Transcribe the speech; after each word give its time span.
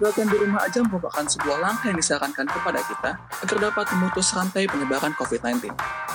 latihan 0.00 0.28
di 0.32 0.36
rumah 0.40 0.64
aja 0.64 0.80
merupakan 0.80 1.24
sebuah 1.28 1.58
langkah 1.60 1.92
yang 1.92 1.98
disarankan 2.00 2.48
kepada 2.48 2.80
kita 2.80 3.10
agar 3.20 3.56
dapat 3.70 3.84
memutus 3.94 4.32
rantai 4.32 4.64
penyebaran 4.64 5.12
COVID-19. 5.12 5.68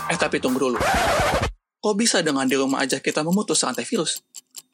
Eh 0.10 0.18
tapi 0.18 0.42
tunggu 0.42 0.58
dulu. 0.58 0.82
Kok 1.86 1.94
bisa 1.94 2.26
dengan 2.26 2.50
di 2.50 2.58
rumah 2.58 2.82
aja 2.82 2.98
kita 2.98 3.22
memutus 3.22 3.62
rantai 3.62 3.86
virus? 3.86 4.26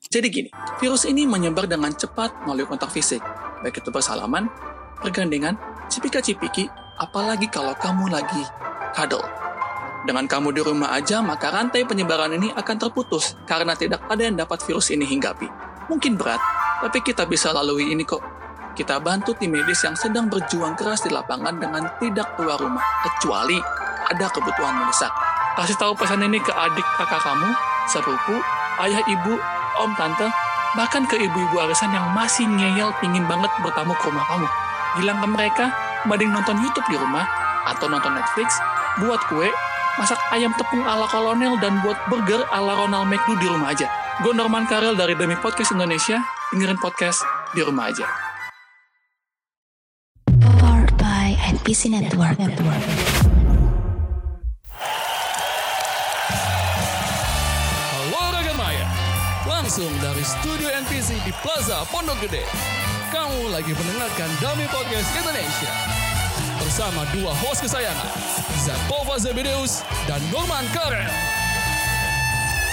Jadi 0.08 0.28
gini, 0.32 0.50
virus 0.80 1.04
ini 1.04 1.28
menyebar 1.28 1.68
dengan 1.68 1.92
cepat 1.92 2.48
melalui 2.48 2.68
kontak 2.68 2.92
fisik, 2.92 3.20
baik 3.64 3.84
itu 3.84 3.92
bersalaman, 3.92 4.48
pergandengan, 5.00 5.60
cipika-cipiki, 5.92 6.72
apalagi 7.00 7.52
kalau 7.52 7.76
kamu 7.76 8.08
lagi 8.08 8.44
cuddle. 8.96 9.24
Dengan 10.08 10.26
kamu 10.26 10.56
di 10.56 10.62
rumah 10.64 10.96
aja, 10.96 11.20
maka 11.20 11.52
rantai 11.52 11.84
penyebaran 11.84 12.32
ini 12.34 12.50
akan 12.56 12.76
terputus 12.80 13.36
karena 13.44 13.76
tidak 13.76 14.08
ada 14.08 14.24
yang 14.24 14.40
dapat 14.40 14.64
virus 14.64 14.90
ini 14.90 15.04
hinggapi. 15.04 15.46
Mungkin 15.92 16.16
berat, 16.16 16.40
tapi 16.80 17.04
kita 17.04 17.28
bisa 17.28 17.52
lalui 17.52 17.92
ini 17.92 18.08
kok. 18.08 18.24
Kita 18.72 19.04
bantu 19.04 19.36
tim 19.36 19.52
medis 19.52 19.84
yang 19.84 20.00
sedang 20.00 20.32
berjuang 20.32 20.80
keras 20.80 21.04
di 21.04 21.12
lapangan 21.12 21.60
dengan 21.60 21.92
tidak 22.00 22.40
keluar 22.40 22.56
rumah, 22.56 22.80
kecuali 23.04 23.60
ada 24.08 24.32
kebutuhan 24.32 24.80
mendesak. 24.80 25.12
Kasih 25.60 25.76
tahu 25.76 25.92
pesan 26.00 26.24
ini 26.24 26.40
ke 26.40 26.56
adik 26.56 26.88
kakak 26.96 27.20
kamu, 27.20 27.52
sepupu, 27.92 28.40
ayah 28.88 29.04
ibu, 29.12 29.36
om 29.76 29.92
tante, 30.00 30.32
bahkan 30.80 31.04
ke 31.04 31.20
ibu-ibu 31.20 31.60
arisan 31.68 31.92
yang 31.92 32.16
masih 32.16 32.48
ngeyel 32.48 32.96
pingin 33.04 33.28
banget 33.28 33.52
bertamu 33.60 33.92
ke 34.00 34.08
rumah 34.08 34.24
kamu. 34.32 34.48
Bilang 35.04 35.20
ke 35.20 35.28
mereka, 35.28 35.66
mending 36.08 36.32
nonton 36.32 36.56
YouTube 36.64 36.88
di 36.88 36.96
rumah, 36.96 37.28
atau 37.68 37.92
nonton 37.92 38.16
Netflix, 38.16 38.56
buat 39.04 39.20
kue, 39.28 39.52
masak 40.00 40.20
ayam 40.32 40.56
tepung 40.56 40.88
ala 40.88 41.12
kolonel, 41.12 41.60
dan 41.60 41.84
buat 41.84 42.00
burger 42.08 42.48
ala 42.56 42.88
Ronald 42.88 43.12
McDo 43.12 43.36
di 43.36 43.52
rumah 43.52 43.76
aja. 43.76 43.92
Gue 44.24 44.32
Norman 44.32 44.64
Karel 44.64 44.96
dari 44.96 45.12
Demi 45.20 45.36
Podcast 45.36 45.76
Indonesia, 45.76 46.24
dengerin 46.56 46.80
podcast 46.80 47.20
di 47.52 47.60
rumah 47.68 47.92
aja. 47.92 48.31
NPC 51.62 51.94
Network. 51.94 52.42
Network. 52.42 52.82
Halo 57.86 58.22
Raga 58.34 58.54
Maya, 58.58 58.90
langsung 59.46 59.94
dari 60.02 60.26
studio 60.26 60.74
NPC 60.74 61.22
di 61.22 61.30
Plaza 61.46 61.86
Pondok 61.94 62.18
Gede. 62.26 62.42
Kamu 63.14 63.54
lagi 63.54 63.78
mendengarkan 63.78 64.30
Dami 64.42 64.66
Podcast 64.74 65.06
Indonesia. 65.14 65.70
Bersama 66.66 67.06
dua 67.14 67.30
host 67.46 67.62
kesayangan, 67.62 68.10
Zakova 68.66 69.22
Zebedeus 69.22 69.86
dan 70.10 70.18
Norman 70.34 70.66
Karel. 70.74 71.14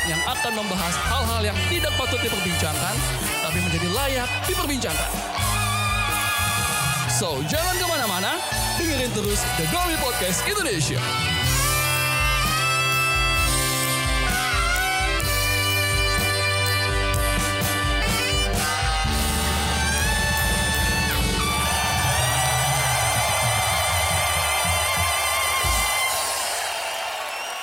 Yang 0.09 0.25
akan 0.33 0.65
membahas 0.65 0.97
hal-hal 1.13 1.45
yang 1.45 1.59
tidak 1.69 1.93
patut 2.01 2.25
diperbincangkan, 2.25 2.97
tapi 3.45 3.61
menjadi 3.61 3.89
layak 3.93 4.29
diperbincangkan. 4.49 5.13
So, 7.13 7.45
jangan 7.51 7.75
ke 7.77 7.85
mana-mana, 7.85 8.39
dengerin 8.79 9.11
terus 9.11 9.43
The 9.59 9.67
Dami 9.75 9.99
Podcast 9.99 10.47
Indonesia. 10.47 11.03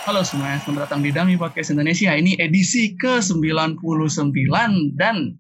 Halo 0.04 0.22
semuanya, 0.22 0.60
selamat 0.62 0.86
datang 0.86 1.00
di 1.00 1.16
Dami 1.16 1.40
Podcast 1.40 1.72
Indonesia. 1.72 2.12
Ini 2.12 2.44
edisi 2.44 2.94
ke-99 3.00 4.52
dan 5.00 5.32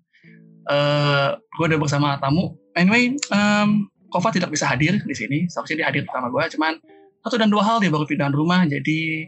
uh, 0.72 1.36
gue 1.36 1.66
udah 1.68 1.80
bersama 1.84 2.16
tamu. 2.24 2.56
Anyway, 2.80 3.20
um, 3.36 3.92
Kova 4.16 4.32
tidak 4.32 4.48
bisa 4.48 4.72
hadir 4.72 4.96
di 5.04 5.12
sini. 5.12 5.44
Seharusnya 5.52 5.84
dia 5.84 5.88
hadir 5.92 6.08
bersama 6.08 6.32
gue, 6.32 6.44
cuman 6.56 6.80
satu 7.20 7.36
dan 7.36 7.52
dua 7.52 7.68
hal 7.68 7.84
dia 7.84 7.92
baru 7.92 8.08
pindah 8.08 8.32
rumah, 8.32 8.64
jadi 8.64 9.28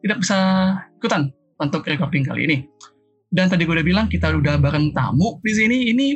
tidak 0.00 0.24
bisa 0.24 0.38
ikutan 0.96 1.28
untuk 1.60 1.84
recording 1.84 2.24
kali 2.24 2.48
ini. 2.48 2.56
Dan 3.28 3.52
tadi 3.52 3.68
gue 3.68 3.76
udah 3.76 3.84
bilang 3.84 4.06
kita 4.08 4.32
udah 4.32 4.56
bareng 4.56 4.96
tamu 4.96 5.36
di 5.44 5.52
sini. 5.52 5.92
Ini 5.92 6.06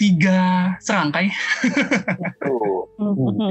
tiga 0.00 0.72
serangkai. 0.80 1.28
Tuh, 2.40 2.88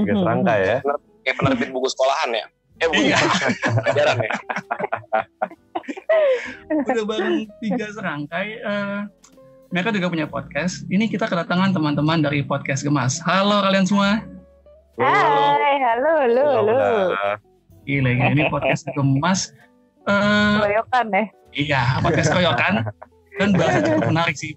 tiga 0.01 0.13
serangkai 0.17 0.59
ya. 0.65 0.77
Kayak 1.21 1.35
penerbit 1.37 1.69
buku 1.69 1.87
sekolahan 1.93 2.29
ya. 2.33 2.45
Eh, 2.77 2.87
buku 2.89 3.01
Iya. 3.09 3.17
pelajaran 3.85 4.17
ya. 4.17 4.31
udah 6.73 7.05
bareng 7.05 7.37
tiga 7.61 7.85
serangkai. 7.93 8.47
eh, 8.61 8.99
mereka 9.71 9.89
juga 9.91 10.07
punya 10.07 10.27
podcast. 10.27 10.87
Ini 10.87 11.11
kita 11.11 11.27
kedatangan 11.27 11.75
teman-teman 11.75 12.23
dari 12.23 12.43
podcast 12.43 12.83
Gemas. 12.87 13.19
Halo 13.23 13.63
kalian 13.67 13.83
semua. 13.83 14.23
Hai, 14.97 15.75
halo, 15.83 16.11
halo, 16.23 16.45
halo. 16.57 16.77
Gila, 17.87 18.09
gila. 18.15 18.31
ini 18.31 18.43
podcast 18.47 18.87
Gemas. 18.95 19.51
Eh, 20.07 20.55
Keroyokan 20.63 21.05
ya. 21.11 21.23
iya, 21.51 21.81
podcast 21.99 22.31
koyokan. 22.31 22.87
Dan 23.37 23.53
bahasa 23.53 23.83
cukup 23.83 24.07
menarik 24.07 24.35
sih. 24.39 24.55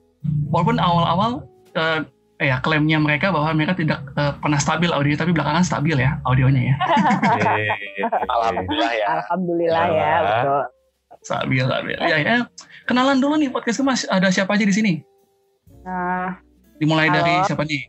Walaupun 0.55 0.79
awal-awal 0.79 1.43
eh, 1.75 2.07
eh, 2.39 2.49
ya 2.55 2.63
klaimnya 2.63 3.03
mereka 3.03 3.35
bahwa 3.35 3.51
mereka 3.51 3.75
tidak 3.75 4.07
eh, 4.15 4.33
pernah 4.39 4.63
stabil 4.63 4.95
audio, 4.95 5.19
tapi 5.19 5.35
belakangan 5.35 5.67
stabil 5.67 5.99
ya 5.99 6.23
audionya 6.23 6.71
ya. 6.71 6.75
Alhamdulillah 8.31 8.93
ya. 8.95 9.07
Alhamdulillah 9.19 9.85
ya, 9.91 10.13
betul. 10.23 10.63
Stabil, 11.21 11.63
stabil. 11.67 11.97
Ya, 11.99 12.17
ya. 12.23 12.37
Kenalan 12.91 13.23
dulu 13.23 13.39
nih 13.39 13.55
podcast 13.55 13.79
Gemas. 13.79 14.03
Ada 14.11 14.35
siapa 14.35 14.59
aja 14.59 14.67
di 14.67 14.75
sini? 14.75 14.99
Nah, 15.87 16.35
Dimulai 16.83 17.07
Halo. 17.07 17.23
dari 17.23 17.33
siapa 17.47 17.63
nih? 17.63 17.87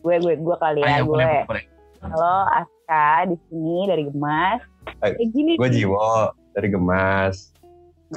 gue 0.00 0.16
gue 0.16 0.34
gue 0.42 0.56
kali 0.58 0.80
ya, 0.82 0.96
Ayo, 0.98 1.06
gue. 1.06 1.12
boleh, 1.12 1.44
boleh. 1.46 1.64
Halo, 2.02 2.34
Aska 2.50 3.30
di 3.30 3.36
sini 3.46 3.86
dari 3.86 4.02
Gemas. 4.10 4.58
Hai, 4.98 5.14
Kayak 5.14 5.30
gini. 5.30 5.52
Gue 5.54 5.68
nih. 5.70 5.86
Jiwo 5.86 6.34
dari 6.58 6.68
Gemas. 6.74 7.54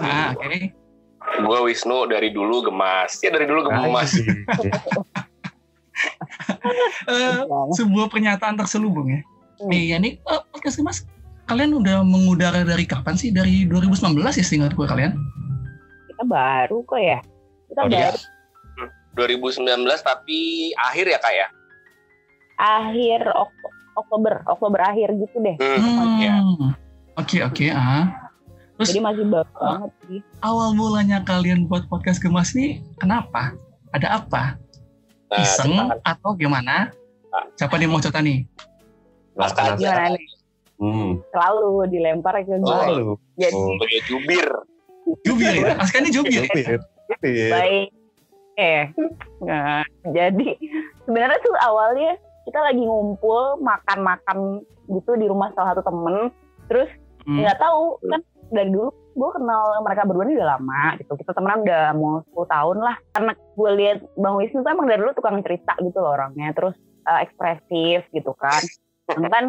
Ah, 0.01 0.33
oke. 0.33 0.73
Gue 1.21 1.57
Wisnu 1.69 2.09
dari 2.09 2.33
dulu 2.33 2.65
gemas. 2.65 3.21
Ya 3.21 3.29
dari 3.29 3.45
dulu 3.45 3.69
gemas. 3.69 4.17
Eh, 7.05 7.39
sebuah 7.77 8.09
pernyataan 8.09 8.57
terselubung 8.57 9.05
ya. 9.05 9.21
Hmm. 9.61 9.69
Iya 9.69 10.01
nih 10.01 10.17
eh, 10.17 10.41
podcast 10.49 10.81
Mas. 10.81 11.05
Kalian 11.45 11.77
udah 11.77 12.01
mengudara 12.01 12.65
dari 12.65 12.89
kapan 12.89 13.13
sih? 13.13 13.29
Dari 13.29 13.69
2019 13.69 14.17
ya 14.17 14.43
seingat 14.43 14.73
gue 14.73 14.87
kalian? 14.89 15.13
Kita 16.13 16.23
baru 16.23 16.77
kok 16.83 16.99
ya. 16.99 17.19
Kita 17.65 17.79
Oh, 17.79 17.87
iya. 17.87 18.07
baru 18.07 18.19
2019 19.15 19.65
tapi 19.99 20.39
akhir 20.75 21.05
ya 21.07 21.17
kak 21.17 21.33
ya. 21.33 21.47
akhir 22.55 23.21
Ok- 23.29 23.71
Oktober, 23.95 24.41
Oktober 24.47 24.81
akhir 24.83 25.09
gitu 25.15 25.37
deh. 25.37 25.57
Hmm, 25.57 26.17
ya. 26.17 26.37
Hmm. 26.37 26.73
Oke 27.13 27.41
oke 27.41 27.65
ah. 27.69 28.09
Terus 28.73 28.89
Jadi 28.89 29.01
masih 29.01 29.25
baru 29.27 29.45
Ah. 29.53 29.61
banget 29.77 29.91
sih. 30.01 30.19
awal 30.39 30.73
mulanya 30.73 31.21
kalian 31.21 31.65
buat 31.65 31.85
podcast 31.85 32.17
Gemas 32.17 32.53
nih 32.53 32.81
kenapa? 32.97 33.53
Ada 33.89 34.17
apa? 34.19 34.57
Nah, 35.27 35.37
Iseng 35.39 35.73
tentang- 35.75 36.01
atau 36.03 36.33
gimana? 36.33 36.89
Siapa 37.53 37.77
nih 37.77 37.85
mau 37.85 37.97
cerita 37.97 38.17
nih? 38.19 38.45
Aja. 39.35 39.73
Gimana 39.73 40.09
nih? 40.11 40.27
Hmm. 40.75 41.11
Selalu 41.27 41.69
dilempar 41.87 42.33
ke 42.39 42.53
gue. 42.55 42.65
Lalu. 42.65 43.13
Jadi 43.35 43.53
Oh. 43.55 43.65
sebagai 43.71 43.99
jubir. 44.05 44.47
Jubir 45.23 45.53
ya? 45.53 45.75
Aska 45.77 45.99
ini 45.99 46.09
jubir. 46.11 46.43
Jupir. 46.47 46.79
baik. 47.51 47.87
Eh, 48.53 48.85
nah, 49.41 49.81
jadi 50.13 50.49
sebenarnya 51.03 51.39
tuh 51.41 51.55
awalnya 51.57 52.13
kita 52.45 52.59
lagi 52.61 52.85
ngumpul 52.85 53.57
makan-makan 53.59 54.61
gitu 54.91 55.11
di 55.17 55.25
rumah 55.25 55.49
salah 55.57 55.73
satu 55.73 55.89
temen. 55.89 56.29
Terus 56.69 56.89
Hmm. 57.23 57.39
nggak 57.39 57.55
tahu 57.55 58.03
kan 58.11 58.19
dari 58.51 58.67
dulu 58.67 58.91
gue 58.91 59.29
kenal 59.31 59.79
mereka 59.79 60.03
berdua 60.03 60.27
ini 60.27 60.35
udah 60.35 60.59
lama 60.59 60.83
gitu. 60.99 61.15
Kita 61.15 61.31
temenan 61.31 61.63
udah 61.63 61.83
mau 61.95 62.19
10 62.35 62.45
tahun 62.51 62.77
lah. 62.83 62.95
Karena 63.15 63.31
gue 63.33 63.69
lihat 63.79 63.97
Bang 64.19 64.35
Wisnu 64.35 64.59
tuh 64.59 64.71
emang 64.75 64.91
dari 64.91 64.99
dulu 64.99 65.15
tukang 65.15 65.39
cerita 65.39 65.73
gitu 65.79 65.97
loh 66.03 66.19
orangnya. 66.19 66.51
Terus 66.51 66.75
eh, 67.07 67.19
ekspresif 67.23 68.03
gitu 68.11 68.35
kan. 68.35 68.59
Dan 69.07 69.31
kan 69.31 69.45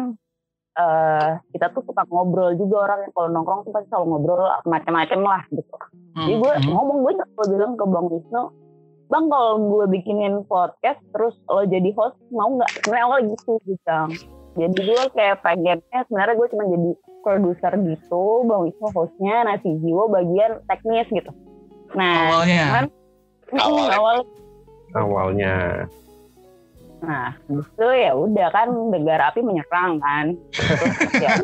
eh, 0.75 1.29
kita 1.51 1.71
tuh 1.71 1.83
suka 1.83 2.03
ngobrol 2.05 2.51
juga 2.53 2.83
orang 2.83 2.99
yang 3.01 3.13
kalau 3.13 3.29
nongkrong 3.31 3.63
tuh 3.63 3.71
pasti 3.71 3.87
selalu 3.87 4.05
ngobrol 4.09 4.39
macam-macam 4.63 5.19
lah 5.21 5.41
gitu. 5.49 5.75
Jadi 6.15 6.33
gue 6.37 6.53
Hmm. 6.57 6.67
ngomong 6.69 6.97
gue 7.01 7.13
gue 7.15 7.45
bilang 7.49 7.73
ke 7.73 7.85
Bang 7.85 8.07
Wisnu, 8.07 8.43
Bang 9.05 9.25
kalau 9.27 9.53
gue 9.61 9.85
bikinin 9.89 10.43
podcast 10.45 10.97
terus 11.09 11.35
lo 11.45 11.63
jadi 11.63 11.91
host 11.93 12.15
mau 12.29 12.49
nggak? 12.49 12.71
Sebenarnya 12.77 13.03
awal 13.05 13.19
gitu 13.25 13.51
gitu. 13.63 13.99
Jadi 14.55 14.77
gue 14.77 15.03
kayak 15.11 15.37
pengennya 15.39 15.99
sebenarnya 16.07 16.35
gue 16.35 16.47
cuma 16.49 16.63
jadi 16.65 16.89
produser 17.21 17.73
gitu, 17.77 18.23
Bang 18.43 18.61
Wisnu 18.63 18.87
hostnya, 18.91 19.35
Nasi 19.43 19.69
Jiwo 19.79 20.07
bagian 20.07 20.63
teknis 20.65 21.07
gitu. 21.09 21.31
Nah, 21.91 22.15
Awalnya. 22.33 22.63
kan 22.73 22.85
Awalnya. 23.53 23.93
awal 23.93 24.17
Awalnya. 24.93 25.55
Nah, 27.05 27.29
itu 27.47 27.87
ya 27.87 28.11
udah 28.11 28.47
kan 28.49 28.67
negara 28.89 29.29
api 29.29 29.39
menyerang 29.39 30.01
kan. 30.01 30.25
Terus 30.49 31.13
ya 31.21 31.31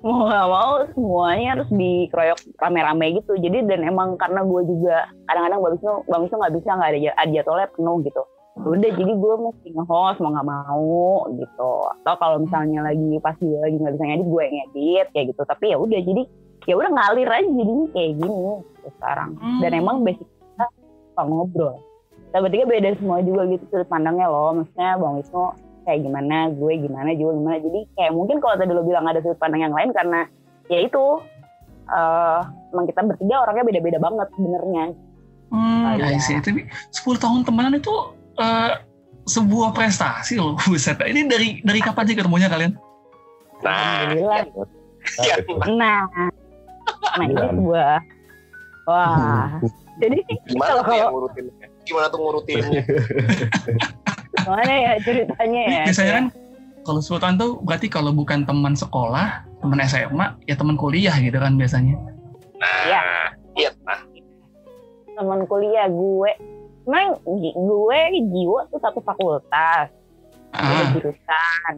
mau 0.00 0.24
gak 0.24 0.48
mau 0.48 0.74
semuanya 0.96 1.60
harus 1.60 1.68
dikeroyok 1.68 2.40
rame-rame 2.56 3.20
gitu. 3.20 3.36
Jadi 3.36 3.68
dan 3.68 3.84
emang 3.84 4.16
karena 4.16 4.40
gue 4.40 4.62
juga 4.64 5.04
kadang-kadang 5.28 5.60
Bang 5.60 5.72
Wisnu, 5.76 5.92
Bang 6.08 6.20
Wisnu 6.24 6.36
nggak 6.40 6.54
bisa 6.56 6.70
nggak 6.72 6.90
ada, 6.96 7.24
jadwalnya 7.28 7.68
penuh 7.76 7.96
gitu. 8.02 8.22
udah 8.60 8.92
jadi 8.92 9.12
gue 9.14 9.34
mesti 9.40 9.72
nge-host 9.72 10.20
mau 10.20 10.36
nggak 10.36 10.48
mau 10.50 11.00
gitu 11.32 11.72
atau 12.02 12.14
kalau 12.20 12.36
misalnya 12.44 12.84
lagi 12.84 13.16
pas 13.24 13.32
gue 13.40 13.56
lagi 13.56 13.76
nggak 13.78 13.94
bisa 13.96 14.04
ngedit 14.04 14.26
gue 14.28 14.42
yang 14.42 14.56
ngedit 14.58 15.06
kayak 15.16 15.26
gitu 15.32 15.42
tapi 15.48 15.64
ya 15.72 15.76
udah 15.80 16.00
jadi 16.04 16.22
ya 16.68 16.74
udah 16.76 16.90
ngalir 16.92 17.30
aja 17.30 17.48
jadinya 17.48 17.86
kayak 17.96 18.12
gini 18.20 18.36
gitu 18.60 18.88
sekarang 19.00 19.30
dan 19.64 19.70
Hmm. 19.70 19.80
emang 19.80 19.96
basic 20.04 20.28
kita 20.28 20.66
ngobrol 21.24 21.78
kita 22.30 22.38
bertiga 22.40 22.64
beda 22.64 22.88
semua 22.94 23.18
juga 23.20 23.42
gitu 23.44 23.64
sudut 23.66 23.88
pandangnya 23.88 24.26
loh 24.26 24.54
maksudnya 24.54 24.94
bang 24.94 25.12
Wisnu 25.18 25.44
kayak 25.82 26.00
gimana 26.00 26.36
gue 26.48 26.72
gimana 26.78 27.10
juga 27.12 27.32
gimana 27.34 27.56
jadi 27.58 27.80
kayak 27.92 28.12
mungkin 28.14 28.36
kalau 28.38 28.54
tadi 28.54 28.70
lo 28.70 28.82
bilang 28.82 29.04
ada 29.04 29.18
sudut 29.18 29.34
pandang 29.36 29.62
yang 29.62 29.74
lain 29.74 29.90
karena 29.90 30.20
ya 30.66 30.78
itu 30.80 31.04
eh 31.90 32.40
emang 32.70 32.86
kita 32.86 33.02
bertiga 33.02 33.36
orangnya 33.40 33.64
beda-beda 33.66 33.98
banget 33.98 34.28
sebenarnya 34.32 34.84
Hmm, 35.50 35.98
Iya. 35.98 36.14
I 36.14 36.22
see. 36.22 36.38
Tapi 36.38 36.62
10 36.94 37.18
tahun 37.18 37.42
temenan 37.42 37.74
itu 37.74 37.90
eh, 38.38 38.78
sebuah 39.26 39.74
prestasi 39.74 40.38
loh. 40.38 40.54
Buset. 40.62 40.94
Ini 41.02 41.26
dari 41.26 41.58
dari 41.58 41.82
kapan 41.82 42.06
sih 42.06 42.14
ketemunya 42.14 42.46
kalian? 42.46 42.78
Nah, 43.58 44.06
Alhamdulillah. 44.06 44.46
ya, 45.18 45.34
Nah, 45.74 46.06
nah 47.18 47.24
itu 47.26 47.42
sebuah 47.50 47.98
wah. 48.86 49.58
Jadi 50.06 50.22
gimana 50.46 50.70
Kalau- 50.70 50.94
yang 50.94 51.10
kalau-? 51.10 51.34
Gimana 51.90 52.06
tuh 52.06 52.18
ngurutinnya? 52.22 52.70
gimana 54.40 54.72
ya 54.72 54.92
ceritanya 55.02 55.60
ya? 55.66 55.82
Biasanya 55.90 56.12
kan 56.14 56.26
kalau 56.80 57.00
10 57.02 57.18
tahun 57.18 57.34
tuh 57.36 57.50
berarti 57.60 57.86
kalau 57.90 58.14
bukan 58.14 58.46
teman 58.46 58.72
sekolah, 58.72 59.42
teman 59.58 59.78
SMA, 59.84 60.26
ya 60.46 60.54
teman 60.54 60.78
kuliah 60.78 61.12
gitu 61.18 61.34
kan 61.36 61.58
biasanya. 61.58 61.98
Nah, 62.56 62.80
Iya. 62.86 63.02
iya. 63.58 63.70
Nah, 63.84 64.00
teman 65.12 65.44
kuliah 65.44 65.90
gue, 65.90 66.30
emang 66.86 67.18
gue 67.26 68.00
jiwa 68.30 68.60
tuh 68.70 68.80
satu 68.80 69.02
fakultas, 69.02 69.90
Ah, 70.54 70.94
jurusan. 70.94 71.74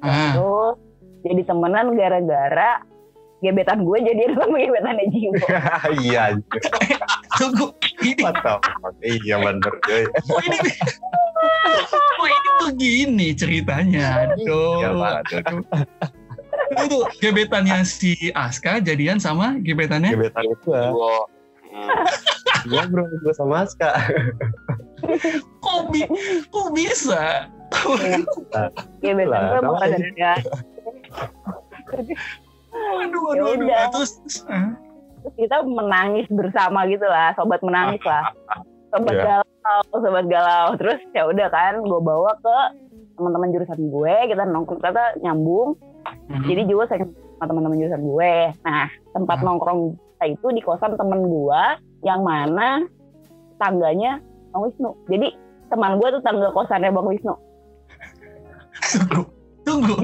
ah. 0.00 0.32
Terus 0.38 0.76
jadi 1.22 1.42
temenan 1.44 1.98
gara-gara 1.98 2.82
gebetan 3.38 3.86
gue 3.86 3.98
jadi 4.02 4.22
sama 4.38 4.56
gebetannya 4.58 5.06
jiwa. 5.12 5.46
Iya. 6.02 6.22
Tunggu, 7.36 7.70
ini, 8.08 8.22
Mantap. 8.22 8.60
Iya 9.00 9.36
bener. 9.38 9.72
cuy. 9.82 10.04
oh 10.28 10.40
ini, 10.40 10.58
oh 12.18 12.26
ini 12.26 12.48
begini 12.64 13.26
ceritanya. 13.32 14.28
Aduh, 14.32 14.80
Iya, 14.80 14.88
aduh. 14.92 15.60
Itu 16.68 16.98
gebetannya 17.18 17.80
si 17.82 18.12
Aska 18.32 18.76
jadian 18.78 19.16
sama 19.16 19.56
gebetannya 19.58 20.12
Gebetan 20.12 20.44
itu 20.46 20.68
ah. 20.70 20.92
gue 20.92 21.16
Iya 22.68 22.82
bro, 22.86 23.08
gue 23.22 23.32
sama 23.32 23.64
Aska. 23.64 23.88
kok, 25.64 25.80
bi- 25.88 26.10
kok 26.44 26.68
bisa? 26.76 27.48
Gebetan 29.00 29.24
Lah, 29.24 29.40
gue 29.56 29.64
namanya. 29.64 29.96
rada-rada 29.96 30.32
Aduh, 31.88 32.12
Ya 32.98 33.00
aduh, 33.00 33.24
aduh. 33.32 33.46
udah. 33.56 33.82
Terus, 33.94 34.12
ah. 34.46 34.68
Terus 35.28 35.44
kita 35.44 35.60
menangis 35.60 36.24
bersama 36.32 36.88
gitu 36.88 37.04
lah 37.04 37.36
sobat 37.36 37.60
menangis 37.60 38.00
lah 38.00 38.32
sobat 38.88 39.12
Iya. 39.12 39.44
galau 39.44 39.84
sobat 39.92 40.24
galau 40.26 40.66
terus 40.76 40.96
ya 41.12 41.28
udah 41.28 41.52
kan 41.52 41.76
gue 41.78 42.00
bawa 42.00 42.32
ke 42.40 42.56
teman-teman 43.14 43.52
jurusan 43.52 43.92
gue 43.92 44.14
kita 44.26 44.42
nongkrong 44.46 44.80
ternyata 44.80 45.04
nyambung 45.20 45.76
Mhm. 46.32 46.44
jadi 46.48 46.62
juga 46.64 46.88
saya 46.88 47.04
sama 47.36 47.44
teman-teman 47.44 47.76
jurusan 47.76 48.00
gue 48.00 48.32
nah 48.64 48.86
tempat 49.12 49.36
Hmm. 49.38 49.46
nongkrong 49.46 49.80
kita 49.92 50.24
itu 50.32 50.46
di 50.50 50.62
kosan 50.64 50.96
temen 50.96 51.20
gue 51.22 51.62
yang 52.00 52.24
mana 52.24 52.88
tangganya 53.56 54.24
Bang 54.48 54.64
Wisnu 54.64 54.96
jadi 55.06 55.36
teman 55.68 56.00
gue 56.00 56.08
tuh 56.08 56.22
tangga 56.24 56.48
kosannya 56.50 56.88
Bang 56.88 57.04
Wisnu 57.04 57.34
tunggu, 58.88 59.22
tunggu. 59.66 59.94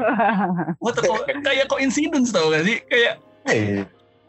What 0.82 0.96
the, 0.96 1.04
kayak 1.44 1.68
coincidence 1.68 2.32
tau 2.32 2.48
gak 2.48 2.64
sih? 2.64 2.80
Kayak 2.88 3.20
Hei, 3.44 3.84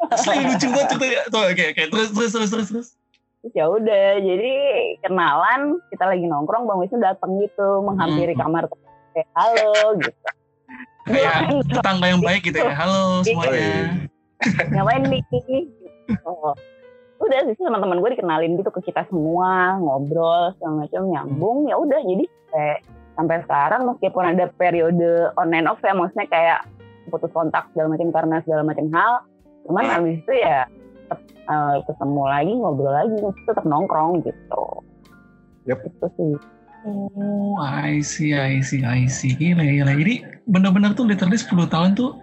asli 0.09 0.41
lucu 0.47 0.67
banget 0.73 0.89
gitu 0.97 1.05
ya. 1.05 1.21
Tuh, 1.29 1.43
oke, 1.45 1.63
oke. 1.75 1.83
Terus, 1.93 2.09
terus, 2.15 2.31
terus, 2.33 2.49
terus, 2.49 2.69
terus. 2.73 2.89
Terus 3.41 3.53
ya 3.57 3.65
udah 3.65 4.21
jadi 4.21 4.53
kenalan 5.01 5.81
kita 5.89 6.05
lagi 6.05 6.25
nongkrong 6.29 6.69
Bang 6.69 6.77
Wisnu 6.77 7.01
datang 7.01 7.41
gitu 7.41 7.81
menghampiri 7.81 8.37
Hmm. 8.37 8.41
kamar 8.45 8.63
kayak 9.17 9.29
halo 9.33 9.97
gitu 9.97 10.13
Kayak 11.09 11.49
tetangga 11.65 12.05
yang 12.05 12.21
baik 12.21 12.45
gitu 12.45 12.61
ya. 12.61 12.73
Halo 12.77 13.25
semuanya. 13.25 14.05
ngapain 14.73 15.05
nih 15.05 15.21
oh. 16.25 16.53
udah 17.21 17.39
sih 17.45 17.61
teman-teman 17.61 18.01
gue 18.01 18.17
dikenalin 18.17 18.57
gitu 18.57 18.73
ke 18.73 18.89
kita 18.89 19.05
semua 19.05 19.77
ngobrol 19.77 20.49
segala 20.57 20.85
macam 20.85 21.05
nyambung 21.05 21.69
ya 21.69 21.77
udah 21.77 22.01
jadi 22.01 22.25
sampai, 22.25 22.69
sampai 23.13 23.37
sekarang 23.45 23.81
meskipun 23.85 24.23
ada 24.33 24.49
periode 24.57 25.29
online 25.37 25.69
off 25.69 25.77
ya 25.85 25.93
maksudnya 25.93 26.25
kayak 26.25 26.59
putus 27.13 27.29
kontak 27.29 27.69
segala 27.73 27.93
macam 27.93 28.09
karena 28.09 28.35
segala 28.41 28.61
macam 28.65 28.85
hal 28.89 29.13
cuman 29.71 30.03
abis 30.03 30.19
itu 30.19 30.33
ya 30.35 30.67
tetap 31.07 31.19
eh, 31.47 31.75
ketemu 31.87 32.23
lagi 32.27 32.51
ngobrol 32.59 32.91
lagi 32.91 33.15
tetap 33.47 33.63
nongkrong 33.63 34.19
gitu 34.27 34.63
Yap. 35.63 35.79
itu 35.87 36.07
sih 36.19 36.35
Oh, 36.81 37.61
I 37.61 38.01
see, 38.01 38.33
I 38.33 38.57
see, 38.65 38.81
I 38.81 39.05
see. 39.05 39.37
Gila, 39.37 39.61
gila. 39.61 39.93
Jadi 40.01 40.25
benar-benar 40.49 40.97
tuh 40.97 41.05
literally 41.05 41.37
10 41.37 41.69
tahun 41.69 41.93
tuh 41.93 42.17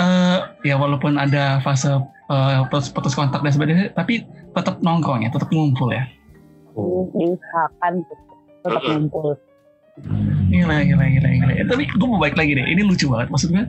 eh 0.00 0.40
ya 0.64 0.80
walaupun 0.80 1.20
ada 1.20 1.60
fase 1.60 2.00
eh, 2.32 2.60
putus, 2.72 2.88
putus 2.88 3.12
kontak 3.12 3.44
dan 3.44 3.52
sebagainya, 3.52 3.92
tapi 3.92 4.24
tetap 4.56 4.80
nongkrong 4.80 5.20
ya, 5.20 5.28
tetap 5.28 5.52
ngumpul 5.52 5.92
ya. 5.92 6.08
diusahakan 7.12 8.00
gitu. 8.00 8.34
tetap 8.64 8.82
ngumpul 8.88 9.36
Gila, 10.48 10.80
gila, 10.80 11.04
gila, 11.04 11.28
gila. 11.36 11.52
Tapi 11.68 11.84
gue 11.84 12.06
mau 12.08 12.16
balik 12.16 12.40
lagi 12.40 12.56
deh. 12.56 12.64
Ini 12.64 12.80
lucu 12.88 13.12
banget. 13.12 13.28
Maksud 13.28 13.52
gue, 13.52 13.68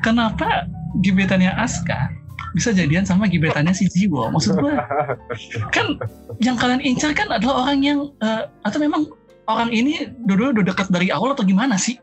kenapa 0.00 0.64
gebetannya 1.04 1.52
Aska 1.52 2.08
bisa 2.54 2.70
jadian 2.72 3.04
sama 3.04 3.28
gebetannya 3.28 3.74
si 3.74 3.86
Jiwo? 3.88 4.28
Maksud 4.32 4.58
gue, 4.58 4.74
kan 5.74 5.86
yang 6.42 6.56
kalian 6.56 6.82
incar 6.82 7.12
kan 7.12 7.28
adalah 7.28 7.68
orang 7.68 7.80
yang, 7.84 7.98
eh, 8.22 8.48
atau 8.64 8.78
memang 8.80 9.08
orang 9.48 9.72
ini 9.72 10.08
dulu 10.28 10.52
udah 10.56 10.64
deket 10.72 10.88
dari 10.92 11.08
awal 11.12 11.32
atau 11.32 11.44
gimana 11.44 11.76
sih? 11.80 11.96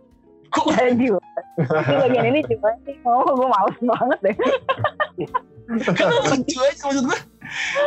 Kok 0.54 0.72
Aduh, 0.72 1.20
ini 1.60 1.96
bagian 2.00 2.26
ini 2.32 2.40
juga 2.48 2.72
sih 2.88 2.96
oh 3.04 3.28
gue 3.28 3.48
males 3.48 3.78
banget 3.84 4.20
deh 4.24 4.36
kan 5.98 6.08
lucu 6.14 6.58
aja 6.62 6.84
maksud 6.86 7.04
gue. 7.10 7.20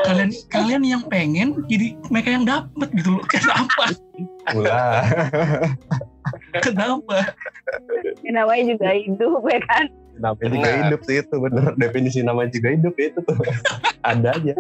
Kalian 0.06 0.31
kalian 0.51 0.83
yang 0.83 1.03
pengen 1.06 1.62
jadi 1.71 1.94
mereka 2.11 2.35
yang 2.35 2.43
dapet 2.47 2.89
gitu 2.94 3.19
loh. 3.19 3.23
Kenapa? 3.31 3.94
Mula. 4.55 4.83
Kenapa? 6.59 7.17
Namanya 8.27 8.65
juga 8.75 8.89
hidup 8.99 9.43
ya 9.46 9.61
kan 9.70 9.87
Namanya 10.19 10.48
juga 10.51 10.69
Benar. 10.69 10.79
hidup 10.84 11.01
sih 11.06 11.17
itu 11.22 11.37
bener. 11.39 11.65
Definisi 11.79 12.19
namanya 12.27 12.51
juga 12.51 12.69
hidup 12.75 12.94
ya 12.98 13.06
itu 13.15 13.20
tuh. 13.22 13.37
Ada 14.10 14.31
aja. 14.34 14.55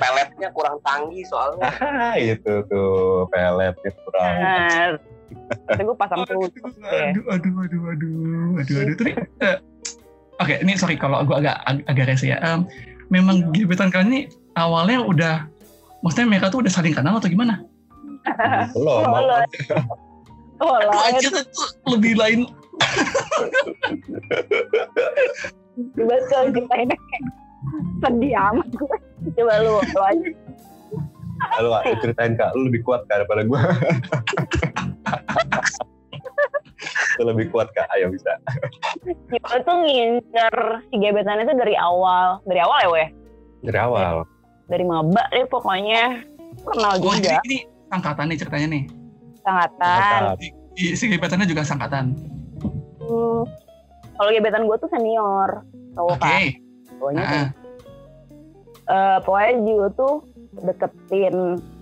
peletnya 0.00 0.48
kurang 0.56 0.80
tanggi 0.80 1.20
soalnya. 1.28 1.68
Ah, 1.84 2.16
itu 2.16 2.52
tuh 2.64 3.28
peletnya 3.28 3.90
kurang. 4.04 4.34
benar 4.40 4.90
Tapi 5.68 5.82
gue 5.82 5.96
pasang 5.98 6.18
Aduh, 6.24 6.48
ya 6.48 7.12
aduh, 7.12 7.24
aduh, 7.28 7.54
aduh, 7.60 7.82
aduh, 7.92 8.60
aduh, 8.60 8.76
aduh. 8.86 8.96
Tapi, 8.96 9.12
eh, 9.42 9.56
oke, 10.40 10.54
ini 10.62 10.72
sorry 10.78 10.96
kalau 10.96 11.20
gue 11.26 11.36
agak 11.36 11.60
ag- 11.66 11.84
agak 11.90 12.04
rese 12.14 12.30
ya. 12.32 12.38
Em, 12.40 12.64
memang 13.12 13.52
gebetan 13.52 13.90
kalian 13.92 14.08
ini 14.08 14.20
awalnya 14.54 15.02
udah, 15.02 15.36
maksudnya 16.00 16.28
mereka 16.30 16.48
tuh 16.48 16.64
udah 16.64 16.72
saling 16.72 16.94
kenal 16.94 17.18
atau 17.18 17.28
gimana? 17.28 17.60
Belum. 18.76 19.04
Oh, 19.04 19.20
lo. 19.20 19.36
Oh 20.62 20.70
Aduh, 20.78 21.00
aja 21.02 21.18
itu 21.18 21.40
lebih 21.90 22.14
lain. 22.14 22.46
Coba 25.74 26.16
kalau 26.30 26.48
kita 26.54 26.74
ini 26.80 26.96
sedih 28.04 28.34
amat 28.36 28.68
gue. 28.74 28.96
Coba 29.40 29.52
lu, 29.64 29.80
lu 29.80 30.00
aja. 30.04 30.28
Kak, 31.44 31.98
ceritain 32.00 32.38
kak, 32.38 32.54
lu 32.54 32.70
lebih 32.70 32.86
kuat 32.86 33.04
kak 33.10 33.24
daripada 33.24 33.42
gue. 33.44 33.60
lu 37.20 37.22
lebih 37.30 37.46
kuat 37.50 37.68
kak, 37.74 37.88
ayo 37.98 38.10
bisa. 38.10 38.38
Kita 39.04 39.60
tuh 39.66 39.76
ngincer 39.82 40.54
si 40.88 40.94
gebetan 40.98 41.42
itu 41.42 41.52
dari 41.58 41.74
awal. 41.78 42.40
Dari 42.46 42.60
awal 42.62 42.78
ya, 42.80 42.88
weh? 42.90 43.08
Dari 43.66 43.78
awal. 43.78 44.24
Dari 44.70 44.84
maba 44.86 45.24
deh 45.34 45.46
pokoknya. 45.50 46.22
Kenal 46.64 47.02
Oh, 47.02 47.12
jadi 47.18 47.34
juga, 47.34 47.46
ini 47.50 47.58
sangkatan 47.90 48.24
nih 48.30 48.38
ceritanya 48.38 48.68
nih. 48.70 48.84
sangatan. 49.44 50.20
Si, 50.74 50.96
si 50.96 51.04
gebetannya 51.10 51.46
juga 51.50 51.62
sangkatan. 51.66 52.14
Hmm. 53.04 53.42
Kalau 54.14 54.30
gebetan 54.30 54.64
gue 54.64 54.76
tuh 54.78 54.90
senior. 54.90 55.50
Cowok 55.94 56.16
Oke. 56.16 56.22
kan. 56.22 56.42
Pokoknya 56.98 57.24
Ah, 57.24 57.46
eh 58.84 59.18
pokoknya 59.24 59.52
Jiwo 59.64 59.86
tuh 59.96 60.14
deketin 60.54 61.36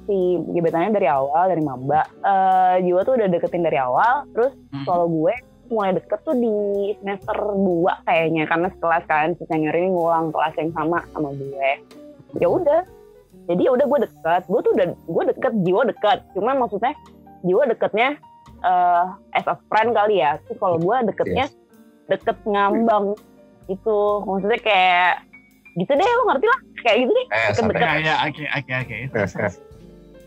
si 0.08 0.18
gebetannya 0.50 0.90
dari 0.96 1.08
awal 1.10 1.52
dari 1.52 1.62
maba. 1.62 2.02
Eh 2.24 2.76
Jiwo 2.86 3.00
tuh 3.06 3.14
udah 3.18 3.28
deketin 3.30 3.62
dari 3.62 3.78
awal. 3.78 4.26
Terus 4.32 4.52
hmm. 4.72 4.84
kalau 4.88 5.06
gue 5.06 5.34
mulai 5.72 5.96
deket 5.96 6.20
tuh 6.26 6.36
di 6.36 6.52
semester 7.00 7.32
2 7.32 8.04
kayaknya 8.04 8.44
karena 8.44 8.68
sekelas 8.76 9.04
kan 9.08 9.32
si 9.40 9.44
senior 9.48 9.72
ini 9.72 9.88
ngulang 9.88 10.28
kelas 10.34 10.54
yang 10.58 10.70
sama 10.74 11.00
sama 11.14 11.32
gue. 11.32 11.70
Ya 12.40 12.48
udah 12.48 12.82
jadi 13.50 13.62
ya 13.66 13.70
udah 13.74 13.86
gue 13.86 13.98
deket 14.06 14.42
gue 14.46 14.60
tuh 14.62 14.72
udah 14.76 14.86
gue 14.94 15.22
deket 15.34 15.52
jiwa 15.66 15.82
deket 15.88 16.18
cuman 16.36 16.54
maksudnya 16.62 16.92
jiwa 17.42 17.62
deketnya 17.66 18.18
eh 18.62 19.04
as 19.34 19.46
a 19.50 19.58
friend 19.66 19.92
kali 19.92 20.22
ya. 20.22 20.38
Terus 20.46 20.58
kalau 20.62 20.78
gue 20.78 20.96
deketnya 21.10 21.46
deket 22.06 22.38
ngambang. 22.46 23.18
Itu 23.70 24.26
maksudnya 24.26 24.58
kayak 24.58 25.12
gitu 25.78 25.92
deh 25.94 26.04
lo 26.06 26.22
ngerti 26.30 26.46
lah. 26.46 26.60
Kayak 26.82 26.96
gitu 27.06 27.12
deh. 27.14 27.26
Eh, 27.26 27.48
deket-deket. 27.54 27.82
Ya, 27.82 27.94
ya, 28.02 28.14
oke, 28.26 28.44
oke, 28.46 28.72
oke. 28.82 28.96
Terus, 29.12 29.32
terus. 29.34 29.56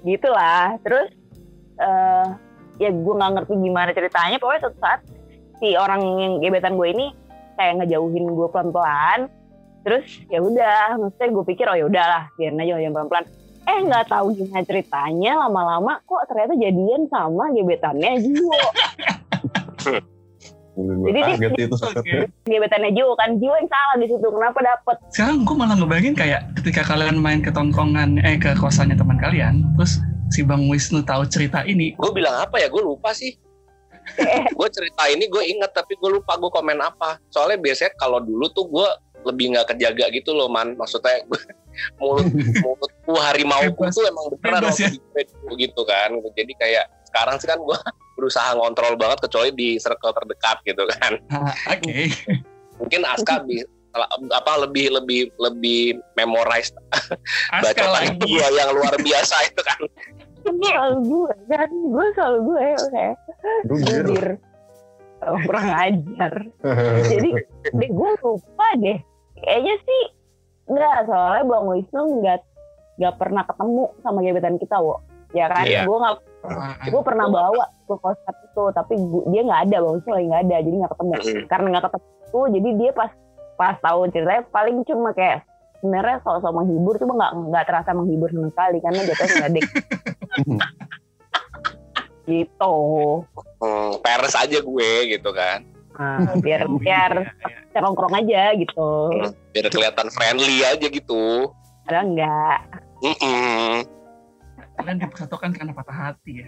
gitu 0.06 0.30
lah 0.30 0.78
terus 0.86 1.10
eh 1.82 2.28
ya 2.78 2.94
gue 2.94 3.14
nggak 3.18 3.32
ngerti 3.42 3.54
gimana 3.58 3.90
ceritanya. 3.92 4.38
Pokoknya 4.38 4.62
suatu 4.70 4.80
saat 4.80 5.02
si 5.58 5.74
orang 5.74 6.02
yang 6.22 6.34
gebetan 6.44 6.78
gue 6.78 6.88
ini 6.94 7.10
kayak 7.58 7.82
ngejauhin 7.82 8.30
gue 8.30 8.48
pelan 8.54 8.70
pelan 8.70 9.20
terus 9.82 10.06
ya 10.30 10.40
udah. 10.44 11.02
Maksudnya 11.02 11.30
gue 11.34 11.44
pikir 11.50 11.66
oh 11.66 11.78
ya 11.78 11.86
udahlah 11.90 12.30
biarin 12.38 12.62
aja 12.62 12.78
yang 12.78 12.94
pelan 12.94 13.10
pelan 13.10 13.26
eh 13.66 13.80
nggak 13.82 14.06
tahu 14.08 14.28
gimana 14.32 14.62
ceritanya 14.62 15.32
lama-lama 15.40 15.98
kok 16.02 16.24
ternyata 16.26 16.54
jadian 16.56 17.06
sama 17.08 17.50
gebetannya 17.50 18.12
Jiwo 18.20 18.54
Gue 20.76 21.08
Jadi 21.08 21.20
dia- 21.24 21.28
kaget 21.40 21.54
itu 21.62 21.76
sakitnya. 21.78 22.22
gebetannya 22.44 22.92
Jiwo 22.92 23.16
kan 23.16 23.40
Jiwo 23.40 23.56
yang 23.56 23.70
salah 23.70 23.96
di 23.96 24.08
situ 24.08 24.28
kenapa 24.28 24.60
dapet 24.60 24.96
Sekarang 25.08 25.38
gue 25.42 25.56
malah 25.56 25.76
ngebayangin 25.76 26.14
kayak 26.14 26.42
ketika 26.54 26.84
kalian 26.84 27.16
main 27.16 27.40
ke 27.40 27.48
tongkongan, 27.48 28.20
eh 28.20 28.36
ke 28.36 28.52
kosannya 28.54 28.94
teman 28.94 29.16
kalian, 29.16 29.64
terus 29.74 30.04
si 30.28 30.44
Bang 30.44 30.68
Wisnu 30.68 31.00
tahu 31.02 31.24
cerita 31.26 31.64
ini, 31.64 31.96
Gue 31.96 32.12
bilang 32.12 32.36
apa 32.36 32.60
ya? 32.60 32.68
Gue 32.68 32.84
lupa 32.84 33.16
sih. 33.16 33.40
gue 34.52 34.70
cerita 34.70 35.08
ini 35.08 35.26
gue 35.26 35.44
inget 35.48 35.72
tapi 35.72 35.96
gue 35.96 36.12
lupa 36.12 36.36
gue 36.36 36.52
komen 36.52 36.78
apa. 36.78 37.24
Soalnya 37.32 37.56
biasanya 37.56 37.96
kalau 37.96 38.20
dulu 38.20 38.46
tuh 38.52 38.68
gue 38.68 38.90
lebih 39.24 39.56
nggak 39.56 39.72
kejaga 39.72 40.12
gitu 40.12 40.36
loh 40.36 40.46
man. 40.46 40.76
Maksudnya 40.76 41.24
mulut 42.00 42.28
mulutku 42.62 43.14
harimauku 43.20 43.76
Bebas. 43.76 43.96
tuh 43.96 44.04
emang 44.08 44.26
beneran 44.38 44.62
Bebas 44.66 44.78
ya? 44.80 44.90
gitu 45.56 45.82
kan. 45.88 46.10
Jadi 46.36 46.54
kayak 46.60 46.86
sekarang 47.12 47.36
sih 47.40 47.48
kan 47.48 47.60
gue 47.60 47.78
berusaha 48.20 48.56
ngontrol 48.56 48.96
banget 48.96 49.20
kecuali 49.28 49.52
di 49.52 49.70
circle 49.80 50.14
terdekat 50.16 50.58
gitu 50.64 50.84
kan. 51.00 51.12
ah, 51.32 51.54
oke, 51.72 52.00
Mungkin 52.80 53.02
Aska 53.08 53.44
bisa 53.48 53.68
apa 54.36 54.68
lebih 54.68 54.92
lebih 54.92 55.32
lebih 55.40 55.96
memorize 56.20 56.76
Aska 57.56 57.64
bacotan 57.64 58.20
lagi. 58.20 58.28
gue 58.28 58.48
yang 58.60 58.72
luar 58.76 58.96
biasa 59.00 59.36
itu 59.48 59.62
kan. 59.64 59.80
selalu 60.46 60.98
gue 61.10 61.34
kan 61.50 61.70
gue 61.74 62.06
selalu 62.14 62.40
gue 62.46 62.66
oke 62.78 63.06
oh, 65.26 65.40
kurang 65.50 65.70
ajar 65.74 66.34
jadi 67.12 67.30
deh 67.74 67.90
gue 67.90 68.12
lupa 68.22 68.68
deh 68.78 69.00
kayaknya 69.42 69.76
sih 69.84 70.04
enggak 70.66 71.06
soalnya 71.06 71.44
bang 71.46 71.66
Wisnu 71.70 72.02
nggak 72.22 72.40
nggak 72.96 73.16
pernah 73.20 73.44
ketemu 73.44 73.84
sama 74.02 74.20
gebetan 74.24 74.56
kita 74.58 74.78
wo. 74.80 75.02
Ya 75.36 75.52
kan? 75.52 75.68
Iya. 75.68 75.84
gue 75.84 75.98
nggak 76.00 76.16
gue 76.88 77.02
pernah 77.04 77.28
bawa 77.28 77.66
ke 77.86 77.96
kosan 78.00 78.36
itu 78.40 78.64
tapi 78.72 78.94
gua- 78.96 79.28
dia 79.28 79.42
nggak 79.44 79.62
ada 79.68 79.76
bang 79.84 79.94
Wisnu 80.00 80.12
lagi 80.14 80.28
nggak 80.32 80.44
ada 80.48 80.56
jadi 80.64 80.76
nggak 80.80 80.92
ketemu. 80.96 81.14
Karena 81.46 81.66
nggak 81.76 81.86
ketemu 81.86 82.08
itu 82.26 82.40
jadi 82.52 82.70
dia 82.80 82.92
pas 82.92 83.12
pas 83.56 83.76
tahu 83.80 84.00
ceritanya 84.12 84.44
paling 84.52 84.78
cuma 84.84 85.10
kayak 85.12 85.48
sebenarnya 85.80 86.18
sok-sok 86.24 86.54
menghibur 86.56 86.96
cuma 86.98 87.14
nggak 87.16 87.32
nggak 87.52 87.66
terasa 87.68 87.92
menghibur 87.94 88.30
sama 88.32 88.50
sekali 88.52 88.78
karena 88.82 89.00
jatuhnya 89.06 89.36
ngeledek 89.38 89.66
gitu. 92.26 92.76
Hmm, 93.62 93.92
peres 94.02 94.34
aja 94.34 94.58
gue 94.60 94.90
gitu 95.14 95.30
kan. 95.30 95.62
Nah, 95.96 96.36
biar 96.44 96.68
biar 96.84 97.12
kita 97.72 97.80
nongkrong 97.80 98.16
aja 98.16 98.52
gitu. 98.56 98.90
Biar 99.56 99.68
kelihatan 99.72 100.08
friendly 100.12 100.64
aja 100.64 100.88
gitu. 100.88 101.52
Padahal 101.88 102.06
enggak. 102.12 102.60
Mm-mm. 103.04 103.86
Kalian 104.76 104.98
dipersatukan 105.00 105.50
karena 105.56 105.72
patah 105.72 105.98
hati 106.12 106.44
ya. 106.44 106.48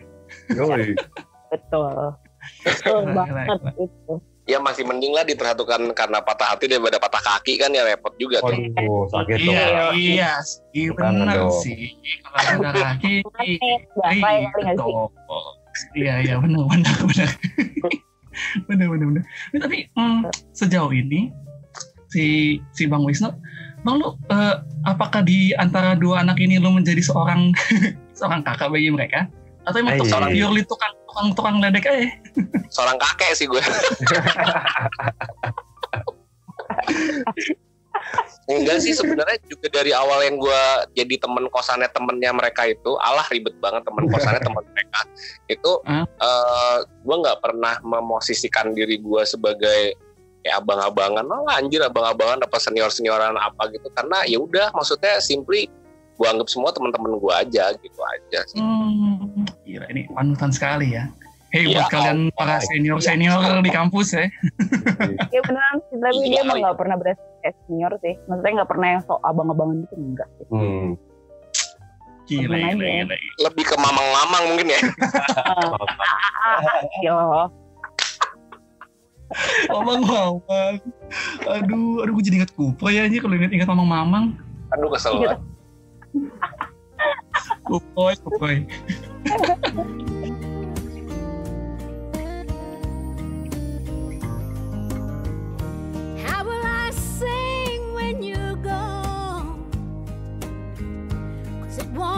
Yoi. 0.56 0.96
Betul. 1.52 2.16
Betul 2.64 3.00
banget 3.16 3.60
itu. 3.80 4.14
Ya 4.48 4.64
masih 4.64 4.88
mending 4.88 5.12
lah 5.12 5.28
dipersatukan 5.28 5.92
karena 5.92 6.24
patah 6.24 6.56
hati 6.56 6.72
daripada 6.72 6.96
patah 7.04 7.20
kaki 7.20 7.60
kan 7.60 7.68
ya 7.76 7.84
repot 7.84 8.16
juga 8.16 8.40
tuh. 8.40 8.56
Waduh, 8.56 9.04
sakit 9.12 9.38
tuh. 9.44 9.52
Iya, 9.52 9.92
iya, 9.92 10.32
iya 10.72 10.92
Tangan 10.96 11.28
benar 11.28 11.36
dong. 11.36 11.60
sih. 11.60 11.92
Kalau 12.24 12.64
ada 12.64 12.72
kaki. 12.72 13.14
Iya, 16.00 16.14
iya 16.24 16.36
benar, 16.40 16.64
benar, 16.72 16.96
benar. 17.04 17.30
benar, 18.68 18.88
benar, 18.92 19.06
benar. 19.12 19.24
Nah, 19.54 19.60
tapi 19.64 19.78
hmm, 19.94 20.20
sejauh 20.54 20.92
ini 20.92 21.32
si 22.08 22.58
si 22.72 22.88
Bang 22.88 23.04
Wisnu, 23.04 23.30
Bang 23.84 24.00
lu 24.00 24.16
eh, 24.30 24.56
apakah 24.86 25.22
di 25.22 25.54
antara 25.56 25.94
dua 25.94 26.24
anak 26.24 26.40
ini 26.40 26.58
lu 26.58 26.72
menjadi 26.72 27.04
seorang 27.04 27.52
seorang 28.18 28.42
kakak 28.42 28.72
bagi 28.72 28.90
mereka? 28.90 29.28
Atau 29.68 29.84
emang 29.84 29.96
Eh, 29.96 30.00
tukang 30.00 30.32
iya. 30.32 30.48
purely 30.48 30.64
tukang 30.64 30.94
tukang 31.12 31.28
tukang 31.36 31.56
ledek 31.60 31.84
aja? 31.84 32.08
Seorang 32.72 32.96
kakek 32.96 33.36
sih 33.36 33.52
gue. 33.52 33.60
Enggak 38.48 38.80
sih 38.80 38.96
sebenarnya 38.96 39.44
juga 39.44 39.68
dari 39.68 39.92
awal 39.92 40.24
yang 40.24 40.40
gue 40.40 40.64
jadi 40.96 41.20
temen 41.20 41.52
kosannya 41.52 41.92
temennya 41.92 42.32
mereka 42.32 42.64
itu, 42.64 42.96
alah 43.04 43.28
ribet 43.28 43.52
banget 43.60 43.84
temen 43.84 44.08
kosannya 44.08 44.40
temen 44.40 44.64
mereka 44.72 45.00
itu, 45.52 45.72
Hah? 45.84 46.08
eh 46.08 46.78
gue 46.88 47.16
nggak 47.20 47.44
pernah 47.44 47.76
memosisikan 47.84 48.72
diri 48.72 49.04
gue 49.04 49.22
sebagai 49.28 50.00
ya 50.48 50.64
abang-abangan, 50.64 51.28
oh 51.28 51.44
anjir 51.52 51.84
abang-abangan 51.84 52.40
apa 52.40 52.56
senior-senioran 52.56 53.36
apa 53.36 53.68
gitu, 53.76 53.92
karena 53.92 54.24
ya 54.24 54.40
udah 54.40 54.72
maksudnya 54.72 55.20
simply 55.20 55.68
gue 56.16 56.28
anggap 56.32 56.48
semua 56.48 56.72
teman-teman 56.72 57.20
gue 57.20 57.34
aja 57.36 57.76
gitu 57.76 58.00
aja 58.00 58.40
sih. 58.48 58.64
Hmm, 58.64 59.44
gila 59.68 59.92
ini 59.92 60.08
panutan 60.08 60.56
sekali 60.56 60.96
ya. 60.96 61.12
Hei 61.58 61.74
Iya, 61.74 61.82
buat 61.82 61.90
kalian 61.90 62.20
para 62.38 62.62
senior 62.62 63.02
senior 63.02 63.42
di 63.66 63.74
kampus 63.74 64.14
ya. 64.14 64.30
Iya 65.34 65.42
beneran 65.42 65.76
tapi 65.90 66.22
Iya, 66.22 66.30
dia 66.30 66.42
emang 66.46 66.58
iya. 66.62 66.64
nggak 66.70 66.78
pernah 66.78 66.96
berasa 67.02 67.24
kayak 67.42 67.56
senior 67.66 67.92
sih. 68.06 68.14
Maksudnya 68.30 68.52
nggak 68.62 68.70
pernah 68.70 68.88
yang 68.94 69.02
sok 69.10 69.20
abang-abangan 69.26 69.76
gitu 69.82 69.96
enggak. 69.98 70.30
sih. 70.38 70.46
Hmm. 70.54 70.90
Gila, 72.30 72.46
gila, 72.46 72.58
aja. 72.62 72.86
gila. 72.86 73.16
Lebih 73.50 73.64
ke 73.66 73.76
mamang-mamang 73.82 74.44
mungkin 74.54 74.68
ya. 74.70 74.80
Iya. 77.02 77.12
Mamang 79.68 80.02
mamang. 80.06 80.74
Aduh, 81.44 82.06
aduh 82.06 82.12
gue 82.16 82.24
jadi 82.24 82.40
ingat 82.46 82.54
kupo 82.56 82.88
ya 82.88 83.04
ini 83.10 83.18
kalau 83.18 83.34
ingat-ingat 83.34 83.68
mamang 83.68 83.90
mamang. 83.90 84.26
Aduh 84.78 84.94
kesel 84.94 85.18
banget. 85.20 85.42
Kupoy, 87.66 88.14
kupoy. 88.24 88.64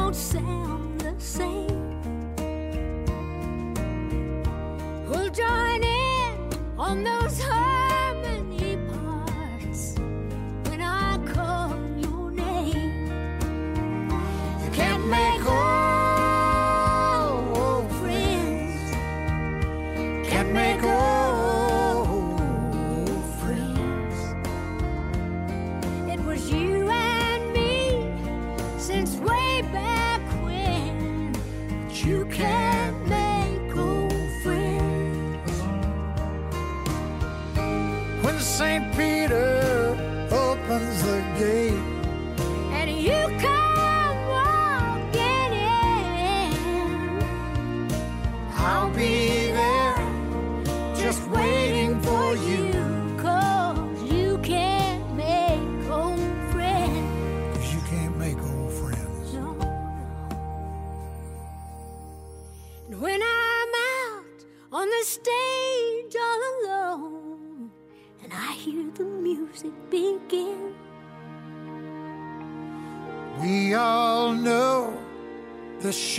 don't 0.09 0.15
sound 0.15 1.01
the 1.01 1.13
same. 1.19 2.01
Well, 5.07 5.29
joy. 5.29 5.68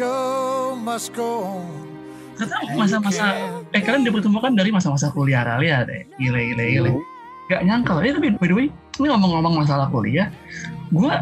The 0.00 0.08
show 0.08 0.72
must 0.80 1.12
go 1.12 1.44
on. 1.44 1.68
Ternyata 2.40 2.72
masa-masa 2.72 3.24
eh 3.76 3.82
kalian 3.84 4.08
dipertemukan 4.08 4.56
dari 4.56 4.72
masa-masa 4.72 5.12
kuliah 5.12 5.44
kalian 5.44 5.84
deh. 5.84 6.08
Gile 6.16 6.56
gile 6.56 6.64
gile. 6.72 6.90
Gak 7.52 7.60
nyangka 7.68 8.00
loh. 8.00 8.02
Eh 8.08 8.12
tapi 8.16 8.32
by 8.32 8.46
the 8.48 8.56
way, 8.56 8.66
ini 8.96 9.06
ngomong-ngomong 9.12 9.60
masalah 9.60 9.92
kuliah, 9.92 10.32
gue 10.88 11.12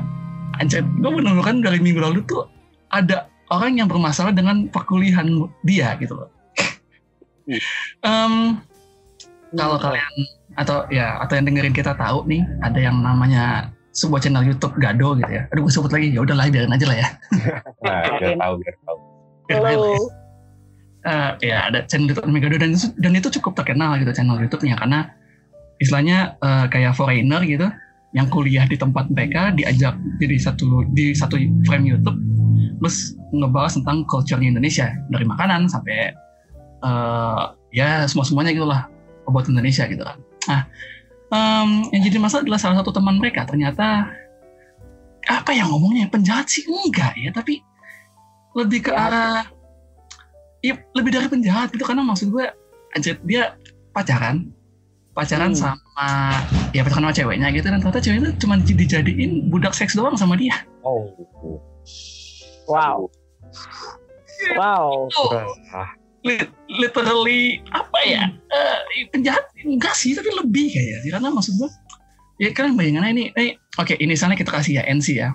anjir, 0.62 0.84
gue 0.84 1.10
menemukan 1.10 1.58
dari 1.58 1.82
minggu 1.82 1.98
lalu 1.98 2.22
tuh 2.28 2.46
ada 2.94 3.26
orang 3.50 3.80
yang 3.82 3.88
bermasalah 3.90 4.30
dengan 4.30 4.70
perkuliahan 4.70 5.26
dia 5.66 5.98
gitu 5.98 6.14
loh. 6.14 6.30
Em, 8.04 8.60
kalau 9.56 9.80
kalian 9.80 10.14
atau 10.60 10.84
ya 10.92 11.16
atau 11.24 11.40
yang 11.40 11.48
dengerin 11.48 11.72
kita 11.72 11.96
tahu 11.96 12.28
nih 12.28 12.44
ada 12.60 12.76
yang 12.76 13.00
namanya 13.00 13.72
sebuah 13.98 14.20
channel 14.22 14.46
YouTube 14.46 14.78
Gado 14.78 15.18
gitu 15.18 15.32
ya. 15.34 15.42
Aduh 15.50 15.66
gue 15.66 15.72
sebut 15.74 15.90
lagi 15.90 16.14
ya 16.14 16.22
udahlah 16.22 16.46
biarin 16.46 16.70
aja 16.70 16.86
lah 16.86 16.96
ya. 17.02 17.08
Nah, 17.82 18.02
biar 18.22 18.34
tahu, 18.38 18.54
biar 18.62 18.74
tahu. 18.86 18.98
Lah 19.48 19.70
ya. 19.72 19.78
Halo. 19.78 19.92
Eh, 21.08 21.30
ya 21.50 21.58
ada 21.70 21.86
channel 21.86 22.10
YouTube 22.10 22.26
Megado 22.30 22.58
dan 22.58 22.74
dan 22.74 23.12
itu 23.14 23.28
cukup 23.38 23.58
terkenal 23.58 23.98
gitu 23.98 24.10
channel 24.14 24.38
YouTube-nya 24.38 24.76
karena 24.78 25.08
istilahnya 25.82 26.38
eh, 26.42 26.66
kayak 26.70 26.94
foreigner 26.94 27.42
gitu 27.46 27.66
yang 28.16 28.26
kuliah 28.30 28.66
di 28.66 28.74
tempat 28.74 29.06
mereka 29.12 29.52
diajak 29.54 29.94
jadi 30.18 30.36
satu 30.40 30.82
di 30.96 31.12
satu 31.12 31.36
frame 31.68 31.92
YouTube 31.92 32.18
terus 32.80 33.14
ngebahas 33.30 33.76
tentang 33.78 34.02
culture 34.08 34.40
Indonesia 34.42 34.90
dari 35.10 35.22
makanan 35.22 35.70
sampai 35.70 36.14
eh, 36.82 37.42
ya 37.70 38.04
semua 38.10 38.26
semuanya 38.26 38.52
gitulah 38.54 38.82
buat 39.28 39.44
Indonesia 39.46 39.84
gitu 39.86 40.02
kan. 40.02 40.18
Nah 40.48 40.62
em, 41.28 41.70
yang 41.92 42.02
jadi 42.04 42.16
masalah 42.18 42.42
adalah 42.44 42.60
salah 42.60 42.76
satu 42.80 42.92
teman 42.92 43.16
mereka 43.16 43.44
ternyata 43.44 44.08
apa 45.28 45.50
yang 45.52 45.68
ngomongnya 45.68 46.08
penjahat 46.08 46.48
sih 46.48 46.64
enggak 46.64 47.12
ya 47.16 47.28
tapi 47.32 47.60
lebih 48.56 48.88
ke 48.88 48.92
arah 48.92 49.44
Iya 50.58 50.74
lebih 50.90 51.14
dari 51.14 51.30
penjahat 51.30 51.70
gitu 51.70 51.86
karena 51.86 52.02
maksud 52.02 52.34
gue 52.34 52.42
anjir 52.90 53.14
dia 53.22 53.54
pacaran 53.94 54.50
pacaran 55.14 55.54
Hmm. 55.54 55.78
sama 55.78 56.06
ya 56.74 56.82
pacaran 56.82 57.10
sama 57.10 57.14
ceweknya 57.14 57.48
gitu 57.54 57.66
dan 57.70 57.78
ternyata 57.78 58.02
ceweknya 58.02 58.22
itu 58.26 58.32
cuma 58.42 58.54
dijadiin 58.58 59.50
budak 59.54 59.70
seks 59.70 59.94
doang 59.94 60.18
sama 60.18 60.34
dia. 60.34 60.66
Oh, 60.82 61.10
Wow. 62.66 63.06
Wow. 64.58 65.08
Oh, 65.14 65.30
ah, 65.72 65.88
li- 65.88 65.97
literally 66.68 67.62
apa 67.70 67.98
ya? 68.04 68.22
Eh, 68.50 69.06
penjahat 69.12 69.44
enggak 69.62 69.94
sih 69.94 70.12
tapi 70.18 70.28
lebih 70.34 70.66
kayaknya 70.72 70.98
sih 71.04 71.10
karena 71.14 71.28
maksud 71.30 71.54
gue 71.56 71.70
ya 72.38 72.50
kalian 72.50 72.74
bayangin 72.74 73.04
aja 73.04 73.12
ini. 73.14 73.24
Eh, 73.34 73.54
oke 73.78 73.94
ini 73.98 74.14
sana 74.18 74.34
kita 74.34 74.50
kasih 74.50 74.80
ya 74.80 74.82
NC 74.86 75.08
ya. 75.14 75.30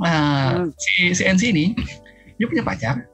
Eh, 0.00 0.08
Hmm. 0.08 0.72
si 0.80 1.12
si 1.14 1.22
NC 1.24 1.52
ini 1.52 1.76
dia 2.40 2.46
punya 2.48 2.64
pacar 2.64 3.04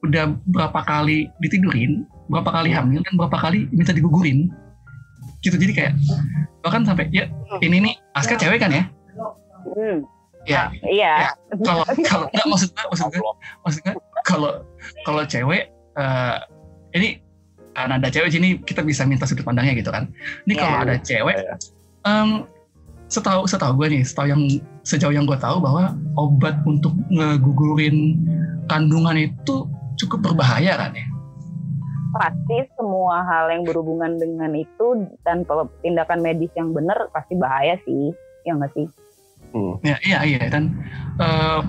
udah 0.00 0.32
berapa 0.48 0.80
kali 0.84 1.28
ditidurin 1.40 2.04
berapa 2.32 2.48
kali 2.48 2.72
hamil 2.72 3.00
dan 3.04 3.14
berapa 3.18 3.36
kali 3.36 3.66
minta 3.72 3.90
digugurin. 3.90 4.48
Gitu 5.40 5.56
jadi 5.56 5.72
kayak 5.72 5.94
bahkan 6.60 6.84
sampai 6.84 7.08
ya 7.10 7.26
ini 7.64 7.80
nih 7.80 7.94
Aska 8.12 8.36
cewek 8.36 8.60
kan 8.60 8.70
ya? 8.70 8.84
Hmm. 9.76 10.04
ya. 10.48 10.72
Iya. 10.88 11.36
kalau 11.64 11.84
kalau 12.08 12.26
nggak 12.32 12.46
maksud 12.48 12.68
gue 12.72 12.86
maksud 12.88 13.06
gue 13.12 13.32
maksud 13.64 13.80
gue 13.84 13.94
kalau 14.24 14.52
kalau 15.04 15.22
cewek 15.24 15.68
eh, 15.96 16.36
ini 16.94 17.08
kan 17.70 17.94
ada 17.96 18.10
cewek 18.10 18.30
sini 18.34 18.58
kita 18.60 18.82
bisa 18.82 19.06
minta 19.06 19.24
sudut 19.24 19.46
pandangnya 19.46 19.78
gitu 19.78 19.90
kan 19.90 20.10
ini 20.44 20.54
kalau 20.58 20.74
Iya. 20.74 20.84
ada 20.84 20.94
cewek 21.00 21.36
Iya. 21.38 21.54
em, 22.04 22.30
setahu 23.06 23.46
setahu 23.46 23.78
gue 23.78 23.98
nih 23.98 24.02
setahu 24.06 24.26
yang 24.28 24.42
sejauh 24.82 25.14
yang 25.14 25.24
gue 25.26 25.38
tahu 25.38 25.62
bahwa 25.62 25.94
obat 26.18 26.58
untuk 26.66 26.92
ngegugurin 27.10 28.18
kandungan 28.66 29.16
itu 29.18 29.66
cukup 29.98 30.30
berbahaya 30.30 30.76
kan 30.76 30.92
ya 30.94 31.06
Pasti 32.10 32.66
semua 32.74 33.22
hal 33.22 33.54
yang 33.54 33.62
berhubungan 33.62 34.18
dengan 34.18 34.50
itu 34.58 35.06
tanpa 35.22 35.70
tindakan 35.78 36.18
medis 36.18 36.50
yang 36.58 36.74
benar 36.74 37.06
pasti 37.14 37.38
bahaya 37.38 37.78
sih. 37.86 38.10
Ya 38.42 38.58
nggak 38.58 38.74
sih? 38.74 38.90
hmm. 39.54 39.78
Ya, 39.86 39.94
iya 40.02 40.18
iya 40.26 40.42
dan 40.50 40.74
eh, 41.22 41.60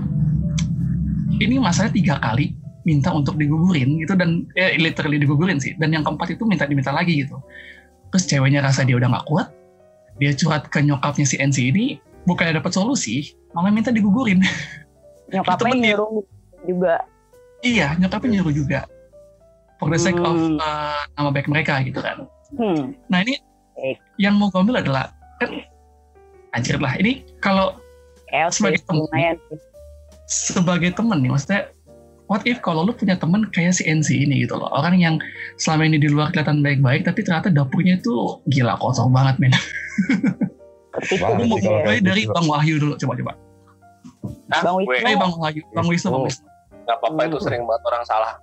ini 1.45 1.61
masalahnya 1.61 1.93
tiga 1.93 2.15
kali 2.17 2.57
minta 2.81 3.09
untuk 3.09 3.35
digugurin 3.35 3.97
gitu 3.97 4.13
dan 4.13 4.49
ya 4.51 4.73
literally 4.73 5.17
digugurin 5.17 5.57
sih 5.57 5.73
dan 5.75 5.89
yang 5.89 6.01
keempat 6.01 6.33
itu 6.33 6.43
minta 6.43 6.65
diminta 6.65 6.89
lagi 6.89 7.21
gitu 7.21 7.37
terus 8.09 8.25
ceweknya 8.25 8.59
rasa 8.59 8.81
dia 8.81 8.95
udah 8.95 9.07
nggak 9.07 9.25
kuat 9.25 9.47
dia 10.17 10.33
curhat 10.33 10.65
ke 10.65 10.79
nyokapnya 10.79 11.23
si 11.23 11.35
NC 11.35 11.71
ini 11.71 11.85
bukannya 12.23 12.57
dapat 12.57 12.71
solusi 12.71 13.23
malah 13.51 13.69
minta 13.69 13.89
digugurin 13.89 14.41
Nyokapnya 15.31 15.95
nyuruh 15.95 16.25
juga. 16.61 16.95
iya 17.61 17.95
nyokapnya 17.95 18.37
nyuruh 18.37 18.53
juga 18.53 18.83
for 19.77 19.87
the 19.87 19.97
sake 19.97 20.19
of 20.19 20.35
Hmm. 20.35 20.57
eh, 20.57 21.01
nama 21.15 21.29
baik 21.29 21.47
mereka 21.47 21.79
gitu 21.81 21.97
kan 21.97 22.25
Hmm. 22.51 22.91
nah 23.07 23.19
ini 23.19 23.39
Baik. 23.73 23.97
yang 24.17 24.35
mau 24.35 24.49
gue 24.49 24.59
ambil 24.59 24.77
adalah 24.77 25.07
kan 25.37 25.63
anjir 26.51 26.75
lah 26.75 26.93
ini 26.95 27.23
kalau 27.37 27.79
sih, 28.51 28.59
Sebagai 28.59 28.83
sih. 28.83 29.57
sebagai 30.25 30.91
temen 30.91 31.17
nih 31.17 31.29
maksudnya 31.29 31.61
what 32.31 32.39
if 32.47 32.63
kalau 32.63 32.87
lu 32.87 32.95
punya 32.95 33.19
temen 33.19 33.43
kayak 33.51 33.75
si 33.75 33.83
NC 33.83 34.23
ini 34.23 34.47
gitu 34.47 34.55
loh 34.55 34.71
orang 34.71 34.95
yang 34.95 35.19
selama 35.59 35.91
ini 35.91 35.99
di 35.99 36.07
luar 36.07 36.31
kelihatan 36.31 36.63
baik-baik 36.63 37.03
tapi 37.03 37.27
ternyata 37.27 37.51
dapurnya 37.51 37.99
itu 37.99 38.39
gila 38.47 38.79
kosong 38.79 39.11
banget 39.11 39.35
men 39.43 39.51
Gue 41.11 41.19
mau 41.19 41.59
gitu 41.59 41.67
mulai 41.71 41.99
dari 41.99 42.23
Bang 42.31 42.47
Wahyu 42.47 42.79
dulu 42.79 42.95
coba-coba 42.95 43.35
Nah, 44.51 44.59
Bang 44.63 44.75
Wisnu. 44.83 45.07
eh 45.07 45.15
Bang 45.19 45.33
Wahyu 45.35 45.61
Bang 45.75 45.87
Wisnu 45.91 46.07
Bang 46.07 46.23
Wisnu 46.23 46.47
nggak 46.81 46.97
apa-apa 46.97 47.21
itu 47.29 47.37
sering 47.45 47.63
banget 47.69 47.83
orang 47.93 48.03
salah. 48.03 48.33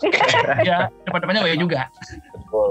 ya 0.68 0.88
depan-depannya 1.04 1.42
Wahyu 1.44 1.56
juga 1.64 1.88
Betul. 2.32 2.68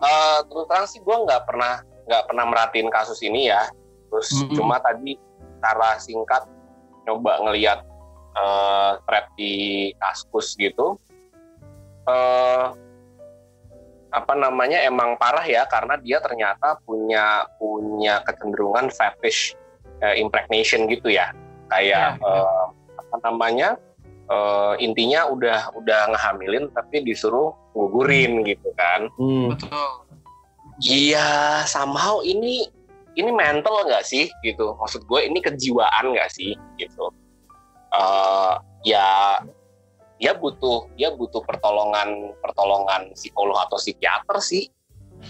Eh, 0.00 0.38
terus 0.48 0.64
terang 0.68 0.86
sih 0.88 1.00
gue 1.00 1.16
nggak 1.28 1.44
pernah 1.44 1.84
nggak 2.08 2.22
pernah 2.28 2.44
merhatiin 2.48 2.88
kasus 2.88 3.20
ini 3.20 3.52
ya. 3.52 3.68
Terus 4.12 4.28
Mm-mm. 4.32 4.56
cuma 4.56 4.76
tadi 4.80 5.16
secara 5.60 6.00
singkat 6.00 6.42
coba 7.04 7.32
ngelihat 7.44 7.84
eh, 8.36 8.92
thread 9.06 9.26
di 9.34 9.52
Kaskus 9.98 10.54
gitu. 10.58 10.98
Eh, 12.06 12.66
apa 14.10 14.34
namanya 14.34 14.82
emang 14.82 15.14
parah 15.14 15.46
ya 15.46 15.62
karena 15.70 15.94
dia 16.02 16.18
ternyata 16.18 16.82
punya 16.82 17.46
punya 17.62 18.18
kecenderungan 18.26 18.90
fetish 18.90 19.54
eh, 20.02 20.18
impregnation 20.18 20.90
gitu 20.90 21.14
ya 21.14 21.30
kayak 21.70 22.18
eh, 22.18 22.64
apa 22.98 23.16
namanya 23.22 23.78
eh, 24.26 24.74
intinya 24.82 25.30
udah 25.30 25.70
udah 25.78 26.10
ngehamilin 26.10 26.66
tapi 26.74 27.06
disuruh 27.06 27.54
gugurin 27.70 28.42
gitu 28.42 28.74
kan 28.74 29.06
Hmm. 29.14 29.54
betul 29.54 30.10
Iya, 30.80 31.60
somehow 31.68 32.24
ini 32.24 32.64
ini 33.12 33.30
mental 33.36 33.84
nggak 33.84 34.00
sih 34.00 34.32
gitu? 34.40 34.72
Maksud 34.80 35.04
gue 35.04 35.28
ini 35.28 35.44
kejiwaan 35.44 36.16
nggak 36.16 36.32
sih 36.32 36.56
gitu? 36.80 37.12
Eh 37.90 38.54
ya 38.86 39.38
dia 40.20 40.32
butuh 40.36 40.88
dia 40.94 41.12
butuh 41.12 41.42
pertolongan 41.44 42.36
pertolongan 42.40 43.12
psikolog 43.16 43.56
atau 43.66 43.76
psikiater 43.80 44.38
sih 44.40 44.68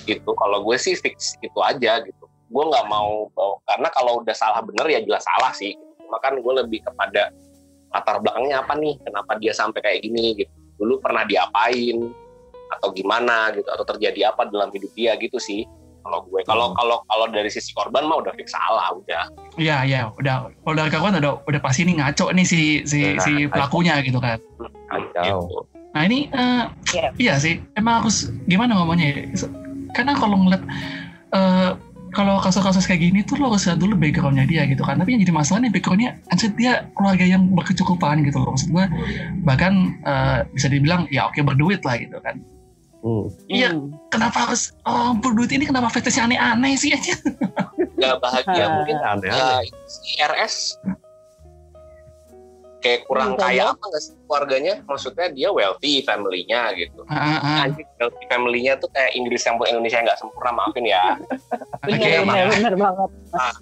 gitu. 0.07 0.31
Kalau 0.37 0.63
gue 0.63 0.77
sih 0.77 0.95
fix 0.95 1.41
itu 1.41 1.59
aja 1.63 2.03
gitu. 2.05 2.25
Gue 2.51 2.65
nggak 2.67 2.87
mau 2.91 3.31
karena 3.67 3.89
kalau 3.95 4.21
udah 4.23 4.35
salah 4.35 4.61
bener 4.63 4.87
ya 4.91 5.01
jelas 5.03 5.23
salah 5.25 5.55
sih. 5.55 5.75
Cuma 6.05 6.19
kan 6.19 6.39
gue 6.39 6.55
lebih 6.63 6.83
kepada 6.83 7.31
latar 7.91 8.23
belakangnya 8.23 8.63
apa 8.63 8.75
nih? 8.79 8.95
Kenapa 9.03 9.39
dia 9.39 9.53
sampai 9.55 9.81
kayak 9.83 10.01
gini 10.07 10.39
gitu? 10.45 10.53
Dulu 10.79 11.03
pernah 11.03 11.23
diapain? 11.27 12.11
atau 12.71 12.95
gimana 12.95 13.51
gitu 13.53 13.67
atau 13.67 13.85
terjadi 13.85 14.31
apa 14.31 14.47
dalam 14.47 14.71
hidup 14.71 14.95
dia 14.95 15.19
gitu 15.19 15.43
sih 15.43 15.67
kalau 16.01 16.19
gue 16.25 16.41
kalau 16.45 16.73
kalau 16.75 16.97
kalau 17.05 17.25
dari 17.29 17.49
sisi 17.49 17.71
korban 17.73 18.09
mah 18.09 18.21
udah 18.21 18.33
fix 18.35 18.53
salah 18.53 18.91
udah 18.93 19.25
iya 19.57 19.85
iya 19.85 20.01
udah 20.15 20.49
kalau 20.65 20.75
dari 20.75 20.91
kawan 20.91 21.19
udah 21.19 21.45
udah 21.45 21.61
pasti 21.61 21.85
ini 21.85 22.01
ngaco 22.01 22.33
nih 22.33 22.47
si 22.47 22.61
si 22.85 23.15
Nah, 23.15 23.23
si 23.23 23.33
pelakunya 23.47 23.95
gitu 24.01 24.19
kan 24.19 24.39
Kacau. 24.91 25.23
gitu. 25.23 25.59
Nah 25.91 26.03
ini 26.07 26.31
eh, 26.31 26.65
Iya. 26.95 27.09
iya 27.19 27.35
sih 27.37 27.59
emang 27.75 28.03
harus 28.07 28.31
gimana 28.47 28.79
ngomongnya 28.79 29.07
ya? 29.11 29.23
Karena 29.91 30.15
kalau 30.15 30.39
ngeliat 30.39 30.63
eh, 31.35 31.71
kalau 32.11 32.43
kasus-kasus 32.43 32.91
kayak 32.91 33.07
gini 33.07 33.23
tuh 33.23 33.39
lo 33.39 33.55
harus 33.55 33.71
lihat 33.71 33.79
dulu 33.79 33.95
backgroundnya 33.95 34.43
dia 34.47 34.67
gitu 34.67 34.83
kan. 34.83 34.99
Tapi 34.99 35.15
yang 35.15 35.23
jadi 35.23 35.35
masalah 35.35 35.63
nih 35.63 35.71
backgroundnya 35.71 36.11
anjir 36.31 36.51
dia 36.59 36.91
keluarga 36.99 37.23
yang 37.23 37.47
berkecukupan 37.55 38.23
gitu 38.27 38.39
loh. 38.43 38.55
Maksud 38.55 38.71
gue 38.71 38.85
bahkan 39.43 39.95
eh, 40.03 40.39
bisa 40.51 40.67
dibilang 40.67 41.07
ya 41.11 41.27
oke 41.31 41.39
berduit 41.43 41.83
lah 41.87 41.99
gitu 41.99 42.19
kan. 42.23 42.39
Hmm. 43.01 43.27
Iya 43.47 43.73
Hmm. 43.73 43.97
kenapa 44.09 44.45
harus 44.45 44.77
oh 44.83 45.17
berduit 45.17 45.49
ini 45.51 45.65
kenapa 45.65 45.89
fetishnya 45.89 46.25
aneh-aneh 46.27 46.75
sih 46.75 46.93
aja? 46.93 47.17
nggak 47.99 48.17
bahagia 48.19 48.61
Ah. 48.61 48.69
mungkin 48.77 48.97
Aneh-aneh. 48.97 49.33
ya 49.33 49.57
si 49.87 50.11
RS 50.19 50.55
kayak 52.81 53.05
kurang 53.05 53.37
Bisa 53.37 53.43
kaya 53.43 53.65
apa 53.71 53.83
nggak 53.83 54.03
sih 54.03 54.13
keluarganya 54.25 54.75
maksudnya 54.85 55.27
dia 55.29 55.49
wealthy 55.49 56.01
family-nya 56.01 56.73
gitu 56.75 57.05
Ah, 57.07 57.17
ah, 57.17 57.39
ah. 57.39 57.59
Anjing, 57.65 57.85
wealthy 57.97 58.25
family-nya 58.27 58.73
tuh 58.77 58.89
kayak 58.91 59.13
Inggris 59.13 59.45
yang 59.45 59.61
Indonesia 59.61 59.97
yang 59.97 60.07
nggak 60.07 60.17
sempurna 60.19 60.51
maafin 60.51 60.85
ya 60.85 61.05
Oke, 61.83 62.01
Bener, 62.01 62.21
bener, 62.23 62.47
bener 62.51 62.75
banget. 62.79 63.11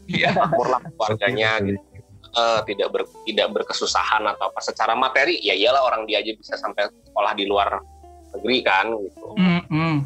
iya. 0.09 0.31
makmur 0.33 0.67
lah 0.69 0.81
keluarganya 0.89 1.51
gitu 1.61 1.81
eh, 2.29 2.61
tidak 2.65 2.89
ber, 2.91 3.03
tidak 3.25 3.47
berkesusahan 3.53 4.23
atau 4.25 4.51
apa 4.51 4.61
secara 4.61 4.95
materi 4.95 5.35
ya 5.39 5.51
iyalah 5.53 5.83
orang 5.85 6.07
dia 6.07 6.19
aja 6.19 6.31
bisa 6.33 6.55
sampai 6.55 6.87
sekolah 7.05 7.35
di 7.35 7.45
luar 7.45 7.83
negeri 8.37 8.59
kan 8.61 8.87
gitu 8.93 9.27
Hmm, 9.39 9.63
hmm. 9.71 9.99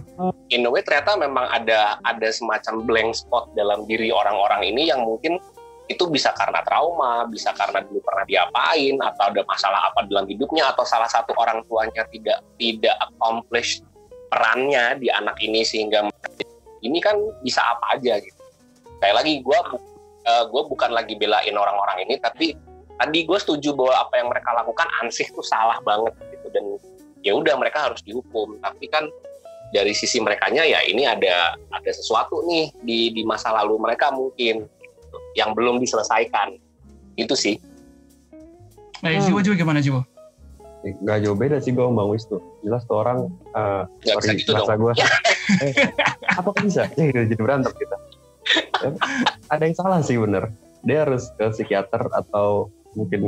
in 0.52 0.66
a 0.66 0.70
way 0.70 0.85
ternyata 0.85 1.16
memang 1.16 1.48
ada 1.48 1.96
ada 2.04 2.28
semacam 2.28 2.85
blank 2.85 3.11
spot 3.16 3.48
dalam 3.56 3.88
diri 3.88 4.12
orang-orang 4.12 4.68
ini 4.68 4.92
yang 4.92 5.02
mungkin 5.08 5.40
itu 5.90 6.08
bisa 6.08 6.32
karena 6.32 6.64
trauma, 6.64 7.26
bisa 7.28 7.52
karena 7.52 7.85
dulu 7.85 8.00
pernah 8.00 8.24
diapain 8.24 8.96
atau 9.02 9.28
ada 9.28 9.42
masalah 9.44 9.92
apa 9.92 10.08
dalam 10.08 10.24
hidupnya 10.24 10.72
atau 10.72 10.87
salah 10.87 11.11
satu 11.11 11.37
orang 11.37 11.61
tuanya 11.68 12.06
tidak 12.08 12.40
tidak 12.56 12.96
accomplish 13.02 13.82
perannya 14.32 14.96
di 14.96 15.12
anak 15.12 15.37
ini 15.42 15.61
sehingga 15.66 16.08
ini 16.80 16.98
kan 17.02 17.18
bisa 17.44 17.61
apa 17.61 17.98
aja 17.98 18.16
gitu. 18.22 18.40
Kayak 19.04 19.20
lagi 19.20 19.42
gue 19.44 19.58
gue 20.22 20.62
bukan 20.70 20.90
lagi 20.94 21.18
belain 21.18 21.54
orang-orang 21.54 22.06
ini 22.06 22.14
tapi 22.22 22.54
tadi 22.96 23.18
gue 23.26 23.38
setuju 23.42 23.74
bahwa 23.74 24.06
apa 24.06 24.14
yang 24.22 24.28
mereka 24.30 24.50
lakukan 24.54 24.88
ansih 25.02 25.26
tuh 25.35 25.42
salah 25.42 25.82
banget 25.82 26.14
gitu 26.30 26.46
dan 26.54 26.64
ya 27.22 27.32
udah 27.35 27.54
mereka 27.58 27.90
harus 27.90 28.02
dihukum 28.02 28.58
tapi 28.58 28.87
kan 28.90 29.06
dari 29.72 29.96
sisi 29.96 30.20
merekanya 30.20 30.66
ya 30.68 30.85
ini 30.85 31.08
ada 31.08 31.56
ada 31.72 31.90
sesuatu 31.90 32.44
nih 32.44 32.68
di 32.85 33.11
di 33.14 33.22
masa 33.24 33.50
lalu 33.56 33.80
mereka 33.80 34.12
mungkin 34.12 34.68
yang 35.32 35.56
belum 35.56 35.80
diselesaikan 35.80 36.61
itu 37.16 37.35
sih 37.35 37.56
Eh, 39.02 39.18
Hmm. 39.18 39.26
Jiwo 39.26 39.42
juga 39.42 39.56
gimana 39.58 39.82
Jiwo? 39.82 40.06
Gak 40.82 41.26
jauh 41.26 41.35
beda 41.35 41.58
sih 41.58 41.74
gue 41.74 41.82
Bang 41.82 42.06
Wis 42.11 42.22
tuh. 42.26 42.38
Jelas 42.62 42.87
tuh 42.87 43.02
orang, 43.02 43.30
uh, 43.54 43.82
Nggak 44.02 44.14
bisa 44.18 44.30
sorry 44.30 44.38
gitu 44.38 44.50
dong. 44.54 44.94
eh, 45.62 45.74
apa 46.26 46.50
bisa? 46.62 46.87
Ya 46.94 47.02
udah 47.11 47.24
jadi 47.26 47.42
berantem 47.42 47.72
kita. 47.74 47.96
Eh, 48.87 48.94
Ada 49.50 49.62
yang 49.66 49.74
salah 49.74 50.00
sih 50.06 50.18
bener. 50.18 50.54
Dia 50.87 51.02
harus 51.06 51.35
ke 51.35 51.50
psikiater 51.50 52.11
atau 52.14 52.70
mungkin 52.94 53.22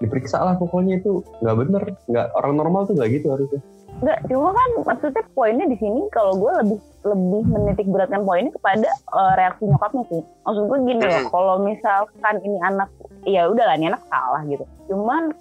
diperiksa 0.00 0.40
lah 0.40 0.54
pokoknya 0.56 0.98
itu 0.98 1.20
nggak 1.44 1.56
bener. 1.60 1.82
Nggak 2.08 2.26
orang 2.34 2.52
normal 2.56 2.88
tuh 2.88 2.96
nggak 2.96 3.10
gitu 3.20 3.26
harusnya. 3.30 3.60
Enggak, 4.00 4.18
cuma 4.32 4.48
kan 4.56 4.70
maksudnya 4.88 5.22
poinnya 5.36 5.66
di 5.68 5.76
sini 5.76 6.00
kalau 6.08 6.32
gue 6.40 6.52
lebih 6.64 6.78
lebih 7.04 7.42
menitik 7.52 7.84
beratkan 7.84 8.24
poinnya 8.24 8.48
kepada 8.56 8.88
eh, 8.88 9.32
reaksi 9.36 9.68
nyokapnya 9.68 10.04
sih. 10.08 10.22
Maksud 10.48 10.64
gue 10.72 10.78
gini 10.88 11.02
loh, 11.04 11.22
kalau 11.28 11.54
misalkan 11.60 12.34
ini 12.40 12.58
anak, 12.64 12.88
ya 13.28 13.44
udahlah 13.52 13.76
ini 13.76 13.92
anak 13.92 14.00
salah 14.08 14.40
gitu. 14.48 14.64
Cuman 14.88 15.36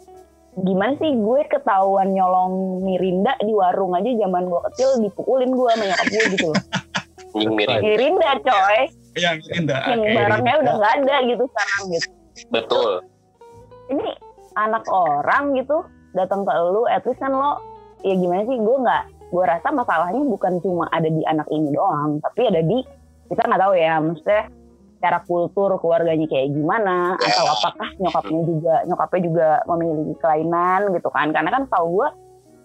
gimana 0.60 0.92
sih 1.00 1.16
gue 1.16 1.42
ketahuan 1.48 2.12
nyolong 2.12 2.84
Mirinda 2.84 3.32
di 3.40 3.56
warung 3.56 3.96
aja 3.96 4.12
zaman 4.12 4.44
gue 4.52 4.62
kecil 4.72 4.90
dipukulin 5.08 5.56
gue 5.56 5.70
sama 5.72 5.86
nyokap 5.88 6.08
gue 6.12 6.24
gitu 6.36 6.48
loh. 6.52 6.64
Mirinda 7.80 8.32
coy, 8.42 8.80
Yang 9.16 9.38
Indah. 9.54 9.82
yang 9.94 10.02
Oke. 10.02 10.16
barangnya 10.18 10.56
udah 10.66 10.74
nggak 10.82 10.94
ada 11.00 11.16
gitu 11.30 11.44
sekarang 11.54 11.82
gitu. 11.94 12.08
betul 12.50 12.92
Ini 13.90 14.10
anak 14.58 14.86
orang 14.90 15.58
gitu 15.58 15.86
datang 16.14 16.42
ke 16.42 16.54
lu, 16.74 16.90
at 16.90 17.06
least 17.06 17.22
kan 17.22 17.34
lo 17.34 17.62
ya 18.02 18.16
gimana 18.18 18.48
sih 18.48 18.58
gue 18.58 18.78
nggak 18.82 19.04
gue 19.30 19.44
rasa 19.46 19.70
masalahnya 19.70 20.26
bukan 20.26 20.58
cuma 20.64 20.90
ada 20.90 21.06
di 21.06 21.22
anak 21.28 21.46
ini 21.54 21.70
doang 21.70 22.18
tapi 22.24 22.50
ada 22.50 22.62
di 22.66 22.82
kita 23.30 23.46
nggak 23.46 23.62
tahu 23.62 23.74
ya 23.78 23.94
maksudnya 24.02 24.44
cara 25.00 25.20
kultur 25.24 25.80
keluarganya 25.80 26.28
kayak 26.28 26.52
gimana 26.52 27.16
atau 27.16 27.46
apakah 27.46 27.90
nyokapnya 28.02 28.42
juga 28.44 28.76
nyokapnya 28.90 29.22
juga 29.24 29.48
memiliki 29.70 30.14
kelainan 30.20 30.92
gitu 30.92 31.10
kan 31.14 31.32
karena 31.32 31.50
kan 31.54 31.64
tahu 31.72 31.86
gue 32.02 32.10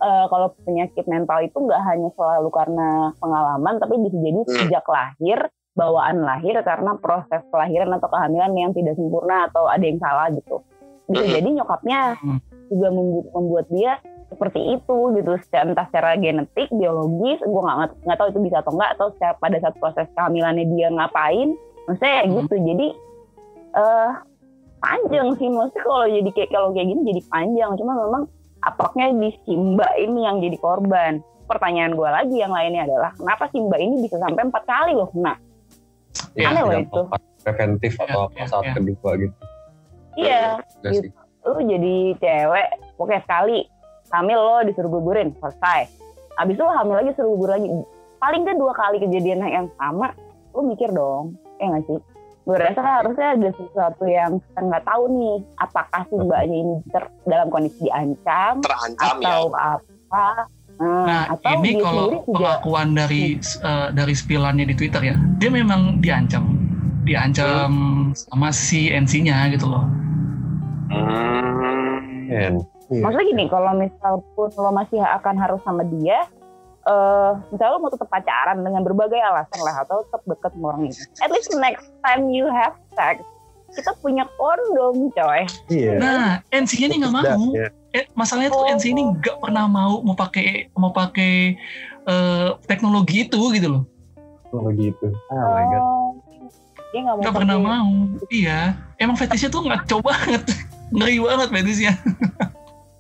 eh, 0.03 0.27
kalau 0.33 0.49
penyakit 0.67 1.05
mental 1.07 1.39
itu 1.45 1.55
nggak 1.55 1.83
hanya 1.85 2.09
selalu 2.17 2.49
karena 2.51 2.89
pengalaman 3.23 3.75
tapi 3.79 3.95
bisa 4.03 4.17
jadi 4.19 4.41
Hmm. 4.43 4.57
sejak 4.67 4.85
lahir 4.89 5.39
bawaan 5.75 6.23
lahir 6.23 6.55
karena 6.63 6.95
proses 7.03 7.43
kelahiran 7.51 7.99
atau 7.99 8.07
kehamilan 8.07 8.55
yang 8.55 8.71
tidak 8.71 8.95
sempurna 8.95 9.51
atau 9.51 9.67
ada 9.67 9.83
yang 9.83 9.99
salah 9.99 10.31
gitu 10.31 10.63
bisa 11.07 11.23
Hmm. 11.23 11.35
jadi 11.35 11.49
nyokapnya 11.53 12.01
Hmm. 12.17 12.39
juga 12.67 12.89
membu- 12.89 13.29
membuat 13.31 13.67
dia 13.69 13.93
seperti 14.27 14.61
itu 14.73 14.97
gitu 15.15 15.31
secara 15.39 15.65
entah 15.69 15.87
secara 15.87 16.11
genetik 16.17 16.69
biologis 16.71 17.39
gue 17.39 17.61
nggak 17.61 17.77
nggak 18.03 18.17
tahu 18.17 18.29
itu 18.31 18.41
bisa 18.43 18.57
atau 18.59 18.73
enggak 18.73 18.91
atau 18.93 19.07
secara 19.13 19.35
pada 19.37 19.57
saat 19.59 19.75
proses 19.77 20.07
kehamilannya 20.11 20.65
dia 20.67 20.89
ngapain 20.89 21.49
maksudnya 21.85 22.13
ya 22.15 22.25
Hmm. 22.25 22.35
gitu 22.41 22.55
jadi 22.57 22.87
eh 23.75 24.11
panjang 24.81 25.29
sih 25.35 25.49
maksudnya 25.49 25.83
kalau 25.83 26.07
jadi 26.07 26.31
kayak 26.31 26.51
kalau 26.51 26.69
kayak 26.71 26.89
gini 26.89 27.03
jadi 27.07 27.23
panjang 27.27 27.71
cuma 27.75 27.93
memang 27.97 28.23
apaknya 28.61 29.07
di 29.13 29.31
si 29.41 29.53
Mbak 29.53 29.93
ini 29.99 30.21
yang 30.21 30.37
jadi 30.41 30.57
korban 30.57 31.13
pertanyaan 31.45 31.93
gue 31.93 32.09
lagi 32.09 32.37
yang 32.37 32.51
lainnya 32.51 32.85
adalah 32.85 33.13
kenapa 33.13 33.49
si 33.49 33.61
Mbak 33.61 33.77
ini 33.79 33.95
bisa 34.01 34.17
sampai 34.17 34.43
empat 34.43 34.65
kali 34.65 34.93
loh 34.93 35.09
kena 35.09 35.37
Iya, 36.35 36.51
Aneh 36.51 36.63
loh 36.63 36.73
Yang 36.73 36.85
itu. 36.85 37.01
Preventif 37.43 37.93
atau 38.01 38.23
Iya, 38.33 38.45
saat 38.45 38.65
iya. 38.65 38.73
kedua 38.73 39.11
gitu. 39.17 39.35
Iya. 40.19 40.59
Gitu. 40.85 41.11
lu 41.45 41.61
jadi 41.61 41.97
cewek 42.19 42.69
oke 42.97 43.17
sekali. 43.25 43.69
Hamil 44.13 44.39
lo 44.39 44.63
disuruh 44.63 44.89
gugurin 44.89 45.35
selesai. 45.43 45.91
Abis 46.39 46.55
itu 46.55 46.63
lo 46.63 46.73
hamil 46.73 47.03
lagi 47.03 47.11
suruh 47.19 47.35
gugur 47.35 47.51
lagi. 47.53 47.69
Paling 48.23 48.43
kan 48.47 48.57
dua 48.57 48.73
kali 48.73 49.03
kejadian 49.03 49.45
yang 49.45 49.69
sama 49.77 50.15
lu 50.55 50.71
mikir 50.71 50.89
dong. 50.95 51.35
Ya 51.59 51.75
nggak 51.75 51.85
sih? 51.91 51.99
Gue 52.45 52.61
rasa 52.61 52.81
kan 52.85 52.95
harusnya 53.01 53.29
ada 53.41 53.51
sesuatu 53.57 54.05
yang 54.05 54.37
kita 54.39 54.61
nggak 54.61 54.85
tahu 54.85 55.03
nih. 55.09 55.37
Apakah 55.61 56.03
si 56.07 56.15
mbaknya 56.21 56.57
ini 56.61 56.75
ter- 56.93 57.15
dalam 57.25 57.49
kondisi 57.49 57.89
diancam 57.89 58.61
terancam 58.61 59.17
ya. 59.21 59.29
atau 59.33 59.43
apa? 59.57 60.27
Nah, 60.75 61.07
Nah, 61.07 61.23
atau 61.31 61.63
ini 61.63 61.79
kalau 61.79 62.11
sendiri 62.11 62.19
juga 62.27 62.35
pengakuan 62.59 62.89
dari 62.99 63.23
eh, 63.39 63.89
dari 63.95 64.15
spillannya 64.15 64.67
di 64.67 64.75
Twitter 64.75 65.03
ya, 65.07 65.17
dia 65.39 65.51
memang 65.51 66.03
diancam, 66.03 66.45
diancam 67.07 67.71
sama 68.13 68.51
si 68.51 68.91
NC-nya 68.91 69.55
gitu 69.55 69.71
loh. 69.71 69.87
Hmm. 70.95 72.31
Ken. 72.31 72.55
Iya. 72.89 73.03
Maksudnya 73.05 73.27
gini, 73.33 73.45
kalau 73.49 73.73
misal 73.75 74.15
pun 74.37 74.49
lo 74.55 74.71
masih 74.71 75.01
akan 75.01 75.35
harus 75.41 75.61
sama 75.65 75.83
dia, 75.89 76.25
eh 76.85 77.31
misalnya 77.49 77.73
lo 77.75 77.81
mau 77.81 77.93
tetap 77.93 78.09
pacaran 78.09 78.61
dengan 78.61 78.85
berbagai 78.85 79.17
alasan 79.19 79.61
lah, 79.65 79.83
atau 79.83 80.05
tetap 80.05 80.23
deket 80.29 80.53
sama 80.53 80.67
orang 80.73 80.83
ini. 80.89 80.95
At 81.21 81.31
least 81.33 81.51
next 81.57 81.89
time 82.05 82.29
you 82.29 82.45
have 82.49 82.77
sex, 82.93 83.25
kita 83.73 83.91
punya 83.99 84.29
kondom, 84.37 85.09
coy. 85.11 85.43
Iya. 85.73 85.93
Nah, 85.99 86.27
NC-nya 86.53 86.87
ini 86.93 86.97
nggak 87.03 87.13
Dah, 87.13 87.35
mau. 87.35 87.51
ya. 87.57 87.69
Eh, 87.95 88.05
masalahnya 88.13 88.51
tuh 88.51 88.63
Oh. 88.67 88.73
NC 88.75 88.85
ini 88.91 89.03
nggak 89.17 89.37
pernah 89.39 89.65
mau 89.65 90.03
mau 90.03 90.17
pakai 90.19 90.69
mau 90.75 90.91
pakai 90.91 91.57
eh, 92.05 92.49
teknologi 92.69 93.25
itu 93.25 93.41
gitu 93.55 93.69
loh. 93.71 93.83
Oh 94.53 94.69
gitu. 94.71 95.09
Oh 95.33 95.49
my 95.51 95.65
god. 95.67 95.81
Oh, 95.83 96.09
dia 96.93 97.01
nggak 97.01 97.15
mau 97.17 97.23
Nggak 97.23 97.35
pernah 97.35 97.57
mau. 97.59 97.91
Iya, 98.29 98.61
emang 99.01 99.17
fetishnya 99.17 99.51
tuh 99.51 99.65
ngaco 99.65 99.97
banget, 100.05 100.43
ngeri 100.91 101.17
banget 101.21 101.49
fetishnya. 101.51 101.93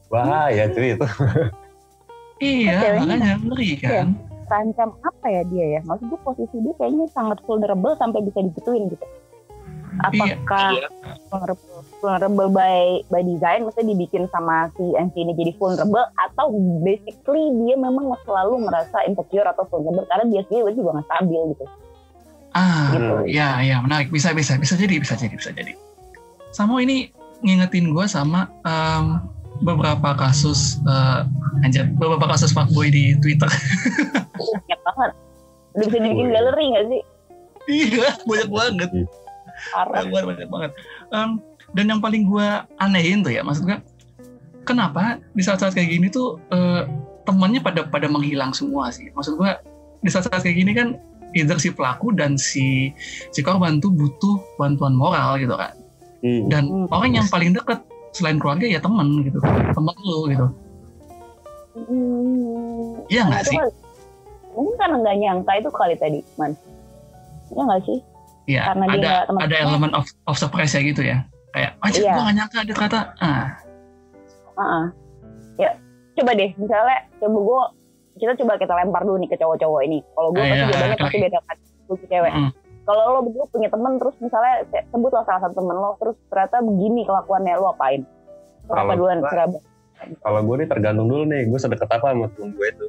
Bahaya 0.08 0.64
cuy 0.70 0.94
itu. 0.94 1.06
Iya, 2.38 2.98
makanya 2.98 3.32
ngeri 3.40 3.70
kan. 3.78 4.08
terancam 4.44 4.92
apa 5.00 5.26
ya 5.26 5.42
dia 5.48 5.66
ya? 5.76 5.80
Maksud 5.88 6.04
gue 6.06 6.20
posisi 6.20 6.56
dia 6.60 6.74
kayaknya 6.76 7.08
sangat 7.10 7.40
vulnerable 7.42 7.96
sampai 7.96 8.20
bisa 8.20 8.44
digituin 8.44 8.92
gitu. 8.92 9.06
Apakah 10.04 10.74
Iya. 10.74 10.88
vulnerable, 11.30 11.80
vulnerable 12.02 12.48
by 12.52 13.00
by 13.08 13.22
design 13.22 13.64
maksudnya 13.64 13.94
dibikin 13.94 14.28
sama 14.28 14.68
si 14.74 14.84
NC 14.92 15.14
ini 15.16 15.32
jadi 15.32 15.52
vulnerable 15.56 16.04
atau 16.18 16.52
basically 16.82 17.44
dia 17.64 17.78
memang 17.78 18.12
selalu 18.26 18.68
merasa 18.68 19.00
insecure 19.06 19.48
atau 19.48 19.64
vulnerable 19.64 20.04
karena 20.04 20.28
dia 20.28 20.42
sendiri 20.44 20.76
juga 20.76 21.00
nggak 21.00 21.06
stabil 21.08 21.40
gitu. 21.56 21.64
Ah, 22.52 22.86
Gitu. 22.92 23.14
ya, 23.32 23.58
ya 23.64 23.80
menarik. 23.80 24.12
Bisa, 24.12 24.30
bisa, 24.30 24.54
bisa 24.60 24.76
jadi, 24.76 25.00
bisa 25.00 25.16
jadi, 25.16 25.34
bisa 25.34 25.50
jadi. 25.50 25.72
Sama 26.52 26.78
ini 26.78 27.08
ngingetin 27.44 27.92
gue 27.92 28.06
sama 28.08 28.48
em, 28.64 29.20
beberapa 29.62 30.16
kasus, 30.18 30.80
eh, 30.82 31.20
anjir, 31.62 31.86
beberapa 31.94 32.26
kasus 32.26 32.50
fuckboy 32.50 32.90
di 32.90 33.14
Twitter. 33.20 33.46
Banyak 34.40 34.80
banget. 34.82 35.12
Udah 35.74 35.86
bisa 35.86 35.98
dibikin 36.00 36.28
galeri 36.32 36.64
nggak 36.74 36.86
sih? 36.90 37.02
iya, 37.64 38.12
banyak 38.28 38.50
banget. 38.52 38.90
Parah. 39.72 40.04
Banyak 40.04 40.10
banget, 40.12 40.26
banyak 40.26 40.50
banget. 40.50 40.70
Em, 41.10 41.30
dan 41.74 41.84
yang 41.90 42.00
paling 42.02 42.28
gue 42.28 42.48
anehin 42.78 43.24
tuh 43.24 43.32
ya, 43.34 43.42
maksud 43.42 43.66
gue, 43.66 43.78
kenapa 44.68 45.18
di 45.34 45.42
saat-saat 45.42 45.74
kayak 45.74 45.90
gini 45.90 46.06
tuh 46.12 46.38
eh, 46.52 46.86
temannya 47.24 47.60
pada 47.64 47.88
pada 47.88 48.06
menghilang 48.06 48.52
semua 48.52 48.92
sih. 48.92 49.10
Maksud 49.16 49.40
gue, 49.40 49.50
di 50.04 50.10
saat-saat 50.12 50.44
kayak 50.44 50.56
gini 50.60 50.72
kan, 50.76 51.00
either 51.34 51.58
si 51.58 51.74
pelaku 51.74 52.14
dan 52.14 52.38
si 52.38 52.94
si 53.34 53.40
korban 53.42 53.82
tuh 53.82 53.90
butuh 53.90 54.38
bantuan 54.60 54.94
moral 54.94 55.40
gitu 55.40 55.58
kan. 55.58 55.74
Hmm. 56.24 56.48
dan 56.48 56.64
Hmm. 56.64 56.88
orang 56.88 57.12
yang 57.12 57.26
paling 57.28 57.52
deket 57.52 57.84
selain 58.10 58.38
keluarga 58.38 58.64
ya 58.64 58.80
teman 58.80 59.20
gitu 59.20 59.36
teman 59.70 59.94
lu 60.00 60.24
gitu 60.26 60.46
Hmm, 61.74 63.02
Iya 63.08 63.22
nggak 63.24 63.42
itu 63.42 63.50
sih? 63.50 63.58
kali- 63.58 63.76
Mungkin 64.54 64.74
karena 64.78 64.96
nggak 64.96 65.16
nyangka 65.18 65.52
itu 65.56 65.68
kali 65.68 65.94
tadi, 65.96 66.18
man. 66.36 66.54
Iya 67.50 67.62
nggak 67.64 67.82
sih? 67.82 67.98
Iya 68.46 68.60
Karena 68.64 68.84
dia 68.86 68.94
ada 68.94 69.12
teman- 69.26 69.42
ada 69.42 69.56
elemen 69.58 69.92
of, 69.92 70.06
of 70.24 70.36
surprise 70.36 70.70
ya 70.70 70.82
gitu 70.82 71.02
ya 71.02 71.18
kayak 71.50 71.74
aja 71.80 71.98
Iya. 71.98 72.12
gua 72.12 72.22
gak 72.24 72.36
nyangka 72.36 72.58
dia 72.62 72.76
kata 72.76 73.00
ah 73.18 73.44
Heeh. 74.54 74.84
Ya, 75.56 75.70
coba 76.14 76.30
deh, 76.32 76.50
misalnya 76.54 76.98
coba 77.16 77.38
gue 77.40 77.60
kita 78.16 78.32
coba 78.36 78.52
kita 78.54 78.72
lempar 78.72 79.02
dulu 79.02 79.18
nih 79.18 79.28
ke 79.28 79.36
cowok-cowok 79.36 79.80
ini. 79.82 79.98
Kalau 80.08 80.30
gue 80.30 80.38
Ah, 80.38 80.46
pasti 80.46 80.54
iya, 80.56 80.66
jawabannya 80.68 80.94
oke. 80.94 81.02
pasti 81.04 81.18
beda 81.20 81.38
kan. 81.40 81.56
Gue 81.84 81.96
cewek. 82.06 82.32
mm, 82.32 82.50
kalau 82.84 83.02
lo 83.16 83.20
berdua 83.24 83.46
punya 83.48 83.68
temen 83.72 83.96
terus 83.96 84.16
misalnya 84.20 84.54
kayak 84.68 84.84
sebut 84.92 85.10
lo 85.10 85.22
salah 85.24 85.40
satu 85.40 85.54
temen 85.56 85.76
lo 85.76 85.96
terus 85.96 86.16
ternyata 86.28 86.56
begini 86.60 87.00
kelakuannya 87.04 87.54
lo 87.56 87.72
apain 87.72 88.04
Lo 88.64 88.72
apa 88.72 88.80
Kalau 88.80 88.96
duluan? 88.96 89.18
Kalau 90.20 90.40
gue 90.44 90.56
nih 90.60 90.68
tergantung 90.68 91.06
dulu 91.08 91.24
nih, 91.28 91.48
gue 91.48 91.58
sedekat 91.60 91.88
apa 91.88 92.12
sama 92.12 92.28
temen 92.32 92.52
gue 92.52 92.68
itu. 92.68 92.86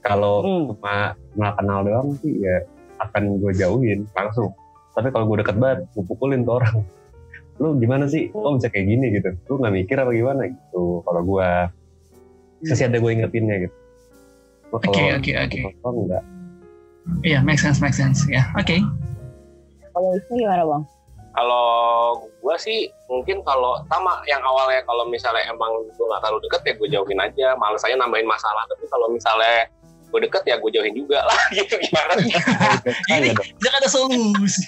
Kalau 0.00 0.34
Hmm. 0.42 0.72
cuma 0.72 1.14
cuma 1.36 1.48
kenal 1.54 1.78
doang 1.84 2.08
sih 2.24 2.32
ya 2.40 2.64
akan 2.98 3.38
gue 3.38 3.52
jauhin 3.54 4.06
langsung. 4.16 4.50
Tapi 4.96 5.08
kalau 5.14 5.30
gue 5.30 5.44
deket 5.44 5.56
banget, 5.60 5.86
gue 5.94 6.04
pukulin 6.06 6.42
tuh 6.42 6.58
orang. 6.58 6.82
Lu 7.60 7.76
gimana 7.76 8.08
sih? 8.08 8.32
Kok 8.32 8.56
bisa 8.58 8.72
kayak 8.72 8.86
gini 8.88 9.06
gitu? 9.20 9.30
Lu 9.46 9.60
nggak 9.60 9.74
mikir 9.84 9.96
apa 10.00 10.10
gimana 10.10 10.48
gitu? 10.48 11.04
Kalau 11.04 11.22
gue 11.22 11.48
sisi 12.64 12.82
ada 12.88 12.98
gue 12.98 13.10
ingetinnya 13.12 13.68
gitu. 13.68 13.76
Oke, 14.70 15.02
oke, 15.18 15.32
oke. 15.34 15.58
enggak. 15.82 16.24
Iya, 17.26 17.42
make 17.42 17.58
sense, 17.58 17.82
make 17.82 17.96
sense. 17.96 18.24
Ya, 18.30 18.46
oke. 18.54 18.80
Kalau 19.94 20.08
Wisnu 20.14 20.34
gimana 20.38 20.64
bang? 20.64 20.82
Kalau 21.30 21.68
gue 22.26 22.56
sih 22.58 22.90
mungkin 23.06 23.38
kalau 23.46 23.78
sama 23.86 24.18
yang 24.26 24.42
awalnya 24.42 24.82
kalau 24.82 25.06
misalnya 25.06 25.46
emang 25.46 25.70
gue 25.86 26.06
nggak 26.06 26.20
terlalu 26.26 26.42
deket 26.50 26.60
ya 26.66 26.72
gue 26.74 26.88
jauhin 26.90 27.20
aja. 27.22 27.48
Males 27.54 27.82
aja 27.86 27.94
nambahin 27.94 28.26
masalah. 28.26 28.66
Tapi 28.66 28.84
kalau 28.90 29.06
misalnya 29.10 29.70
gue 30.10 30.20
deket 30.26 30.42
ya 30.42 30.58
gue 30.58 30.70
jauhin 30.74 30.94
juga 30.94 31.22
lah 31.22 31.40
gitu 31.56 31.78
gimana? 31.78 32.18
Ini 33.14 33.30
jangan 33.62 33.78
ada 33.78 33.88
solusi. 33.88 34.66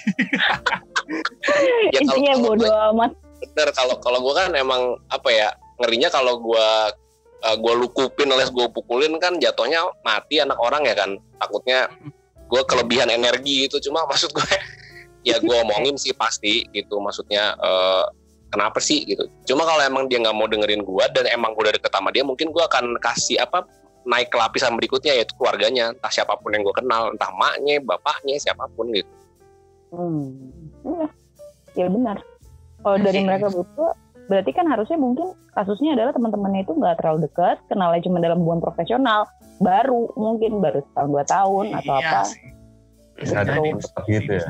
ya 1.93 1.99
intinya 1.99 2.33
bodo 2.39 2.69
amat 2.95 3.11
bener 3.43 3.69
kalau 3.75 3.95
kalau 3.99 4.19
gue 4.23 4.33
kan 4.33 4.51
emang 4.55 4.95
apa 5.11 5.29
ya 5.29 5.49
ngerinya 5.83 6.07
kalau 6.07 6.39
gue 6.39 6.67
uh, 7.43 7.55
gue 7.59 7.73
lukupin 7.75 8.31
alias 8.31 8.49
gue 8.49 8.65
pukulin 8.71 9.19
kan 9.19 9.35
jatuhnya 9.35 9.83
mati 10.07 10.39
anak 10.39 10.55
orang 10.63 10.87
ya 10.87 10.95
kan 10.95 11.19
takutnya 11.37 11.91
gue 12.47 12.61
kelebihan 12.63 13.11
energi 13.11 13.67
gitu 13.67 13.91
cuma 13.91 14.07
maksud 14.07 14.31
gue 14.31 14.47
ya 15.23 15.39
gue 15.39 15.55
omongin 15.63 15.95
sih 15.95 16.11
pasti 16.11 16.67
gitu 16.71 16.99
maksudnya 16.99 17.55
eh, 17.55 18.05
kenapa 18.51 18.77
sih 18.77 19.01
gitu 19.03 19.23
cuma 19.47 19.65
kalau 19.65 19.81
emang 19.81 20.05
dia 20.05 20.19
nggak 20.21 20.35
mau 20.35 20.45
dengerin 20.45 20.83
gue 20.83 21.05
dan 21.15 21.25
emang 21.31 21.55
gue 21.55 21.63
udah 21.65 21.75
deket 21.75 21.91
sama 21.91 22.11
dia 22.11 22.21
mungkin 22.21 22.51
gue 22.51 22.63
akan 22.63 22.99
kasih 22.99 23.41
apa 23.41 23.65
naik 24.03 24.29
ke 24.29 24.37
lapisan 24.37 24.75
berikutnya 24.75 25.15
yaitu 25.15 25.31
keluarganya 25.39 25.95
entah 25.95 26.11
siapa 26.11 26.35
pun 26.37 26.51
yang 26.51 26.61
gue 26.61 26.75
kenal 26.75 27.09
entah 27.09 27.31
maknya 27.33 27.79
bapaknya 27.79 28.35
siapa 28.35 28.67
pun 28.75 28.91
gitu 28.91 29.09
hmm. 29.95 30.27
Iya. 30.83 31.07
ya 31.73 31.87
benar 31.87 32.17
kalau 32.83 32.97
dari 32.99 33.23
Iya. 33.23 33.27
mereka 33.31 33.47
berdua 33.49 33.95
berarti 34.23 34.51
kan 34.55 34.67
harusnya 34.67 34.95
mungkin 34.95 35.35
kasusnya 35.51 35.95
adalah 35.95 36.11
teman-temannya 36.15 36.63
itu 36.63 36.71
nggak 36.75 36.99
terlalu 36.99 37.27
dekat 37.27 37.59
kenalnya 37.67 38.03
cuma 38.03 38.23
dalam 38.23 38.39
hubungan 38.43 38.63
profesional 38.63 39.27
baru 39.59 40.11
mungkin 40.15 40.59
baru 40.59 40.79
setahun 40.83 41.09
dua 41.11 41.23
tahun 41.27 41.65
atau 41.79 41.93
Iya 41.95 42.07
apa 42.11 42.19
sih. 42.27 42.43
Bisa 43.13 43.35
ada 43.39 43.51
Gitu. 43.55 43.77
tetap 43.79 44.03
gitu 44.09 44.31
ya. 44.35 44.47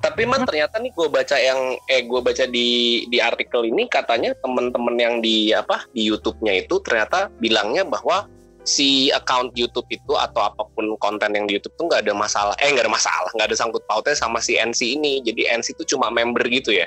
Tapi 0.00 0.22
mah 0.22 0.40
ternyata 0.46 0.78
nih 0.78 0.94
gue 0.94 1.08
baca 1.10 1.36
yang 1.36 1.58
eh 1.84 2.06
gue 2.06 2.20
baca 2.22 2.44
di 2.46 2.68
di 3.10 3.18
artikel 3.18 3.66
ini 3.66 3.84
katanya 3.84 4.32
temen-temen 4.38 4.96
yang 4.96 5.14
di 5.18 5.50
apa 5.50 5.82
di 5.90 6.06
YouTube-nya 6.06 6.64
itu 6.64 6.78
ternyata 6.80 7.26
bilangnya 7.36 7.82
bahwa 7.82 8.24
si 8.62 9.10
account 9.10 9.50
YouTube 9.52 9.88
itu 9.90 10.14
atau 10.14 10.46
apa 10.46 10.62
pun 10.72 10.94
konten 10.96 11.34
yang 11.34 11.44
di 11.44 11.58
YouTube 11.58 11.74
tuh 11.74 11.90
nggak 11.90 12.06
ada 12.06 12.14
masalah 12.14 12.54
eh 12.62 12.70
nggak 12.70 12.86
ada 12.86 12.92
masalah 12.92 13.28
nggak 13.34 13.48
ada 13.50 13.56
sangkut 13.58 13.82
pautnya 13.84 14.14
sama 14.14 14.38
si 14.38 14.54
NC 14.54 15.00
ini 15.00 15.20
jadi 15.20 15.58
NC 15.58 15.74
itu 15.74 15.96
cuma 15.96 16.08
member 16.08 16.44
gitu 16.46 16.70
ya 16.70 16.86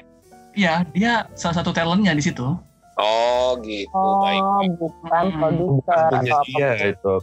Iya, 0.53 0.85
dia 0.93 1.25
salah 1.33 1.59
satu 1.59 1.73
talentnya 1.73 2.13
di 2.13 2.21
situ. 2.21 2.45
oh 2.93 3.49
gitu 3.65 3.89
oh 3.89 4.21
baik 4.21 4.69
bukan 4.77 5.25
Hmm. 5.33 5.37
produser 5.41 5.97
atau 6.13 6.21
dia 6.21 6.33
apa 6.37 6.85
itu. 6.93 7.13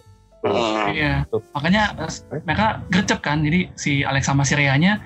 Hmm. 0.40 0.88
Iya. 0.92 1.28
Makanya 1.52 1.82
eh, 2.00 2.12
mereka 2.44 2.66
gercep 2.88 3.20
kan. 3.20 3.44
Jadi 3.44 3.68
si 3.76 4.00
Alex 4.00 4.24
sama 4.28 4.42
si 4.42 4.56
Rhea-nya 4.56 5.00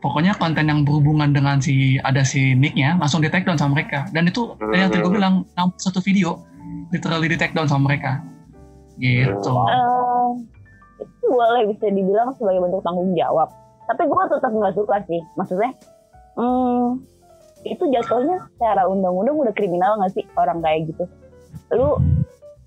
pokoknya 0.00 0.34
konten 0.40 0.66
yang 0.66 0.82
berhubungan 0.82 1.30
dengan 1.30 1.60
si 1.60 2.00
ada 2.02 2.24
si 2.24 2.56
Nick-nya 2.56 2.96
langsung 2.96 3.20
di 3.22 3.28
take 3.30 3.46
down 3.46 3.60
sama 3.60 3.78
mereka. 3.78 4.08
Dan 4.10 4.26
itu 4.26 4.56
Hmm. 4.58 4.74
yang 4.74 4.90
tadi 4.90 5.02
gue 5.04 5.12
bilang 5.14 5.46
61 5.54 6.02
video 6.02 6.42
literally 6.90 7.30
di 7.30 7.36
take 7.38 7.54
down 7.54 7.70
sama 7.70 7.92
mereka. 7.92 8.18
Gitu. 8.98 9.52
Eh, 9.54 10.28
itu 11.00 11.26
boleh 11.30 11.62
bisa 11.72 11.86
dibilang 11.88 12.34
sebagai 12.36 12.60
bentuk 12.60 12.82
tanggung 12.84 13.14
jawab. 13.16 13.48
Tapi 13.88 14.02
gue 14.06 14.22
tetap 14.28 14.52
nggak 14.52 14.74
suka 14.76 14.96
sih. 15.08 15.20
Maksudnya, 15.34 15.70
hmm, 16.36 17.00
itu 17.64 17.84
jatuhnya 17.90 18.36
secara 18.54 18.86
undang-undang 18.86 19.36
udah 19.36 19.54
kriminal 19.56 19.98
nggak 20.00 20.12
sih 20.14 20.24
orang 20.36 20.60
kayak 20.60 20.92
gitu? 20.92 21.04
Lu 21.74 21.96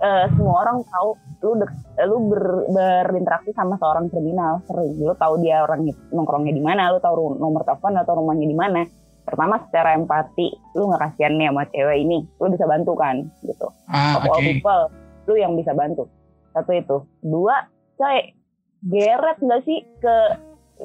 eh, 0.04 0.26
semua 0.36 0.68
orang 0.68 0.84
tahu 0.84 1.10
lu 1.42 1.52
dek- 1.58 1.80
lu 2.04 2.18
ber- 2.28 2.68
berinteraksi 2.70 3.56
sama 3.56 3.80
seorang 3.80 4.12
kriminal 4.12 4.60
sering. 4.68 5.00
Lu 5.00 5.16
tahu 5.16 5.40
dia 5.40 5.64
orang 5.64 5.88
nongkrongnya 6.12 6.52
di 6.52 6.60
mana, 6.60 6.92
lu 6.92 7.00
tahu 7.00 7.40
nomor 7.40 7.64
telepon 7.64 7.96
atau 7.96 8.20
rumahnya 8.20 8.46
di 8.46 8.56
mana. 8.56 8.84
Pertama 9.24 9.56
secara 9.64 9.96
empati, 9.96 10.52
lu 10.76 10.92
nggak 10.92 11.00
kasihan 11.00 11.40
nih 11.40 11.48
sama 11.48 11.64
cewek 11.72 11.98
ini, 12.04 12.28
lu 12.38 12.48
bisa 12.52 12.68
bantu 12.68 12.92
kan 13.00 13.24
gitu 13.48 13.72
Ah, 13.88 14.20
of 14.20 14.28
all 14.28 14.36
oke. 14.36 14.44
people 14.44 14.84
lu 15.24 15.40
yang 15.40 15.56
bisa 15.56 15.72
bantu 15.72 16.04
satu 16.52 16.76
itu 16.76 16.98
dua 17.24 17.64
coy 17.96 18.36
geret 18.84 19.40
nggak 19.40 19.64
sih 19.64 19.80
ke 20.04 20.16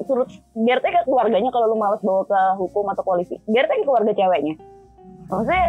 surut 0.07 0.31
geretnya 0.55 0.95
ke 0.95 1.01
keluarganya 1.03 1.51
kalau 1.51 1.67
lu 1.67 1.75
males 1.75 1.99
bawa 1.99 2.23
ke 2.23 2.41
hukum 2.55 2.87
atau 2.87 3.03
polisi 3.03 3.35
geretnya 3.51 3.83
ke 3.83 3.85
keluarga 3.85 4.15
ceweknya 4.15 4.55
maksudnya 5.27 5.63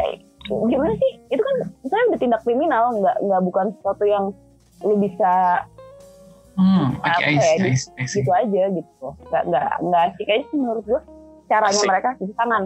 gimana 0.67 0.93
sih 0.93 1.13
itu 1.29 1.39
kan 1.39 1.57
saya 1.85 2.03
udah 2.09 2.19
tindak 2.19 2.41
kriminal 2.41 2.85
nggak 2.95 3.17
nggak 3.21 3.41
bukan 3.43 3.67
sesuatu 3.73 4.05
yang 4.05 4.25
lu 4.81 4.95
bisa 4.97 5.63
Hmm, 6.53 6.93
oke, 6.95 7.09
apa 7.09 7.25
ya, 7.25 7.41
see, 7.57 7.57
I 7.63 7.73
see, 7.73 7.89
I 7.95 8.05
see. 8.05 8.21
gitu 8.21 8.31
aja 8.31 8.63
gitu 8.69 9.07
nggak 9.25 9.43
nggak 9.47 9.71
nggak 9.81 10.03
asik 10.09 10.29
aja 10.29 10.45
sih 10.45 10.59
menurut 10.59 10.85
gua 10.85 11.01
caranya 11.47 11.73
Asik. 11.75 11.89
mereka 11.89 12.09
cuci 12.15 12.35
tangan 12.35 12.63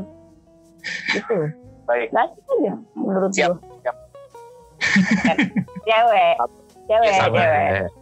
gitu 1.10 1.36
baik 1.84 2.08
nggak 2.10 2.24
asik 2.26 2.44
aja 2.50 2.72
menurut 2.94 3.30
Siap, 3.30 3.50
gua 3.50 3.60
siap. 3.78 3.96
cewek 5.86 6.34
cewek 6.84 7.06
Ya, 7.06 7.14
sabar. 7.14 7.38
cewek 7.38 7.92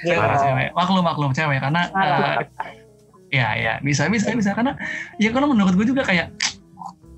Cewek, 0.00 0.16
Gitu. 0.16 0.38
cewek. 0.40 0.68
Maklum, 0.72 1.02
maklum, 1.02 1.30
cewek. 1.30 1.58
Karena, 1.58 1.82
Maklum. 1.90 2.46
eh, 2.62 2.74
ya, 3.32 3.48
ya, 3.54 3.72
bisa, 3.82 4.06
bisa, 4.06 4.30
bisa. 4.30 4.54
Karena, 4.54 4.78
ya 5.18 5.28
kalau 5.28 5.50
menurut 5.50 5.74
gue 5.74 5.82
juga 5.84 6.06
kayak, 6.06 6.30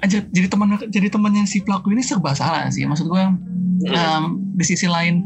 aja 0.05 0.19
jadi 0.29 0.47
teman 0.51 0.77
jadi 0.93 1.09
temannya 1.09 1.49
si 1.49 1.65
pelaku 1.65 1.93
ini 1.97 2.03
serba 2.05 2.37
salah 2.37 2.69
sih. 2.69 2.85
Maksud 2.85 3.07
gue, 3.09 3.25
em, 3.89 4.25
di 4.57 4.65
sisi 4.65 4.89
lain, 4.89 5.25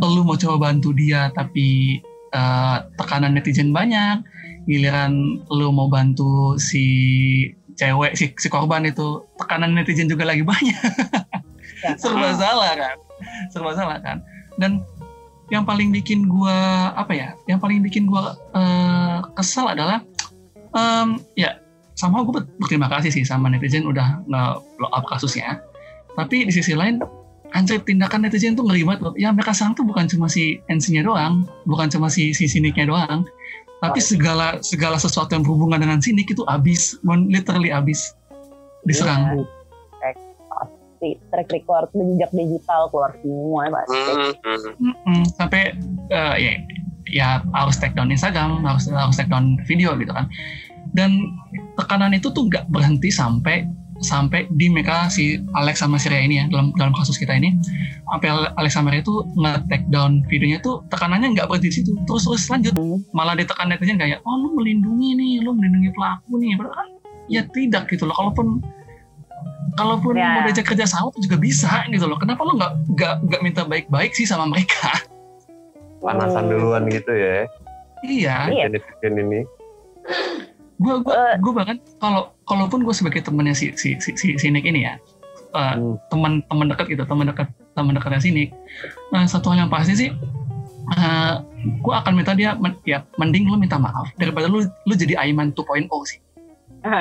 lu 0.00 0.24
mau 0.24 0.38
coba 0.38 0.70
bantu 0.70 0.92
dia, 0.96 1.28
tapi 1.36 2.00
eh, 2.32 2.76
tekanan 2.96 3.36
netizen 3.36 3.70
banyak. 3.72 4.24
Giliran 4.66 5.46
lu 5.52 5.70
mau 5.70 5.86
bantu 5.86 6.58
si 6.58 6.84
cewek, 7.76 8.18
si, 8.18 8.34
si 8.34 8.48
korban 8.50 8.82
itu, 8.88 9.22
tekanan 9.38 9.76
netizen 9.76 10.10
juga 10.10 10.26
lagi 10.26 10.42
banyak. 10.42 10.80
Ya. 11.84 11.94
serba 12.00 12.32
salah 12.34 12.72
kan 12.74 12.96
serba 13.52 13.70
salah 13.76 13.98
kan 14.00 14.18
dan 14.56 14.80
yang 15.52 15.62
paling 15.62 15.94
bikin 15.94 16.26
gua 16.26 16.90
apa 16.98 17.12
ya 17.14 17.28
yang 17.46 17.62
paling 17.62 17.84
bikin 17.84 18.08
gua 18.08 18.34
eh, 18.56 19.18
kesel 19.38 19.68
adalah 19.70 20.02
em, 20.74 21.20
ya 21.38 21.60
sama 21.96 22.20
gue 22.28 22.44
berterima 22.60 22.92
kasih 22.92 23.08
sih 23.08 23.24
sama 23.24 23.48
netizen 23.48 23.88
udah 23.88 24.20
nge-blow 24.28 24.90
up 24.92 25.04
kasusnya. 25.08 25.64
Tapi 26.12 26.44
di 26.44 26.52
sisi 26.52 26.76
lain 26.76 27.00
anjir 27.56 27.80
tindakan 27.80 28.28
netizen 28.28 28.52
tuh 28.52 28.68
ngeri 28.68 28.84
banget 28.84 29.00
loh. 29.00 29.14
Ya 29.16 29.32
mereka 29.32 29.56
serang 29.56 29.72
tuh 29.72 29.88
bukan 29.88 30.04
cuma 30.04 30.28
si 30.28 30.60
NC-nya 30.68 31.08
doang, 31.08 31.48
bukan 31.64 31.88
cuma 31.88 32.12
si 32.12 32.36
si 32.36 32.44
Siniknya 32.44 32.92
doang, 32.92 33.24
tapi 33.80 33.98
segala 34.04 34.60
segala 34.60 35.00
sesuatu 35.00 35.32
yang 35.32 35.42
berhubungan 35.42 35.80
dengan 35.80 35.98
Sinik 36.04 36.28
itu 36.28 36.44
abis, 36.44 37.00
literally 37.04 37.72
abis 37.72 38.12
diserang. 38.84 39.48
pasti 40.96 41.12
track 41.28 41.52
record 41.52 41.92
jejak 41.92 42.32
digital 42.32 42.88
keluar 42.88 43.12
semua 43.20 43.68
pasti. 43.68 44.00
Hmm, 44.00 44.32
hmm. 44.32 44.72
Mm-mm, 44.80 45.20
sampai 45.36 45.76
eh, 46.08 46.36
ya 46.40 46.52
ya 47.06 47.28
harus 47.54 47.78
take 47.78 47.94
down 47.94 48.10
Instagram 48.10 48.64
harus 48.66 48.90
harus 48.90 49.14
take 49.14 49.30
down 49.30 49.60
video 49.68 49.94
gitu 49.94 50.10
kan 50.10 50.26
dan 50.94 51.18
tekanan 51.74 52.12
itu 52.12 52.28
tuh 52.30 52.46
nggak 52.46 52.68
berhenti 52.68 53.08
sampai 53.10 53.66
sampai 53.96 54.44
di 54.60 54.68
mereka 54.68 55.08
si 55.08 55.40
Alex 55.56 55.80
sama 55.80 55.96
si 55.96 56.12
Ria 56.12 56.20
ini 56.20 56.36
ya 56.36 56.44
dalam 56.52 56.68
dalam 56.76 56.92
kasus 56.92 57.16
kita 57.16 57.32
ini 57.32 57.56
sampai 58.04 58.28
Alex 58.28 58.76
sama 58.76 58.92
Ria 58.92 59.00
itu 59.00 59.24
nge-take 59.40 59.88
down 59.88 60.20
videonya 60.28 60.60
tuh 60.60 60.84
tekanannya 60.92 61.32
nggak 61.32 61.48
berhenti 61.48 61.72
di 61.72 61.76
situ 61.80 61.96
terus 62.04 62.28
terus 62.28 62.44
lanjut 62.52 62.76
malah 63.16 63.32
ditekan 63.32 63.72
netizen 63.72 63.96
kayak 63.96 64.20
oh 64.28 64.36
lu 64.36 64.52
melindungi 64.60 65.16
nih 65.16 65.32
lu 65.40 65.56
melindungi 65.56 65.96
pelaku 65.96 66.36
nih 66.36 66.60
padahal 66.60 66.76
kan 66.76 66.88
ya 67.32 67.42
tidak 67.56 67.88
gitu 67.88 68.04
loh 68.04 68.12
kalaupun 68.14 68.60
kalaupun 69.76 70.12
Ya. 70.16 70.40
mau 70.40 70.48
diajak 70.48 70.68
kerja 70.68 70.84
sama 70.84 71.08
tuh 71.12 71.24
juga 71.24 71.36
bisa 71.40 71.84
gitu 71.88 72.04
loh 72.04 72.20
kenapa 72.20 72.44
lu 72.44 72.52
nggak 72.56 72.72
nggak 72.96 73.14
nggak 73.32 73.40
minta 73.40 73.62
baik-baik 73.64 74.12
sih 74.12 74.28
sama 74.28 74.44
mereka 74.44 74.92
Panasan 75.96 76.52
duluan 76.52 76.84
gitu 76.92 77.10
ya. 77.10 77.48
iya 78.04 78.36
Iya. 78.46 78.64
Netizen 78.70 79.14
ini. 79.16 79.40
Gue 80.76 80.94
gue 81.00 81.14
Eh. 81.14 81.36
gue 81.38 81.52
bahkan 81.52 81.76
kalau 81.96 82.32
kalaupun 82.44 82.82
gue 82.82 82.92
sebagai 82.92 83.20
temennya 83.20 83.52
si 83.52 83.72
si 83.74 83.96
si, 83.96 84.12
si, 84.12 84.36
si 84.36 84.46
Nick 84.48 84.64
ini 84.64 84.84
ya 84.84 84.94
eh, 85.50 85.74
Hmm. 85.74 85.96
teman 86.06 86.44
teman 86.44 86.68
dekat 86.68 86.86
gitu 86.88 87.02
teman 87.02 87.26
dekat 87.26 87.48
teman 87.72 87.92
dekatnya 87.92 88.20
si 88.20 88.30
Nick 88.30 88.50
nah, 89.08 89.24
satu 89.24 89.48
hal 89.48 89.58
yang 89.58 89.72
pasti 89.72 89.96
sih 89.96 90.10
eh, 90.88 91.32
gue 91.76 91.94
akan 91.94 92.12
minta 92.12 92.32
dia 92.32 92.54
men- 92.54 92.76
ya 92.82 93.02
mending 93.16 93.46
lu 93.46 93.56
minta 93.56 93.76
maaf 93.76 94.12
daripada 94.14 94.46
lu 94.46 94.60
lu 94.62 94.94
jadi 94.94 95.16
Aiman 95.18 95.50
2.0 95.50 95.88
sih 96.04 96.20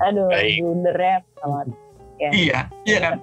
Aduh, 0.00 0.30
blundernya 0.30 1.26
banget. 1.36 1.66
Ya. 2.16 2.30
iya 2.30 2.58
iya 2.84 2.98
kan 3.00 3.14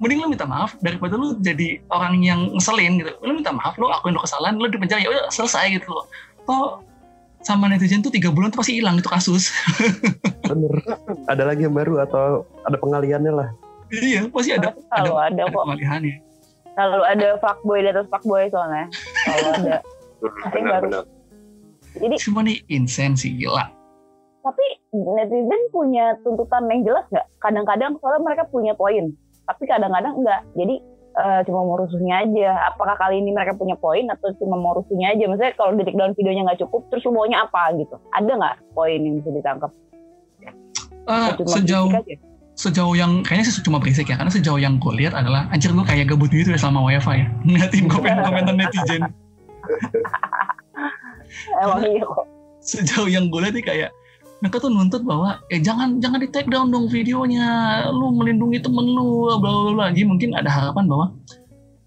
mending 0.00 0.18
lu 0.18 0.28
minta 0.28 0.44
maaf 0.44 0.72
daripada 0.80 1.12
lu 1.14 1.36
jadi 1.38 1.76
orang 1.88 2.20
yang 2.20 2.40
ngeselin 2.52 2.96
gitu 2.98 3.12
lu 3.20 3.36
minta 3.36 3.52
maaf 3.52 3.76
lu 3.76 3.84
akuin 3.86 4.16
lu 4.16 4.20
kesalahan 4.20 4.56
lu 4.56 4.64
di 4.64 4.80
penjara 4.80 4.96
ya 4.98 5.08
udah 5.08 5.28
selesai 5.28 5.76
gitu 5.76 5.92
loh 5.92 6.04
toh 6.42 6.80
sama 7.40 7.72
netizen 7.72 8.04
tuh 8.04 8.12
tiga 8.12 8.28
bulan 8.28 8.52
tuh 8.52 8.60
pasti 8.60 8.76
hilang 8.80 9.00
itu 9.00 9.08
kasus 9.08 9.48
Bener. 10.50 10.82
Ada 11.30 11.46
lagi 11.46 11.62
yang 11.62 11.76
baru 11.78 12.02
atau 12.02 12.42
ada 12.66 12.74
pengaliannya 12.74 13.32
lah. 13.32 13.48
iya 13.94 14.26
pasti 14.26 14.50
ada 14.50 14.74
Selalu 14.90 15.14
ada 15.14 15.30
ada 15.30 15.42
kok. 15.46 15.62
pengalihannya 15.62 16.16
Selalu 16.74 17.02
ada 17.06 17.28
fuckboy 17.38 17.78
di 17.82 17.88
atas 17.90 18.06
fuckboy 18.10 18.44
soalnya. 18.50 18.86
Selalu 19.26 19.48
ada. 19.62 19.76
Pasti 20.20 20.58
baru. 20.58 20.64
benar-benar 20.66 21.04
Jadi 21.90 22.14
cuma 22.22 22.40
nih 22.46 22.58
insen 22.70 23.14
sih 23.18 23.34
gila 23.34 23.80
tapi 24.40 24.64
netizen 24.96 25.62
punya 25.68 26.16
tuntutan 26.24 26.64
yang 26.72 26.80
jelas 26.84 27.04
nggak? 27.12 27.26
Kadang-kadang 27.44 28.00
soalnya 28.00 28.24
mereka 28.24 28.44
punya 28.48 28.72
poin, 28.72 29.12
tapi 29.44 29.68
kadang-kadang 29.68 30.16
enggak. 30.16 30.40
Jadi 30.56 30.80
eh, 31.16 31.40
cuma 31.46 31.60
mau 31.66 31.76
rusuhnya 31.80 32.22
aja. 32.22 32.74
Apakah 32.74 32.94
kali 33.00 33.22
ini 33.22 33.34
mereka 33.34 33.56
punya 33.58 33.74
poin 33.74 34.06
atau 34.10 34.30
cuma 34.38 34.58
mau 34.60 34.76
rusuhnya 34.76 35.14
aja? 35.14 35.24
Maksudnya 35.26 35.52
kalau 35.58 35.74
di 35.74 35.82
take 35.82 35.98
down 35.98 36.14
videonya 36.14 36.42
nggak 36.46 36.60
cukup, 36.66 36.86
terus 36.90 37.06
lu 37.06 37.16
maunya 37.16 37.42
apa 37.42 37.74
gitu? 37.78 37.96
Ada 38.14 38.32
nggak 38.34 38.56
poin 38.74 39.00
yang 39.00 39.14
bisa 39.22 39.30
ditangkap? 39.34 39.70
Cuma 41.10 41.50
sejauh 41.58 41.90
sejauh 42.60 42.92
yang 42.92 43.24
kayaknya 43.24 43.48
sih 43.48 43.64
cuma 43.64 43.80
berisik 43.80 44.12
ya 44.12 44.20
karena 44.20 44.28
sejauh 44.28 44.60
yang 44.60 44.76
gue 44.76 44.92
lihat 45.00 45.16
adalah 45.16 45.48
anjir 45.48 45.72
gue 45.72 45.80
kayak 45.80 46.12
gabut 46.12 46.28
gitu 46.28 46.52
ya 46.52 46.60
selama 46.60 46.92
WFA 46.92 47.24
ya 47.24 47.26
ngeliatin 47.48 47.84
komen-komentar 47.92 48.52
netizen 48.52 49.02
Emang 51.56 51.80
iya 51.88 52.04
kok. 52.04 52.26
sejauh 52.60 53.08
yang 53.08 53.32
gue 53.32 53.40
lihat 53.40 53.54
nih 53.56 53.64
kayak 53.64 53.90
mereka 54.40 54.56
tuh 54.56 54.72
nuntut 54.72 55.04
bahwa 55.04 55.36
eh 55.52 55.60
jangan 55.60 56.00
jangan 56.00 56.18
di 56.24 56.28
take 56.32 56.48
down 56.48 56.72
dong 56.72 56.88
videonya. 56.88 57.46
Lu 57.92 58.12
melindungi 58.16 58.60
temen 58.64 58.84
lu 58.88 59.28
bla 59.36 59.50
bla 59.52 59.72
bla. 59.76 59.86
Jadi 59.92 60.08
mungkin 60.08 60.32
ada 60.32 60.48
harapan 60.48 60.84
bahwa 60.88 61.06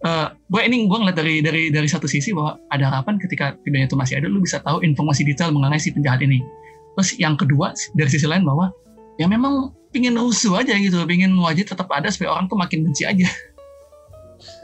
eh 0.05 0.27
gue 0.29 0.61
ini 0.61 0.85
gue 0.85 0.97
ngeliat 1.01 1.17
dari 1.17 1.35
dari 1.41 1.63
dari 1.73 1.87
satu 1.89 2.05
sisi 2.05 2.29
bahwa 2.29 2.61
ada 2.69 2.93
harapan 2.93 3.17
ketika 3.17 3.57
videonya 3.65 3.89
itu 3.89 3.97
masih 3.97 4.21
ada 4.21 4.29
lu 4.29 4.37
bisa 4.39 4.61
tahu 4.61 4.85
informasi 4.85 5.25
detail 5.25 5.49
mengenai 5.49 5.81
si 5.81 5.89
penjahat 5.89 6.21
ini. 6.21 6.45
Terus 6.93 7.09
yang 7.17 7.33
kedua 7.33 7.73
dari 7.97 8.09
sisi 8.13 8.29
lain 8.29 8.45
bahwa 8.45 8.69
ya 9.17 9.25
memang 9.25 9.73
pingin 9.89 10.13
rusuh 10.13 10.61
aja 10.61 10.77
gitu 10.77 11.01
pingin 11.09 11.33
wajib 11.37 11.69
tetap 11.69 11.89
ada 11.89 12.09
supaya 12.13 12.37
orang 12.37 12.45
tuh 12.45 12.57
makin 12.57 12.85
benci 12.85 13.05
aja. 13.05 13.25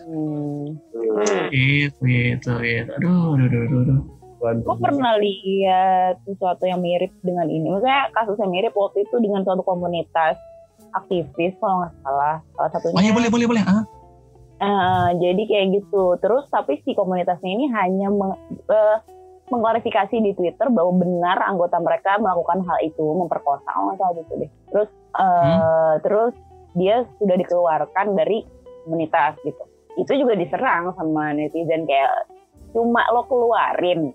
Hmm. 0.09 0.77
gitu 1.49 2.01
gitu 2.05 2.51
gitu. 2.61 2.91
Aduh 3.01 3.33
aduh 3.33 3.45
aduh 3.49 3.61
aduh, 3.65 3.79
aduh. 3.81 4.18
Gue 4.39 4.77
pernah 4.79 5.13
lihat 5.19 6.23
sesuatu 6.23 6.63
yang 6.63 6.79
mirip 6.79 7.11
dengan 7.21 7.47
ini. 7.51 7.67
Maksudnya 7.67 8.07
kasusnya 8.15 8.47
mirip 8.47 8.71
waktu 8.73 9.03
itu 9.03 9.15
dengan 9.19 9.43
suatu 9.43 9.61
komunitas 9.67 10.39
aktivis 10.95 11.53
kalau 11.59 11.83
nggak 11.83 11.93
salah. 12.01 12.35
Salah 12.55 12.69
satunya. 12.71 12.95
oh 12.95 13.03
iya 13.03 13.13
boleh 13.13 13.29
boleh 13.29 13.47
boleh 13.47 13.63
Eh, 14.59 15.09
jadi 15.23 15.41
kayak 15.47 15.67
gitu. 15.79 16.19
Terus 16.19 16.43
tapi 16.51 16.83
si 16.83 16.91
komunitasnya 16.91 17.47
ini 17.47 17.71
hanya 17.71 18.11
meng- 18.11 18.39
eh, 18.67 18.97
mengklarifikasi 19.47 20.15
di 20.19 20.31
Twitter 20.35 20.67
bahwa 20.67 20.99
benar 20.99 21.39
anggota 21.47 21.79
mereka 21.79 22.19
melakukan 22.19 22.67
hal 22.67 22.79
itu, 22.83 23.01
memperkosa 23.01 23.63
kalau 23.65 23.91
nggak 23.91 23.97
salah 24.03 24.13
gitu 24.19 24.33
deh. 24.35 24.51
Terus 24.71 24.89
eh, 25.19 25.93
terus 26.03 26.33
dia 26.75 27.07
sudah 27.17 27.35
dikeluarkan 27.39 28.19
dari 28.19 28.43
komunitas 28.83 29.39
gitu. 29.47 29.63
Itu 29.95 30.11
juga 30.15 30.35
diserang 30.35 30.91
sama 30.95 31.31
netizen 31.31 31.87
kayak 31.87 32.27
cuma 32.75 33.07
lo 33.15 33.25
keluarin. 33.25 34.11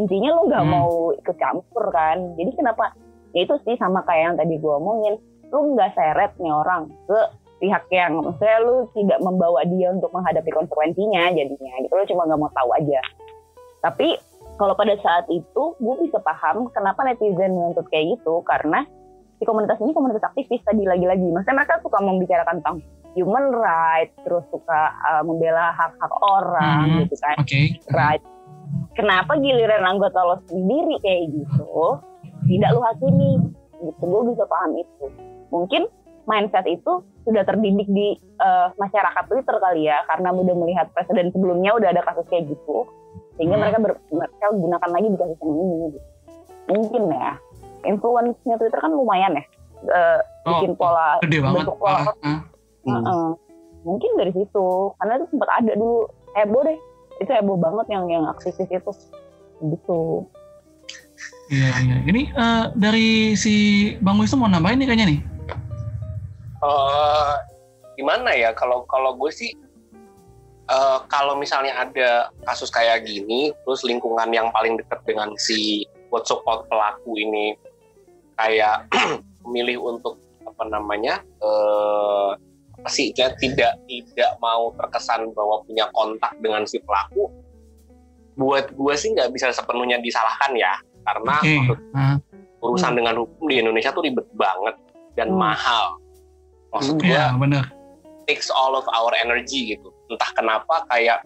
Intinya 0.00 0.30
lo 0.32 0.48
nggak 0.48 0.64
Hmm. 0.64 0.72
mau 0.72 0.90
ikut 1.12 1.36
campur 1.36 1.84
kan. 1.92 2.16
Jadi 2.40 2.50
kenapa? 2.56 2.96
Ya 3.36 3.44
itu 3.44 3.54
sih 3.62 3.76
sama 3.76 4.00
kayak 4.08 4.22
yang 4.32 4.36
tadi 4.40 4.56
gue 4.56 4.72
omongin. 4.72 5.20
Lo 5.52 5.60
nggak 5.76 5.92
seret 5.92 6.32
nih 6.40 6.50
orang 6.50 6.88
ke 7.04 7.20
pihak 7.60 7.84
yang 7.92 8.16
maksudnya 8.16 8.56
lu 8.64 8.88
tidak 8.96 9.20
membawa 9.20 9.60
dia 9.68 9.92
untuk 9.92 10.08
menghadapi 10.16 10.48
konsekuensinya 10.48 11.28
jadinya 11.28 11.72
gitu 11.84 11.92
lo 11.92 12.08
cuma 12.08 12.24
nggak 12.24 12.40
mau 12.40 12.48
tahu 12.56 12.72
aja 12.72 13.00
tapi 13.84 14.16
kalau 14.56 14.72
pada 14.72 14.96
saat 15.04 15.28
itu 15.28 15.76
gue 15.76 15.94
bisa 16.00 16.16
paham 16.24 16.72
kenapa 16.72 17.04
netizen 17.04 17.52
menuntut 17.52 17.84
kayak 17.92 18.16
gitu 18.16 18.40
karena 18.48 18.88
si 19.36 19.44
komunitas 19.44 19.76
ini 19.76 19.92
komunitas 19.92 20.24
aktivis 20.24 20.64
tadi 20.64 20.88
lagi-lagi 20.88 21.28
maksudnya 21.28 21.60
mereka 21.60 21.84
suka 21.84 22.00
membicarakan 22.00 22.64
tentang 22.64 22.76
human 23.12 23.52
rights 23.52 24.16
terus 24.24 24.44
suka 24.48 24.80
uh, 25.04 25.20
membela 25.20 25.76
hak-hak 25.76 26.12
orang 26.24 26.80
Hmm. 26.88 26.98
gitu 27.04 27.16
kan 27.20 27.36
oke 27.36 27.60
right 27.92 28.24
kenapa 29.00 29.32
giliran 29.36 29.82
anggota 29.82 30.20
lo 30.20 30.36
sendiri 30.44 31.00
kayak 31.00 31.32
gitu 31.32 31.96
tidak 32.46 32.70
lo 32.70 32.80
hakimi 32.84 33.40
gitu 33.80 34.02
gue 34.02 34.22
bisa 34.30 34.44
paham 34.44 34.76
itu 34.76 35.04
mungkin 35.48 35.88
mindset 36.24 36.62
itu 36.64 37.00
sudah 37.20 37.42
terdidik 37.42 37.88
di 37.88 38.12
eh, 38.16 38.68
masyarakat 38.76 39.24
Twitter 39.26 39.56
kali 39.56 39.88
ya 39.88 40.04
karena 40.06 40.30
udah 40.30 40.54
melihat 40.54 40.86
presiden 40.92 41.32
sebelumnya 41.32 41.72
udah 41.72 41.88
ada 41.90 42.02
kasus 42.02 42.28
kayak 42.28 42.44
gitu 42.46 42.84
sehingga 43.34 43.56
Hmm. 43.56 43.62
mereka 43.64 43.78
ber- 43.80 44.02
mereka 44.10 44.46
gunakan 44.52 44.90
lagi 44.90 45.06
di 45.06 45.16
kasus 45.16 45.38
yang 45.38 45.54
ini 45.54 45.74
gitu. 45.86 45.98
mungkin 46.68 47.02
ya 47.08 47.32
influence-nya 47.82 48.54
Twitter 48.56 48.78
kan 48.78 48.92
lumayan 48.92 49.32
ya 49.34 49.44
eh, 49.86 50.20
Oh, 50.40 50.56
bikin 50.56 50.72
pola 50.74 51.16
gede 51.20 51.40
banget 51.40 51.56
bentuk 51.64 51.76
pola 51.76 51.98
ah, 51.98 52.14
ah. 52.22 52.38
Heeh. 52.82 53.28
mungkin 53.80 54.10
dari 54.16 54.32
situ 54.32 54.66
karena 54.96 55.12
itu 55.16 55.26
sempat 55.30 55.48
ada 55.54 55.72
dulu 55.72 56.04
heboh 56.32 56.62
deh 56.62 56.78
itu 57.20 57.30
heboh 57.30 57.60
banget 57.60 57.86
yang 57.92 58.08
yang 58.08 58.24
aktivis 58.26 58.66
itu 58.66 58.92
gitu 59.60 60.26
Iya, 61.50 61.68
iya. 61.82 61.96
Ini 62.06 62.22
eh, 62.30 62.64
dari 62.78 63.34
si 63.34 63.54
Bang 64.00 64.22
Wisnu 64.22 64.38
mau 64.38 64.46
nambahin 64.46 64.80
nih 64.80 64.86
kayaknya 64.86 65.06
nih. 65.10 65.20
Eh, 66.62 67.32
gimana 67.98 68.30
ya 68.32 68.54
kalau 68.54 68.86
kalau 68.86 69.18
gue 69.18 69.28
sih 69.34 69.50
eh, 70.70 70.98
kalau 71.10 71.34
misalnya 71.34 71.74
ada 71.74 72.30
kasus 72.46 72.70
kayak 72.70 73.02
gini 73.02 73.50
terus 73.66 73.82
lingkungan 73.82 74.30
yang 74.30 74.48
paling 74.54 74.78
dekat 74.78 75.02
dengan 75.02 75.34
si 75.36 75.84
quote 76.08 76.24
support 76.24 76.70
pelaku 76.70 77.18
ini 77.18 77.58
kayak 78.38 78.86
memilih 79.44 79.82
untuk 79.82 80.22
apa 80.46 80.64
namanya 80.70 81.18
eh 81.42 82.30
sih 82.88 83.12
ya, 83.12 83.28
tidak 83.36 83.76
tidak 83.84 84.30
mau 84.40 84.72
terkesan 84.78 85.28
bahwa 85.36 85.60
punya 85.66 85.84
kontak 85.92 86.32
dengan 86.40 86.64
si 86.64 86.80
pelaku 86.80 87.28
buat 88.34 88.72
gue 88.72 88.94
sih 88.96 89.12
nggak 89.12 89.34
bisa 89.36 89.52
sepenuhnya 89.52 90.00
disalahkan 90.00 90.56
ya 90.56 90.72
karena 91.04 91.34
maksud 91.44 91.78
Ah, 91.92 92.16
urusan 92.60 92.92
dengan 92.96 93.20
hukum 93.20 93.44
di 93.48 93.60
Indonesia 93.60 93.92
tuh 93.92 94.04
ribet 94.04 94.24
banget 94.32 94.76
dan 95.12 95.28
Hmm. 95.28 95.40
mahal 95.44 96.00
maksud 96.70 96.96
gue 97.02 97.20
bener. 97.36 97.64
takes 98.24 98.46
all 98.48 98.78
of 98.78 98.86
our 98.94 99.10
energy 99.18 99.74
gitu. 99.74 99.90
Entah 100.06 100.30
kenapa 100.38 100.86
kayak 100.86 101.18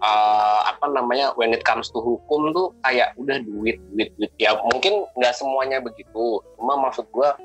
uh, 0.00 0.60
apa 0.64 0.88
namanya 0.88 1.36
when 1.36 1.52
it 1.52 1.60
comes 1.62 1.92
to 1.92 2.00
hukum 2.00 2.48
tuh 2.56 2.72
kayak 2.80 3.12
udah 3.20 3.36
duit 3.44 3.76
duit 3.92 4.08
duit 4.16 4.32
ya 4.40 4.56
mungkin 4.72 5.04
nggak 5.20 5.36
semuanya 5.36 5.84
begitu. 5.84 6.40
Cuma 6.56 6.80
maksud 6.80 7.04
gua 7.12 7.36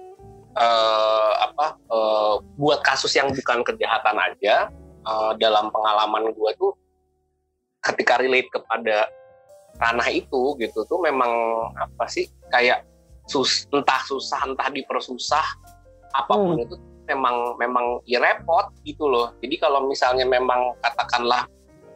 uh, 0.56 1.32
apa 1.52 1.68
uh, 1.92 2.36
buat 2.60 2.82
kasus 2.82 3.14
yang 3.16 3.32
bukan 3.32 3.62
kejahatan 3.64 4.18
aja 4.18 4.72
uh, 5.06 5.32
dalam 5.38 5.70
pengalaman 5.70 6.32
gua 6.36 6.52
tuh 6.58 6.74
ketika 7.84 8.18
relate 8.20 8.50
kepada 8.50 9.08
ranah 9.78 10.08
itu 10.10 10.56
gitu 10.58 10.88
tuh 10.88 11.00
memang 11.04 11.32
apa 11.76 12.08
sih 12.08 12.32
kayak 12.50 12.88
sus 13.28 13.68
entah 13.74 14.02
susah 14.08 14.42
entah 14.48 14.72
dipersusah 14.72 15.46
apa 16.16 16.34
pun 16.34 16.56
itu 16.56 16.80
memang 17.06 17.56
memang 17.62 18.02
ya 18.10 18.20
repot 18.22 18.74
gitu 18.84 19.06
loh. 19.06 19.34
Jadi 19.40 19.62
kalau 19.62 19.86
misalnya 19.86 20.26
memang 20.26 20.74
katakanlah 20.82 21.46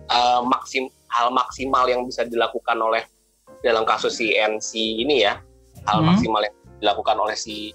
eh, 0.09 0.41
maksim 0.45 0.89
hal 1.09 1.33
maksimal 1.33 1.89
yang 1.89 2.05
bisa 2.05 2.25
dilakukan 2.25 2.77
oleh 2.77 3.01
dalam 3.65 3.83
kasus 3.83 4.21
si 4.21 4.37
NC 4.37 5.01
ini 5.03 5.25
ya, 5.25 5.41
hal 5.89 6.05
Hmm. 6.05 6.13
maksimal 6.13 6.41
yang 6.45 6.55
dilakukan 6.79 7.17
oleh 7.17 7.35
si 7.35 7.73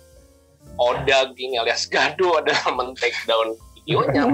Odag 0.74 1.38
ini 1.38 1.54
alias 1.54 1.86
Gado 1.86 2.34
adalah 2.42 2.66
men-take 2.74 3.14
down 3.30 3.54
videonya 3.78 4.26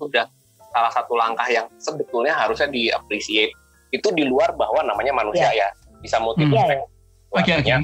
sudah 0.00 0.24
salah 0.72 0.92
satu 0.92 1.12
langkah 1.16 1.44
yang 1.48 1.66
sebetulnya 1.76 2.32
harusnya 2.32 2.68
di-appreciate. 2.72 3.52
Itu 3.92 4.12
di 4.12 4.24
luar 4.24 4.52
bahwa 4.56 4.84
namanya 4.84 5.12
manusia 5.16 5.48
ya, 5.52 5.68
bisa 6.00 6.20
multi 6.20 6.44
Hmm. 6.44 6.52
Iya, 6.56 6.64
iya. 6.72 6.84
Oke, 7.32 7.52
oke. 7.60 7.74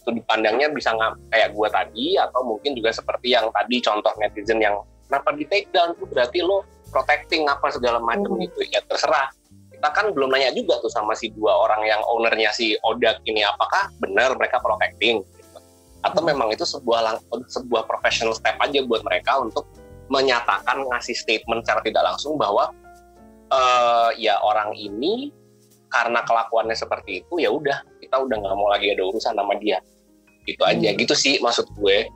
itu 0.00 0.10
dipandangnya 0.16 0.72
bisa 0.72 0.96
nggak 0.96 1.12
kayak 1.28 1.48
gua 1.52 1.68
tadi 1.68 2.16
atau 2.16 2.40
mungkin 2.40 2.72
juga 2.72 2.88
seperti 2.88 3.36
yang 3.36 3.52
tadi 3.52 3.84
contoh 3.84 4.08
netizen 4.16 4.56
yang 4.56 4.80
kenapa 5.04 5.28
di 5.36 5.44
take 5.44 5.68
down 5.76 5.92
tuh 6.00 6.08
berarti 6.08 6.40
lo 6.40 6.64
protecting 6.88 7.44
apa 7.44 7.68
segala 7.68 8.00
macam 8.00 8.32
Hmm. 8.32 8.40
gitu 8.48 8.64
ya 8.72 8.80
terserah 8.88 9.28
kita 9.68 9.88
kan 9.92 10.08
belum 10.16 10.32
nanya 10.32 10.56
juga 10.56 10.80
tuh 10.80 10.88
sama 10.88 11.12
si 11.12 11.28
dua 11.36 11.52
orang 11.52 11.84
yang 11.84 12.00
ownernya 12.08 12.48
si 12.48 12.80
Odak 12.80 13.20
ini 13.28 13.44
apakah 13.44 13.92
benar 14.00 14.32
mereka 14.40 14.56
protecting. 14.60 15.20
Atau 16.00 16.20
memang 16.20 16.48
itu 16.48 16.64
sebuah 16.64 17.00
lang- 17.02 17.22
sebuah 17.46 17.84
professional 17.84 18.32
step 18.32 18.56
aja 18.56 18.80
buat 18.82 19.02
mereka 19.02 19.36
untuk 19.38 19.68
menyatakan 20.08 20.82
ngasih 20.86 21.14
statement 21.14 21.62
secara 21.62 21.80
tidak 21.80 22.02
langsung 22.02 22.34
bahwa 22.34 22.72
eh 23.48 24.10
ya 24.16 24.38
orang 24.38 24.72
ini 24.72 25.30
karena 25.86 26.22
kelakuannya 26.22 26.74
seperti 26.74 27.20
itu 27.20 27.34
ya 27.36 27.50
udah 27.50 27.82
kita 27.98 28.16
udah 28.16 28.36
nggak 28.38 28.54
mau 28.54 28.70
lagi 28.70 28.90
ada 28.90 29.02
urusan 29.02 29.34
sama 29.34 29.54
dia 29.56 29.82
gitu 30.44 30.62
aja 30.62 30.88
Hmm. 30.88 30.96
gitu 30.96 31.14
sih 31.14 31.36
maksud 31.38 31.66
gue 31.74 32.06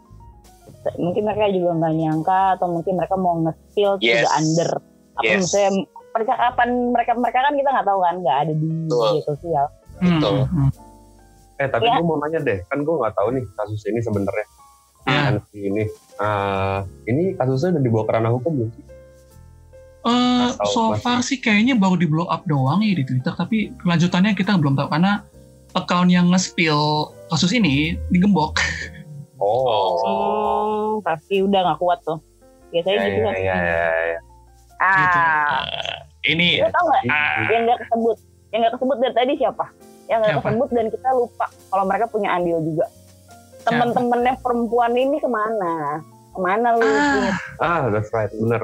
mungkin 0.96 1.22
mereka 1.24 1.50
juga 1.50 1.70
nggak 1.76 1.94
nyangka 1.94 2.40
atau 2.56 2.66
mungkin 2.70 2.92
mereka 2.94 3.14
mau 3.14 3.34
nge-spill 3.40 3.98
Yes. 3.98 4.28
under 4.30 4.70
apa 5.14 5.22
Yes. 5.24 5.40
misalnya 5.44 5.70
percakapan 6.10 6.68
mereka 6.90 7.12
mereka 7.14 7.38
kan 7.42 7.54
kita 7.54 7.68
nggak 7.68 7.86
tahu 7.86 8.00
kan 8.00 8.14
nggak 8.20 8.38
ada 8.40 8.52
di 8.52 8.66
media 8.66 9.22
sosial 9.22 9.66
Hmm, 9.94 10.18
Betul. 10.18 10.34
hmm, 10.44 10.70
Eh 11.64 11.72
tapi 11.72 11.88
Ya. 11.88 11.96
gue 11.96 12.04
mau 12.04 12.20
nanya 12.20 12.38
deh, 12.38 12.60
kan 12.68 12.78
gue 12.78 12.92
nggak 12.92 13.14
tahu 13.16 13.28
nih 13.32 13.44
kasus 13.54 13.80
ini 13.86 14.00
sebenarnya. 14.00 14.46
Ya. 15.04 15.20
Kan 15.22 15.34
si 15.48 15.58
ini, 15.62 15.84
Ah, 16.14 16.84
ini 17.04 17.32
kasusnya 17.32 17.74
udah 17.74 17.82
dibawa 17.82 18.04
ke 18.04 18.12
ranah 18.12 18.30
hukum 18.30 18.52
belum 18.54 18.70
sih? 18.70 18.84
Eh, 20.04 20.46
Atau 20.52 20.68
so 20.68 20.80
masih- 20.90 21.00
far 21.00 21.18
sih 21.20 21.38
kayaknya 21.38 21.74
baru 21.74 21.96
di 21.96 22.04
blow 22.04 22.28
up 22.28 22.44
doang 22.44 22.78
ya 22.78 22.92
di 22.92 23.02
Twitter, 23.02 23.32
tapi 23.32 23.72
kelanjutannya 23.74 24.32
kita 24.32 24.54
belum 24.54 24.76
tahu 24.76 24.88
karena 24.88 25.24
account 25.72 26.06
yang 26.06 26.28
nge-spill 26.28 26.78
kasus 27.26 27.50
ini 27.50 27.96
digembok. 28.08 28.54
Oh. 29.36 29.98
hmm, 30.94 31.02
pasti 31.02 31.42
udah 31.42 31.60
nggak 31.62 31.78
kuat 31.78 32.00
tuh 32.00 32.16
biasanya 32.70 32.96
Ya, 32.96 33.04
gitu 33.04 33.18
ya, 33.18 33.26
kan 33.26 33.34
ya, 33.34 33.56
ya, 33.56 33.84
ya. 34.08 34.20
Gitu. 34.72 35.18
ah 35.18 35.60
Eh, 35.60 35.96
ini 36.32 36.48
Lo 36.58 36.70
tau 36.70 36.84
nggak 36.86 37.02
ah, 37.06 37.36
yang 37.50 37.62
nggak 37.66 37.78
kesebut 37.82 38.16
yang 38.48 38.60
nggak 38.62 38.72
kesebut 38.72 38.96
dari 38.98 39.12
tadi 39.12 39.32
siapa 39.36 39.66
yang 40.10 40.20
nggak 40.20 40.36
Siapa? 40.36 40.46
kesebut 40.48 40.68
dan 40.72 40.86
kita 40.92 41.08
lupa. 41.16 41.46
Kalau 41.72 41.84
mereka 41.88 42.06
punya 42.08 42.28
andil 42.36 42.58
juga. 42.60 42.86
Teman-temannya 43.64 44.34
perempuan 44.44 44.92
ini 44.92 45.16
ke 45.16 45.28
mana? 45.28 46.04
Ke 46.36 46.38
mana 46.40 46.68
lu 46.76 46.84
ah, 46.84 47.32
Ah, 47.60 47.80
that's 47.88 48.12
right, 48.12 48.28
bener. 48.32 48.62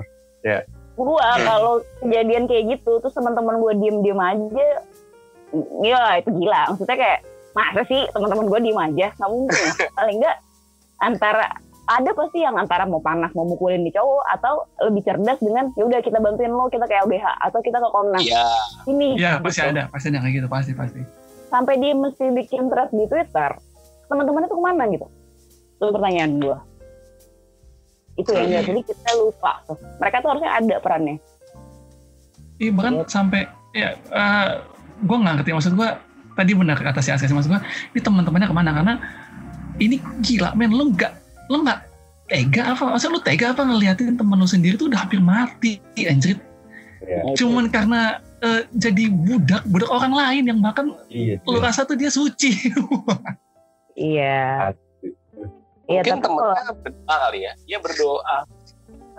gua 1.01 1.32
kalau 1.41 1.80
kejadian 2.05 2.45
kayak 2.45 2.76
gitu 2.76 3.01
terus 3.01 3.16
teman-teman 3.16 3.57
gua 3.57 3.72
diem-diem 3.72 4.20
aja 4.20 4.68
ya 5.80 6.20
itu 6.20 6.28
gila. 6.36 6.76
Maksudnya 6.76 6.97
kayak 7.01 7.20
masa 7.57 7.82
sih 7.88 8.05
teman-teman 8.12 8.47
gua 8.53 8.61
diem 8.61 8.76
aja? 8.76 9.09
Nggak 9.16 9.30
mungkin. 9.32 9.64
Paling 9.97 10.16
enggak 10.20 10.36
antara 11.01 11.47
ada 11.91 12.11
pasti 12.14 12.38
yang 12.38 12.55
antara 12.55 12.86
mau 12.86 13.03
panas 13.03 13.34
mau 13.34 13.43
mukulin 13.43 13.82
di 13.82 13.91
cowok 13.91 14.22
atau 14.38 14.62
lebih 14.86 15.03
cerdas 15.03 15.43
dengan 15.43 15.74
ya 15.74 15.82
udah 15.91 15.99
kita 15.99 16.22
bantuin 16.22 16.55
lo 16.55 16.70
kita 16.70 16.86
ke 16.86 16.95
LBH 17.03 17.26
atau 17.51 17.59
kita 17.59 17.82
ke 17.82 17.88
Komnas. 17.91 18.22
Iya, 18.22 18.47
ini. 18.86 19.18
Ya 19.18 19.43
pasti 19.43 19.59
gitu. 19.59 19.74
ada, 19.74 19.82
pasti 19.91 20.07
ada 20.14 20.22
kayak 20.22 20.34
gitu, 20.38 20.47
pasti 20.47 20.72
pasti. 20.76 21.01
Sampai 21.51 21.76
dia 21.76 21.92
mesti 21.92 22.30
bikin 22.30 22.70
thread 22.70 22.90
di 22.90 23.05
Twitter 23.05 23.51
teman-teman 24.07 24.46
itu 24.46 24.55
ke 24.55 24.62
mana 24.62 24.82
gitu? 24.90 25.07
Itu 25.76 25.90
pertanyaan 25.90 26.32
gua. 26.38 26.59
Itu 28.18 28.30
yang 28.34 28.51
Iya. 28.51 28.61
jadi 28.66 28.80
kita 28.82 29.11
lupa. 29.18 29.62
Tuh 29.66 29.78
mereka 29.98 30.16
tuh 30.18 30.28
harusnya 30.34 30.51
ada 30.51 30.76
perannya. 30.78 31.16
Iya 32.61 32.70
bahkan 32.74 32.94
sampai 33.07 33.48
ya 33.72 33.94
gue 35.01 35.16
nggak 35.16 35.34
ngerti 35.40 35.51
maksud 35.57 35.72
gue 35.78 35.88
tadi 36.36 36.53
benar 36.53 36.76
kata 36.76 37.01
si 37.01 37.09
Aska 37.09 37.30
maksud 37.30 37.48
gue 37.48 37.61
ini 37.96 38.01
teman-temannya 38.03 38.48
ke 38.51 38.57
mana? 38.57 38.70
Karena 38.76 38.94
ini 39.80 39.96
gila 40.20 40.53
men 40.53 40.74
lu 40.74 40.92
nggak 40.92 41.12
lu 41.48 41.64
nggak 41.64 41.80
tega 42.28 42.76
apa? 42.76 42.98
Maksud 42.98 43.11
lu 43.14 43.20
tega 43.24 43.57
apa 43.57 43.62
ngeliatin 43.64 44.18
temen 44.20 44.36
lu 44.36 44.44
sendiri 44.44 44.76
tuh 44.76 44.92
udah 44.92 45.07
hampir 45.07 45.22
mati 45.22 45.80
anjir 46.05 46.36
Iya. 47.01 47.32
cuman 47.32 47.72
karena 47.72 48.20
eh, 48.41 48.62
jadi 48.72 49.05
budak 49.09 49.62
budak 49.64 49.88
orang 49.88 50.12
lain 50.12 50.43
yang 50.47 50.59
bahkan 50.59 50.93
Iya. 51.07 51.41
lu 51.45 51.59
rasa 51.59 51.84
tuh 51.84 51.95
dia 51.95 52.09
suci 52.09 52.51
iya 53.97 54.72
iya 55.86 56.01
mungkin 56.01 56.18
tapi 56.18 56.28
kalau 56.30 56.55
temennya 56.55 56.74
berdoa 56.76 57.14
kali 57.18 57.38
ya. 57.43 57.53
Dia 57.66 57.78
berdoa. 57.78 58.36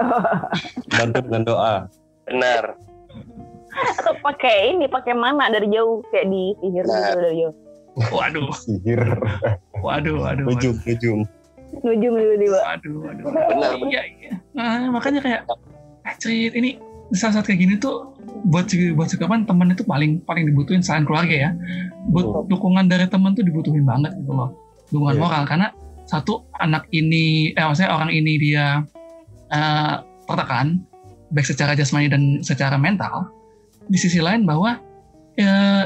Bantu 0.96 1.20
dengan 1.28 1.42
doa. 1.44 1.76
Benar. 2.26 2.64
atau 3.72 4.14
pakai 4.20 4.76
ini 4.76 4.84
pakai 4.86 5.16
mana 5.16 5.48
dari 5.48 5.72
jauh 5.72 6.04
kayak 6.12 6.28
di 6.28 6.52
sihir 6.60 6.84
Nah. 6.84 6.96
gitu 7.08 7.18
dari 7.18 7.36
jauh 7.40 7.56
waduh 8.12 8.52
Sihir. 8.52 9.00
waduh 9.80 10.16
waduh 10.20 10.20
waduh 10.20 10.46
Ujung, 10.52 10.76
ujung. 10.84 11.20
nujum 11.80 12.14
tiba-tiba 12.20 12.60
waduh 12.62 12.96
waduh 13.00 13.24
Benar. 13.32 13.72
iya 13.88 14.02
iya 14.12 14.32
nah, 14.52 14.92
makanya 14.92 15.20
kayak 15.24 15.42
anjir 16.04 16.52
ini 16.52 16.76
saat-saat 17.12 17.44
kayak 17.44 17.60
gini 17.60 17.74
tuh 17.76 18.16
buat 18.48 18.72
buat 18.96 19.10
kapan 19.12 19.44
teman 19.44 19.76
itu 19.76 19.84
paling 19.84 20.24
paling 20.24 20.48
dibutuhin 20.48 20.80
selain 20.80 21.04
keluarga 21.04 21.50
ya. 21.50 21.52
Buat 22.10 22.48
dukungan 22.48 22.88
dari 22.88 23.06
teman 23.08 23.36
tuh 23.36 23.44
dibutuhin 23.44 23.84
banget 23.84 24.16
gitu 24.18 24.32
loh. 24.32 24.56
Dukungan 24.92 25.16
Iya. 25.20 25.22
moral 25.22 25.44
karena 25.48 25.68
satu 26.08 26.44
anak 26.60 26.88
ini 26.92 27.56
eh 27.56 27.64
maksudnya 27.64 27.92
orang 27.92 28.12
ini 28.12 28.34
dia 28.40 28.84
eh, 29.52 29.96
tertekan 30.28 30.82
baik 31.32 31.48
secara 31.48 31.76
jasmani 31.76 32.08
dan 32.08 32.40
secara 32.44 32.80
mental. 32.80 33.28
Di 33.92 33.98
sisi 34.00 34.24
lain 34.24 34.48
bahwa 34.48 34.80
eh, 35.36 35.84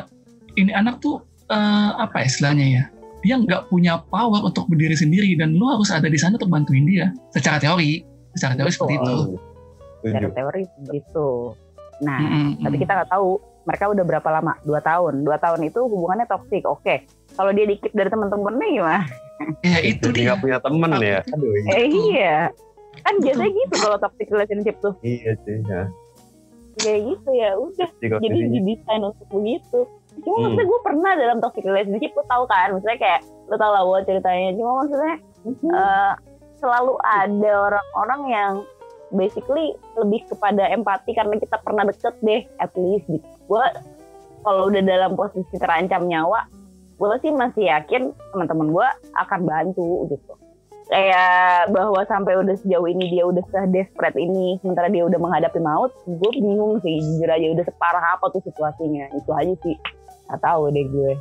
ini 0.55 0.71
anak 0.71 1.01
tuh 1.01 1.26
eh, 1.49 1.89
apa 1.97 2.21
ya 2.21 2.26
istilahnya 2.30 2.65
ya 2.69 2.86
dia 3.26 3.41
nggak 3.41 3.73
punya 3.73 3.97
power 4.13 4.45
untuk 4.45 4.69
berdiri 4.69 4.93
sendiri 4.93 5.34
dan 5.34 5.57
lu 5.57 5.65
harus 5.65 5.89
ada 5.89 6.05
di 6.05 6.17
sana 6.21 6.38
untuk 6.38 6.53
bantuin 6.53 6.86
dia. 6.86 7.09
Secara 7.34 7.57
teori 7.57 8.05
secara 8.38 8.53
teori 8.53 8.69
seperti 8.69 8.95
itu 9.01 9.17
dari 10.07 10.25
Setuju. 10.25 10.35
teori 10.35 10.61
begitu. 10.81 11.27
Nah 12.01 12.19
Mm-mm. 12.19 12.47
tapi 12.61 12.75
kita 12.77 12.91
nggak 12.93 13.09
tahu 13.09 13.27
mereka 13.65 13.85
udah 13.89 14.03
berapa 14.05 14.29
lama? 14.29 14.53
Dua 14.61 14.79
tahun. 14.79 15.23
Dua 15.23 15.37
tahun 15.37 15.59
itu 15.63 15.79
hubungannya 15.81 16.25
toksik 16.25 16.63
oke 16.63 16.95
kalau 17.33 17.51
dia 17.51 17.65
dikit 17.65 17.91
dari 17.91 18.07
teman-temannya 18.07 18.67
gimana? 18.71 19.01
Ya 19.61 19.77
itu 19.81 20.05
Jadi 20.05 20.15
dia. 20.15 20.25
nggak 20.29 20.39
punya 20.39 20.57
temen 20.59 20.91
ya. 21.01 21.19
Aduh, 21.27 21.51
eh 21.67 21.85
iya. 21.89 22.37
Kan 23.03 23.19
biasanya 23.19 23.51
gitu 23.51 23.75
kalau 23.75 23.97
toxic 23.99 24.27
relationship 24.29 24.75
tuh. 24.79 24.93
Iya 25.01 25.35
sih. 25.43 25.59
Ya. 25.61 25.83
kayak 26.75 27.01
gitu 27.07 27.29
ya. 27.31 27.51
Udah. 27.55 27.89
Jika 27.99 28.15
jadi 28.19 28.39
didesain 28.51 28.99
untuk 28.99 29.27
begitu. 29.31 29.79
Cuma 30.23 30.35
Hmm. 30.35 30.43
maksudnya 30.47 30.65
gue 30.65 30.79
pernah 30.83 31.11
dalam 31.15 31.37
toxic 31.39 31.63
relationship 31.63 32.11
lu 32.11 32.23
tahu 32.25 32.43
kan? 32.47 32.67
Maksudnya 32.71 32.99
kayak 32.99 33.19
lu 33.47 33.55
tau 33.55 33.71
lah 33.71 33.83
gue 33.83 33.99
ceritanya. 34.07 34.49
Cuma 34.55 34.71
maksudnya 34.83 35.15
eh, 35.71 36.11
selalu 36.55 36.93
ada 37.01 37.51
orang-orang 37.67 38.21
yang 38.27 38.51
basically 39.13 39.77
lebih 39.99 40.25
kepada 40.25 40.65
empati 40.71 41.13
karena 41.13 41.37
kita 41.37 41.61
pernah 41.61 41.85
deket 41.85 42.15
deh 42.25 42.41
at 42.57 42.71
least 42.73 43.05
gitu. 43.05 43.27
Gue 43.45 43.65
kalau 44.41 44.69
udah 44.69 44.81
dalam 44.81 45.13
posisi 45.13 45.55
terancam 45.57 46.05
nyawa 46.05 46.45
gue 46.95 47.11
sih 47.19 47.31
masih 47.35 47.67
yakin 47.67 48.15
teman-teman 48.31 48.71
gue 48.71 48.87
akan 49.19 49.39
bantu 49.43 50.07
gitu. 50.09 50.33
Kayak 50.85 51.73
bahwa 51.73 52.05
sampai 52.05 52.37
udah 52.37 52.55
sejauh 52.61 52.85
ini 52.85 53.09
dia 53.09 53.25
udah 53.25 53.41
se-desperate 53.49 54.15
ini 54.21 54.61
sementara 54.61 54.87
dia 54.87 55.01
udah 55.01 55.17
menghadapi 55.17 55.57
maut 55.59 55.91
gue 56.05 56.31
bingung 56.31 56.77
sih 56.85 57.01
jujur 57.01 57.29
aja 57.29 57.47
udah 57.51 57.65
separah 57.65 58.03
apa 58.17 58.25
tuh 58.31 58.41
situasinya. 58.45 59.11
Itu 59.13 59.31
aja 59.33 59.53
sih 59.65 59.75
nggak 60.29 60.41
tahu 60.41 60.71
deh 60.71 60.85
gue. 60.87 61.13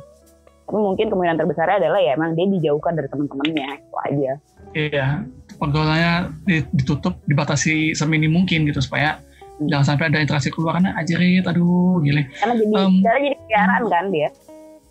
Tapi 0.65 0.77
mungkin 0.81 1.13
kemungkinan 1.13 1.37
terbesarnya 1.37 1.77
adalah 1.77 2.01
ya 2.01 2.17
emang 2.17 2.33
dia 2.33 2.49
dijauhkan 2.49 2.97
dari 2.97 3.09
teman-temannya 3.09 3.67
itu 3.77 3.95
aja. 4.01 4.31
Iya 4.73 5.07
pergaulannya 5.55 6.13
di- 6.43 6.67
ditutup 6.71 7.19
dibatasi 7.23 7.91
seminim 7.91 8.31
mungkin 8.31 8.65
gitu 8.65 8.79
supaya 8.79 9.19
Hmm. 9.55 9.71
jangan 9.71 9.95
sampai 9.95 10.11
ada 10.11 10.19
interaksi 10.19 10.51
keluar 10.51 10.75
karena 10.75 10.91
ajarit 10.99 11.47
aduh 11.47 12.03
gile 12.03 12.27
karena 12.35 12.53
jadi 12.53 12.73
Um, 12.75 12.93
karena 12.99 13.19
jadi 13.23 13.35
peliharaan 13.39 13.83
kan 13.87 14.05
dia? 14.11 14.29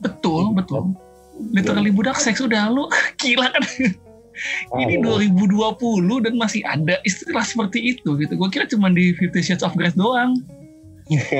betul 0.00 0.42
betul. 0.52 0.82
Literally 1.52 1.90
budak 1.90 2.16
seks 2.16 2.40
udah 2.40 2.72
lu 2.72 2.88
gila 3.20 3.52
kan? 3.52 3.60
Ini 4.74 4.98
2020 4.98 5.44
dan 6.20 6.34
masih 6.34 6.64
ada 6.64 6.96
istilah 7.02 7.44
seperti 7.44 7.92
itu 7.92 8.16
gitu. 8.16 8.32
Gue 8.34 8.48
kira 8.48 8.64
cuma 8.64 8.88
di 8.88 9.12
Fifty 9.14 9.44
Shades 9.44 9.60
of 9.60 9.76
Grey 9.76 9.92
doang. 9.92 10.32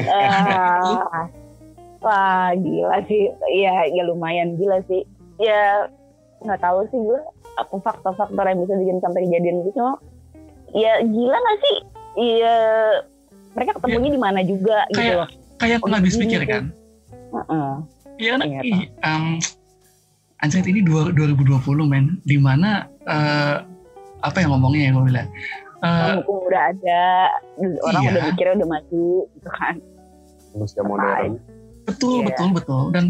Ah, 0.07 1.27
wah 1.99 2.53
gila 2.53 2.99
sih. 3.09 3.33
Ya 3.57 3.89
ya 3.89 4.03
lumayan 4.05 4.55
gila 4.55 4.85
sih. 4.85 5.03
Ya 5.41 5.89
nggak 6.45 6.61
tahu 6.61 6.85
sih 6.89 7.01
gue 7.01 7.21
apa 7.55 7.75
faktor-faktor 7.79 8.45
yang 8.45 8.59
bisa 8.61 8.75
bikin 8.75 8.99
sampai 8.99 9.21
kejadian 9.25 9.57
gitu 9.65 9.85
ya 10.73 10.93
gila 11.01 11.37
nggak 11.37 11.59
sih 11.61 11.77
iya 12.17 12.57
mereka 13.53 13.79
ketemunya 13.79 14.11
di 14.11 14.21
mana 14.21 14.41
juga 14.43 14.83
gitu 14.91 14.99
kayak 14.99 15.15
loh 15.17 15.29
kayak 15.57 15.79
Oh, 15.79 15.87
nggak 15.87 16.01
habis 16.03 16.17
pikir 16.17 16.41
tuh. 16.41 16.49
kan 16.49 16.65
Heeh. 17.35 17.73
Iya 18.15 18.31
kan? 18.33 18.47
Iya, 18.47 18.61
Ih, 18.63 18.81
um, 19.03 19.43
anjir 20.39 20.63
ini 20.63 20.81
dua- 20.81 21.11
2020 21.11 21.83
men, 21.83 22.23
di 22.23 22.39
mana 22.39 22.87
eh, 23.03 23.57
apa 24.21 24.37
yang 24.39 24.55
ngomongnya 24.55 24.87
ya 24.87 24.91
gue 24.93 25.05
bilang. 25.05 25.29
Eh, 25.83 26.15
hukum 26.23 26.47
udah 26.47 26.63
ada 26.71 27.03
orang 27.83 28.03
Iya. 28.07 28.11
udah 28.15 28.23
mikirnya 28.31 28.55
udah 28.57 28.69
maju 28.71 29.07
gitu 29.29 29.49
kan 29.51 29.75
manusia 30.55 30.83
modern. 30.87 31.33
betul 31.85 32.17
Iya. 32.17 32.27
betul 32.31 32.49
betul 32.55 32.83
dan 32.95 33.05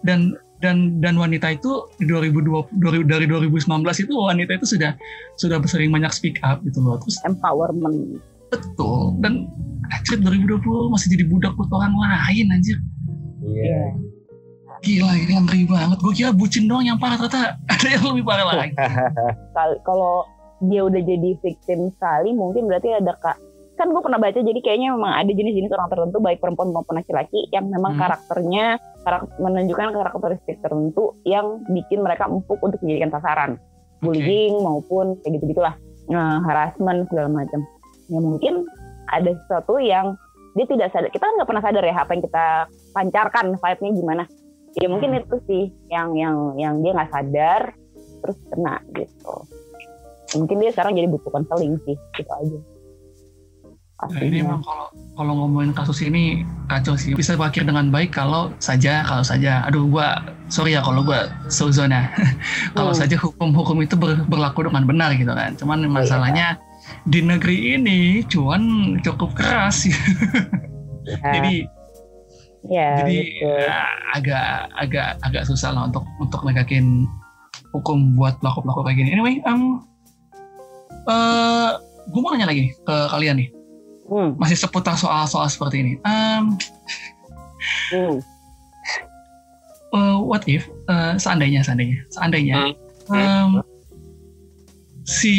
dan 0.00 0.20
dan 0.60 1.00
dan 1.00 1.16
wanita 1.16 1.56
itu 1.56 1.88
di 1.96 2.04
2020 2.04 2.68
dari 2.84 3.00
dari 3.04 3.26
2019 3.26 3.80
itu 4.04 4.12
wanita 4.12 4.52
itu 4.60 4.66
sudah 4.68 4.92
sudah 5.40 5.56
sering 5.64 5.88
banyak 5.90 6.12
speak 6.12 6.36
up 6.44 6.60
gitu 6.62 6.84
loh. 6.84 7.00
Terus 7.00 7.16
empowerment. 7.24 8.20
Betul. 8.52 9.16
Dan 9.24 9.48
anjir 9.90 10.20
2020 10.20 10.92
masih 10.92 11.08
jadi 11.16 11.24
budak 11.26 11.52
buat 11.56 11.70
orang 11.72 11.96
lain 11.96 12.46
anjir. 12.52 12.78
Iya. 13.40 13.96
gila 14.80 15.12
ini 15.12 15.32
yang 15.36 15.44
ngeri 15.44 15.68
banget. 15.68 15.98
Gue 16.00 16.12
kira 16.16 16.32
bucin 16.32 16.64
doang 16.64 16.88
yang 16.88 16.96
parah 16.96 17.20
ternyata 17.20 17.60
ada 17.68 17.88
yang 17.88 18.04
lebih 18.12 18.24
parah 18.24 18.46
lagi. 18.48 18.72
Kal- 19.56 19.80
kalau 19.84 20.24
dia 20.64 20.84
udah 20.84 21.00
jadi 21.00 21.36
victim 21.40 21.92
sekali 21.96 22.36
mungkin 22.36 22.68
berarti 22.68 22.92
ada 22.92 23.16
kak 23.16 23.36
kan 23.80 23.88
gue 23.88 24.02
pernah 24.04 24.20
baca 24.20 24.36
jadi 24.36 24.60
kayaknya 24.60 24.92
memang 24.92 25.12
ada 25.16 25.32
jenis-jenis 25.32 25.72
orang 25.72 25.88
tertentu 25.88 26.20
baik 26.20 26.38
perempuan 26.44 26.68
maupun 26.68 27.00
laki-laki 27.00 27.48
yang 27.48 27.72
memang 27.72 27.96
Hmm. 27.96 28.00
karakternya 28.04 28.76
karak- 29.00 29.32
menunjukkan 29.40 29.96
karakteristik 29.96 30.60
tertentu 30.60 31.16
yang 31.24 31.64
bikin 31.64 32.04
mereka 32.04 32.28
empuk 32.28 32.60
untuk 32.60 32.76
dijadikan 32.84 33.08
sasaran. 33.08 33.56
Bullying 34.04 34.60
maupun 34.60 35.16
kayak 35.24 35.40
gitu 35.40 35.56
gitulah 35.56 35.80
nah, 36.12 36.44
harassment 36.44 37.08
segala 37.08 37.32
macam. 37.32 37.64
Ya 38.12 38.20
mungkin 38.20 38.68
ada 39.08 39.32
sesuatu 39.32 39.80
yang 39.80 40.20
dia 40.52 40.66
tidak 40.68 40.92
sadar 40.92 41.08
kita 41.08 41.24
kan 41.24 41.34
nggak 41.40 41.48
pernah 41.48 41.64
sadar 41.64 41.84
ya 41.86 41.94
apa 41.96 42.10
yang 42.12 42.22
kita 42.26 42.46
pancarkan 42.92 43.46
vibe-nya 43.56 43.90
gimana. 43.96 44.24
Ya 44.76 44.86
mungkin 44.92 45.10
Hmm. 45.16 45.20
itu 45.24 45.36
sih 45.48 45.64
yang 45.88 46.12
yang 46.12 46.36
yang 46.60 46.74
dia 46.84 46.92
nggak 46.92 47.12
sadar 47.16 47.62
terus 48.20 48.36
kena 48.52 48.76
gitu. 48.92 49.34
Mungkin 50.36 50.56
dia 50.60 50.70
sekarang 50.70 50.92
jadi 50.92 51.08
butuh 51.08 51.32
konseling 51.32 51.80
sih 51.88 51.96
gitu 52.14 52.28
aja 52.28 52.60
Nah, 54.00 54.16
ini 54.16 54.40
Pastinya. 54.40 54.48
emang 54.48 54.62
kalau 54.62 54.86
kalau 55.12 55.32
ngomongin 55.36 55.72
kasus 55.72 56.00
ini 56.00 56.40
kacau 56.66 56.96
sih. 56.96 57.12
Bisa 57.12 57.36
berakhir 57.36 57.68
dengan 57.68 57.88
baik 57.88 58.10
kalau 58.10 58.48
saja 58.56 59.04
kalau 59.04 59.20
saja. 59.20 59.60
Aduh 59.64 59.84
gua 59.84 60.16
sorry 60.46 60.72
ya 60.72 60.80
kalau 60.80 61.00
gua 61.00 61.28
suzona. 61.46 62.08
kalau 62.76 62.90
Hmm. 62.90 63.00
saja 63.00 63.14
hukum-hukum 63.14 63.76
itu 63.78 63.94
ber- 63.94 64.24
berlaku 64.24 64.64
dengan 64.64 64.84
benar 64.84 65.12
gitu 65.12 65.30
kan. 65.30 65.52
Cuman 65.54 65.84
masalahnya 65.86 66.56
di 67.04 67.20
negeri 67.20 67.76
ini 67.76 67.98
cuan 68.24 68.62
cukup 69.00 69.32
keras. 69.34 69.84
Ya, 71.00 71.16
jadi 71.32 71.54
ya, 72.62 72.88
jadi 73.02 73.16
betul. 73.18 73.56
ya, 73.56 73.78
agak 74.14 74.46
agak 74.76 75.08
agak 75.20 75.42
susah 75.42 75.72
lah 75.72 75.88
untuk 75.88 76.04
untuk 76.20 76.44
negakin 76.44 77.08
hukum 77.72 78.14
buat 78.14 78.36
pelaku-pelaku 78.38 78.84
kayak 78.84 78.96
gini. 79.00 79.10
Anyway, 79.10 79.40
um, 79.42 79.80
eh 81.04 81.70
gue 82.04 82.20
mau 82.20 82.30
nanya 82.30 82.46
lagi 82.46 82.70
ke 82.76 82.96
kalian 83.08 83.40
nih. 83.40 83.48
Hmm, 84.10 84.34
masih 84.42 84.58
seputar 84.58 84.98
soal-soal 84.98 85.46
seperti 85.46 85.86
ini. 85.86 85.92
Um, 86.02 86.58
hmm. 87.94 88.18
uh, 89.94 90.18
what 90.22 90.42
if 90.50 90.66
uh, 90.90 91.14
seandainya 91.14 91.62
seandainya 91.62 91.98
seandainya 92.10 92.74
um, 93.10 93.62
si 95.06 95.34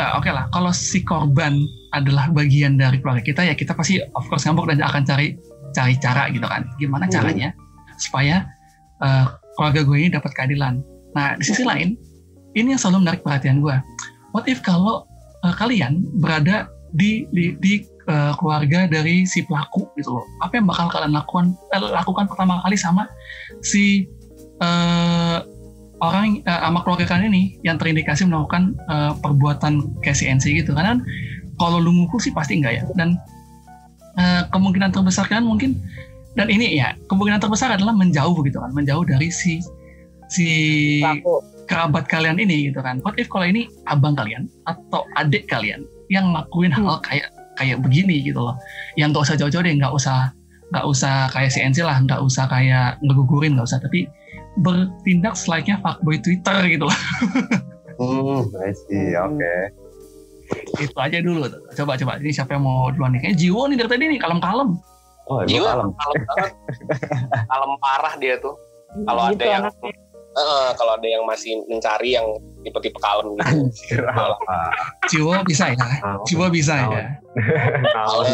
ah, 0.00 0.16
oke 0.16 0.30
lah 0.32 0.48
kalau 0.52 0.72
si 0.72 1.04
korban 1.04 1.60
adalah 1.92 2.32
bagian 2.32 2.80
dari 2.80 3.02
keluarga 3.02 3.20
kita 3.20 3.42
ya 3.44 3.54
kita 3.56 3.76
pasti 3.76 4.00
of 4.16 4.24
course 4.30 4.48
ngambek 4.48 4.72
dan 4.76 4.80
akan 4.84 5.02
cari 5.04 5.36
cari 5.76 5.94
cara 6.00 6.30
gitu 6.32 6.46
kan 6.46 6.64
gimana 6.80 7.04
Hmm. 7.06 7.14
caranya 7.20 7.48
supaya 8.00 8.48
uh, 9.04 9.36
keluarga 9.58 9.84
gue 9.84 9.96
ini 10.00 10.08
dapat 10.08 10.32
keadilan 10.32 10.80
nah 11.12 11.36
di 11.36 11.44
sisi 11.44 11.66
lain 11.66 11.98
ini 12.56 12.72
yang 12.74 12.80
selalu 12.80 13.04
menarik 13.04 13.20
perhatian 13.20 13.60
gue 13.60 13.76
what 14.32 14.48
if 14.48 14.64
kalau 14.64 15.04
uh, 15.44 15.54
kalian 15.58 16.06
berada 16.22 16.70
di 16.94 17.26
di, 17.30 17.54
di 17.58 17.72
uh, 18.10 18.34
keluarga 18.38 18.90
dari 18.90 19.22
si 19.26 19.46
pelaku 19.46 19.86
gitu 19.94 20.18
loh. 20.18 20.26
Apa 20.42 20.58
yang 20.58 20.66
bakal 20.66 20.90
kalian 20.90 21.14
lakukan 21.14 21.54
eh, 21.70 21.80
lakukan 21.80 22.26
pertama 22.26 22.58
kali 22.66 22.76
sama 22.78 23.06
si 23.62 24.06
eh, 24.60 25.38
orang 26.00 26.40
eh, 26.42 26.60
sama 26.60 26.80
keluarga 26.82 27.06
kalian 27.06 27.32
ini 27.32 27.42
yang 27.62 27.76
terindikasi 27.76 28.26
melakukan 28.26 28.74
eh, 28.88 29.12
perbuatan 29.20 30.00
kayak 30.02 30.16
CNC 30.18 30.64
gitu. 30.64 30.72
Karena 30.74 30.98
kan 30.98 31.00
kalau 31.60 31.78
lu 31.78 31.92
mukul 31.92 32.18
sih 32.18 32.32
pasti 32.32 32.58
enggak 32.58 32.80
ya. 32.80 32.84
Dan 32.96 33.16
eh, 34.18 34.42
kemungkinan 34.50 34.90
terbesar 34.90 35.28
kan 35.28 35.44
mungkin 35.44 35.78
dan 36.38 36.46
ini 36.46 36.78
ya 36.78 36.94
kemungkinan 37.10 37.42
terbesar 37.42 37.74
adalah 37.74 37.94
menjauh 37.94 38.36
gitu 38.42 38.58
kan. 38.58 38.72
Menjauh 38.72 39.04
dari 39.06 39.28
si 39.30 39.60
si 40.30 40.48
Pelaku. 41.02 41.42
kerabat 41.70 42.10
kalian 42.10 42.40
ini 42.42 42.72
gitu 42.72 42.82
kan. 42.82 42.98
What 43.04 43.20
if 43.20 43.30
kalau 43.30 43.46
ini 43.46 43.70
abang 43.86 44.16
kalian 44.18 44.50
atau 44.66 45.06
adik 45.14 45.46
kalian 45.46 45.84
yang 46.10 46.28
ngelakuin 46.28 46.68
hal 46.68 46.98
kayak 47.00 47.30
kayak 47.54 47.78
begini 47.78 48.20
gitu 48.20 48.40
loh 48.40 48.58
yang 48.94 49.10
nggak 49.10 49.22
usah 49.22 49.36
jauh-jauh 49.36 49.62
deh 49.62 49.72
nggak 49.72 49.92
usah 49.92 50.34
nggak 50.70 50.84
usah 50.84 51.30
kayak 51.30 51.50
CNC 51.50 51.78
lah 51.82 51.98
nggak 51.98 52.20
usah 52.20 52.44
kayak 52.46 52.98
ngegugurin 53.00 53.54
nggak 53.54 53.66
usah 53.66 53.78
tapi 53.78 54.10
bertindak 54.58 55.34
selayaknya 55.34 55.78
fuckboy 55.78 56.18
Twitter 56.18 56.58
gitu 56.68 56.84
loh 56.84 56.98
Hmm, 58.00 58.48
I 58.56 58.72
see. 58.72 59.12
Oke. 59.12 59.54
itu 60.80 60.96
aja 60.96 61.20
dulu 61.20 61.44
coba 61.76 61.94
coba 61.94 62.12
ini 62.16 62.32
siapa 62.32 62.56
yang 62.56 62.64
mau 62.64 62.88
duluan 62.88 63.12
nih 63.12 63.20
kayak 63.22 63.36
Jiwo 63.36 63.68
nih 63.68 63.76
dari 63.76 63.90
tadi 63.92 64.04
nih 64.08 64.18
kalem-kalem 64.18 64.80
Oh, 65.28 65.44
Jiwa 65.44 65.68
kalem. 65.70 65.92
kalem 65.92 66.16
banget. 66.26 66.52
kalem 67.52 67.72
parah 67.78 68.14
dia 68.16 68.34
tuh. 68.40 68.56
Kalau 69.04 69.22
ada 69.22 69.30
Gitu 69.30 69.44
yang 69.44 69.62
anaknya. 69.62 69.92
Eh, 70.40 70.70
kalau 70.74 70.92
ada 70.96 71.04
yang 71.04 71.24
masih 71.28 71.60
mencari 71.68 72.16
yang 72.16 72.24
tipe-tipe 72.60 72.96
kalem 73.00 73.36
gitu. 73.36 73.44
Anjir? 73.68 74.00
Jiwo 75.08 75.32
bisa 75.44 75.72
ya. 75.72 75.88
Jiwo 76.24 76.46
bisa 76.48 76.74
ya 76.76 76.88
Kalem. 77.88 78.26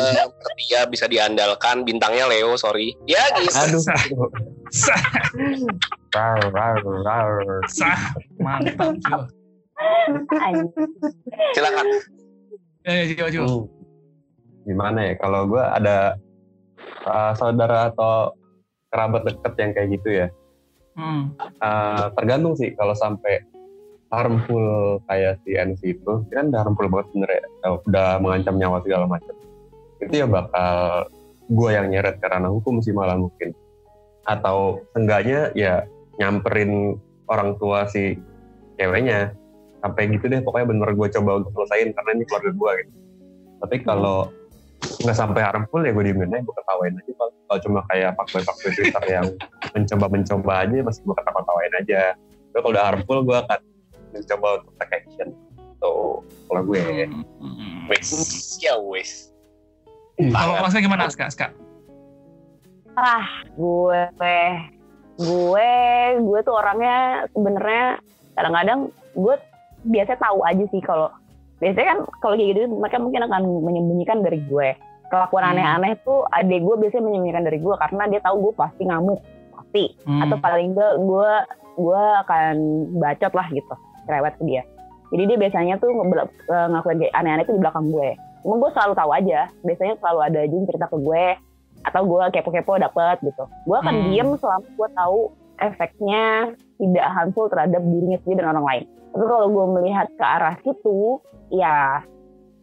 Setia, 0.42 0.80
bisa 0.92 1.06
diandalkan. 1.06 1.82
Bintangnya 1.82 2.26
Leo, 2.26 2.54
sorry. 2.54 2.94
Ya 3.06 3.22
gitu. 3.34 3.50
Aduh. 3.54 3.82
sah 4.70 4.98
Rar, 6.10 6.42
rar, 6.50 6.78
rar. 6.82 7.32
sah 7.70 8.14
mantap 8.38 8.94
Jiwo 8.98 9.20
Anjing. 10.32 10.90
Silakan. 11.52 11.86
eh 12.86 13.02
Jiwo 13.10 13.28
Jiwo 13.28 13.46
Hmm. 13.46 13.66
Gimana 14.66 14.98
ya 15.06 15.14
kalau 15.14 15.46
gue 15.46 15.62
ada 15.62 16.18
uh, 17.06 17.30
saudara 17.38 17.86
atau 17.86 18.34
kerabat 18.90 19.22
deket 19.22 19.52
yang 19.62 19.70
kayak 19.70 19.88
gitu 19.94 20.08
ya. 20.10 20.26
Hmm. 20.96 21.22
Uh, 21.60 22.10
tergantung 22.16 22.56
sih 22.56 22.72
kalau 22.74 22.96
sampai 22.96 23.44
harmful 24.10 24.98
kayak 25.10 25.42
si 25.42 25.58
NC 25.58 26.00
itu, 26.00 26.12
kan 26.30 26.48
udah 26.48 26.60
harmful 26.62 26.86
banget 26.88 27.06
bener 27.12 27.30
ya, 27.30 27.44
Uh, 27.66 27.76
udah 27.84 28.08
mengancam 28.22 28.56
nyawa 28.56 28.78
segala 28.82 29.04
macam. 29.10 29.34
Itu 30.00 30.14
ya 30.14 30.26
bakal 30.28 31.10
gue 31.46 31.70
yang 31.70 31.86
nyeret 31.90 32.18
karena 32.18 32.48
hukum 32.50 32.78
sih 32.82 32.94
malah 32.94 33.18
mungkin. 33.18 33.54
Atau 34.26 34.86
enggaknya 34.94 35.54
ya 35.54 35.86
nyamperin 36.18 36.98
orang 37.26 37.58
tua 37.58 37.86
si 37.90 38.18
ceweknya. 38.78 39.34
Sampai 39.82 40.10
gitu 40.10 40.26
deh, 40.26 40.42
pokoknya 40.42 40.66
bener 40.72 40.90
gue 40.98 41.08
coba 41.20 41.30
untuk 41.42 41.52
selesain 41.54 41.94
karena 41.94 42.10
ini 42.18 42.24
keluarga 42.26 42.50
gue 42.50 42.72
gitu. 42.82 42.92
Tapi 43.62 43.76
kalau 43.86 44.18
nggak 44.76 45.16
sampai 45.16 45.42
harmful 45.42 45.80
ya 45.82 45.92
gue 45.94 46.04
diemin 46.04 46.32
aja, 46.32 46.42
gue 46.44 46.54
ketawain 46.54 46.94
aja. 46.98 47.12
Kalau 47.46 47.60
cuma 47.62 47.80
kayak 47.90 48.10
pakwe-pakwe 48.18 48.68
Twitter 48.74 49.04
yang 49.06 49.26
mencoba-mencoba 49.72 50.52
aja, 50.66 50.76
masih 50.82 51.00
gue 51.06 51.16
ketawa-tawain 51.16 51.72
aja. 51.78 52.00
Tapi 52.52 52.58
kalau 52.60 52.72
udah 52.74 52.84
harmful, 52.84 53.18
gue 53.22 53.36
akan 53.36 53.60
mencoba 54.12 54.46
untuk 54.60 54.74
take 54.82 54.94
action. 55.04 55.28
Tuh, 55.78 56.24
kalau 56.48 56.62
gue. 56.66 56.80
Hmm. 57.38 57.86
Wes, 57.86 58.10
ya 58.58 58.74
wes. 58.80 59.36
kalau 60.16 60.52
masnya 60.64 60.80
gimana 60.80 61.04
Aska 61.08 61.28
Aska 61.28 61.46
ah 62.96 63.44
gue 63.52 64.00
gue 65.20 65.72
gue 66.16 66.38
tuh 66.40 66.54
orangnya 66.56 67.28
sebenarnya 67.36 68.00
kadang-kadang 68.32 68.80
gue 69.12 69.36
biasa 69.84 70.16
tahu 70.16 70.40
aja 70.44 70.64
sih 70.72 70.80
kalau 70.80 71.12
biasanya 71.56 71.88
kan 71.88 71.98
kalau 72.18 72.34
kayak 72.34 72.48
gitu 72.50 72.60
mereka 72.70 72.96
mungkin 72.98 73.22
akan 73.22 73.42
menyembunyikan 73.62 74.18
dari 74.20 74.40
gue 74.42 74.68
kelakuan 75.06 75.42
Hmm. 75.42 75.52
aneh-aneh 75.54 75.92
tuh 76.02 76.26
adik 76.30 76.60
gue 76.60 76.76
biasanya 76.76 77.04
menyembunyikan 77.04 77.44
dari 77.44 77.58
gue 77.58 77.74
karena 77.76 78.02
dia 78.06 78.20
tahu 78.20 78.36
gue 78.40 78.52
pasti 78.54 78.82
ngamuk 78.82 79.20
pasti 79.52 79.84
Hmm. 80.02 80.20
atau 80.22 80.36
paling 80.36 80.68
enggak 80.70 80.92
gue 80.98 81.30
gue 81.76 82.02
akan 82.20 82.54
bacot 82.96 83.32
lah 83.32 83.46
gitu 83.48 83.74
cerewet 84.04 84.34
ke 84.34 84.44
dia 84.44 84.62
jadi 85.06 85.22
dia 85.24 85.38
biasanya 85.38 85.74
tuh 85.76 85.88
ngebel- 85.88 86.26
eh, 86.26 86.66
ngakuin 86.68 86.98
kayak 86.98 87.14
aneh-aneh 87.14 87.44
tuh 87.44 87.54
di 87.54 87.62
belakang 87.62 87.88
gue 87.88 88.10
Emang 88.42 88.62
gue 88.62 88.70
selalu 88.70 88.94
tahu 88.94 89.10
aja 89.10 89.40
biasanya 89.60 89.94
selalu 89.96 90.20
ada 90.22 90.38
aja 90.40 90.54
yang 90.54 90.66
cerita 90.66 90.86
ke 90.86 90.96
gue 90.96 91.24
atau 91.82 92.02
gue 92.04 92.22
kepo-kepo 92.30 92.72
dapet 92.76 93.16
gitu 93.20 93.44
gue 93.64 93.76
akan 93.76 93.94
Hmm. 93.96 94.04
diem 94.06 94.28
selama 94.36 94.66
gue 94.68 94.88
tahu 94.92 95.18
efeknya 95.58 96.24
tidak 96.76 97.06
harmful 97.08 97.46
terhadap 97.46 97.80
dirinya 97.80 98.18
sendiri 98.18 98.38
dan 98.38 98.48
orang 98.50 98.66
lain 98.66 98.84
tapi 99.16 99.32
kalau 99.32 99.48
gue 99.48 99.66
melihat 99.80 100.12
ke 100.12 100.24
arah 100.28 100.60
situ 100.60 101.24
ya 101.48 102.04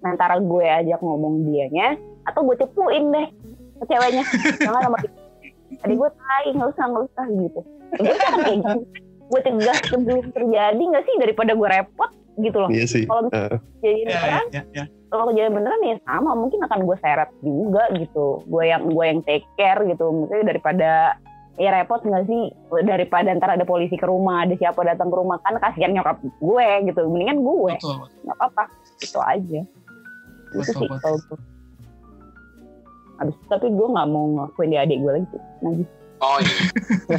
antara 0.06 0.38
gue 0.38 0.62
ajak 0.62 1.02
ngomong 1.02 1.50
dianya 1.50 1.98
atau 2.30 2.46
gue 2.46 2.54
cepuin 2.62 3.10
deh 3.10 3.28
ke 3.82 3.86
ceweknya. 3.90 4.22
Jangan 4.62 4.82
sama 4.86 4.98
dia. 5.02 5.12
tadi 5.82 5.94
gue 5.98 6.10
tai 6.14 6.48
nggak 6.54 6.70
usah 6.78 6.86
nggak 6.94 7.06
usah 7.10 7.26
gitu. 7.34 7.62
Gue 7.98 8.16
kan 8.22 8.34
kayak 8.46 8.58
gitu. 8.62 8.80
Gue 9.34 9.42
tegas 9.42 9.80
sebelum 9.90 10.30
terjadi 10.30 10.78
nggak 10.78 11.04
sih? 11.10 11.16
Daripada 11.18 11.52
gue 11.58 11.66
repot 11.74 12.12
gitu 12.38 12.58
loh. 12.62 12.70
Iya 12.70 12.86
sih. 12.86 13.10
kalau 13.10 13.26
misalnya 13.26 13.58
kejadian 13.82 14.06
ya, 14.06 14.14
beneran 14.14 14.46
ya, 14.54 14.62
ya. 14.78 14.84
kalau 15.10 15.24
kejadian 15.34 15.54
beneran 15.58 15.82
ya 15.82 15.96
sama 16.06 16.32
mungkin 16.38 16.60
akan 16.70 16.80
gue 16.86 16.98
seret 17.02 17.30
juga 17.42 17.84
gitu. 17.98 18.28
Gue 18.46 18.64
yang 18.70 18.94
gue 18.94 19.06
yang 19.10 19.26
take 19.26 19.50
care 19.58 19.82
gitu. 19.90 20.06
Maksudnya 20.06 20.46
daripada 20.54 21.18
ya 21.56 21.70
repot 21.70 22.02
nggak 22.02 22.26
sih? 22.26 22.50
Daripada 22.84 23.30
ntar 23.38 23.54
ada 23.54 23.66
polisi 23.66 23.94
ke 23.94 24.06
rumah 24.06 24.46
ada 24.46 24.58
siapa 24.58 24.82
datang 24.82 25.14
ke 25.14 25.16
rumah 25.18 25.38
kan 25.46 25.58
kasihan 25.62 25.94
nyokap 25.94 26.18
gue 26.22 26.68
gitu. 26.90 27.02
Mendingan 27.10 27.42
gue. 27.42 27.74
Betul 27.78 28.10
nggak 28.26 28.38
apa-apa. 28.42 28.64
Itu 29.00 29.20
aja. 29.22 29.62
Itu 29.62 30.58
Betul, 30.58 30.66
sih 30.66 30.88
betul. 30.90 31.00
kalau 31.02 31.18
gue 31.30 31.40
Abis 33.22 33.36
itu, 33.38 33.46
tapi 33.46 33.68
gue 33.70 33.88
nggak 33.94 34.08
mau 34.10 34.26
ngakuin 34.42 34.74
di 34.74 34.78
adik 34.82 34.98
gue 35.00 35.12
lagi. 35.14 35.28
Sih 35.30 35.42
lagi. 35.62 35.84
Oh 36.20 36.38
iya. 36.42 36.58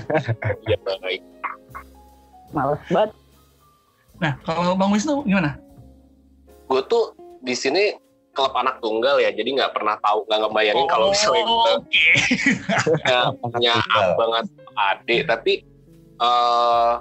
Iya 0.66 0.76
baik. 0.82 1.22
males 2.50 2.82
banget. 2.90 3.10
Nah 4.22 4.32
kalau 4.42 4.74
Bang 4.74 4.90
Wisnu 4.90 5.22
gimana? 5.26 5.58
Gue 6.66 6.82
tuh 6.86 7.14
di 7.42 7.54
sini 7.54 7.94
klub 8.34 8.52
anak 8.52 8.82
tunggal 8.82 9.22
ya, 9.22 9.30
jadi 9.30 9.46
nggak 9.46 9.72
pernah 9.72 9.94
tahu, 10.02 10.26
nggak 10.26 10.40
ngebayangin 10.42 10.86
kalau 10.90 11.06
misalnya 11.08 11.44
Oh, 11.46 11.78
Oke. 11.78 12.06
punya, 12.82 13.18
punya 13.54 13.72
abang 13.94 14.32
atau 14.34 14.70
adik. 14.74 15.22
Tapi 15.30 15.52
eh 16.18 16.92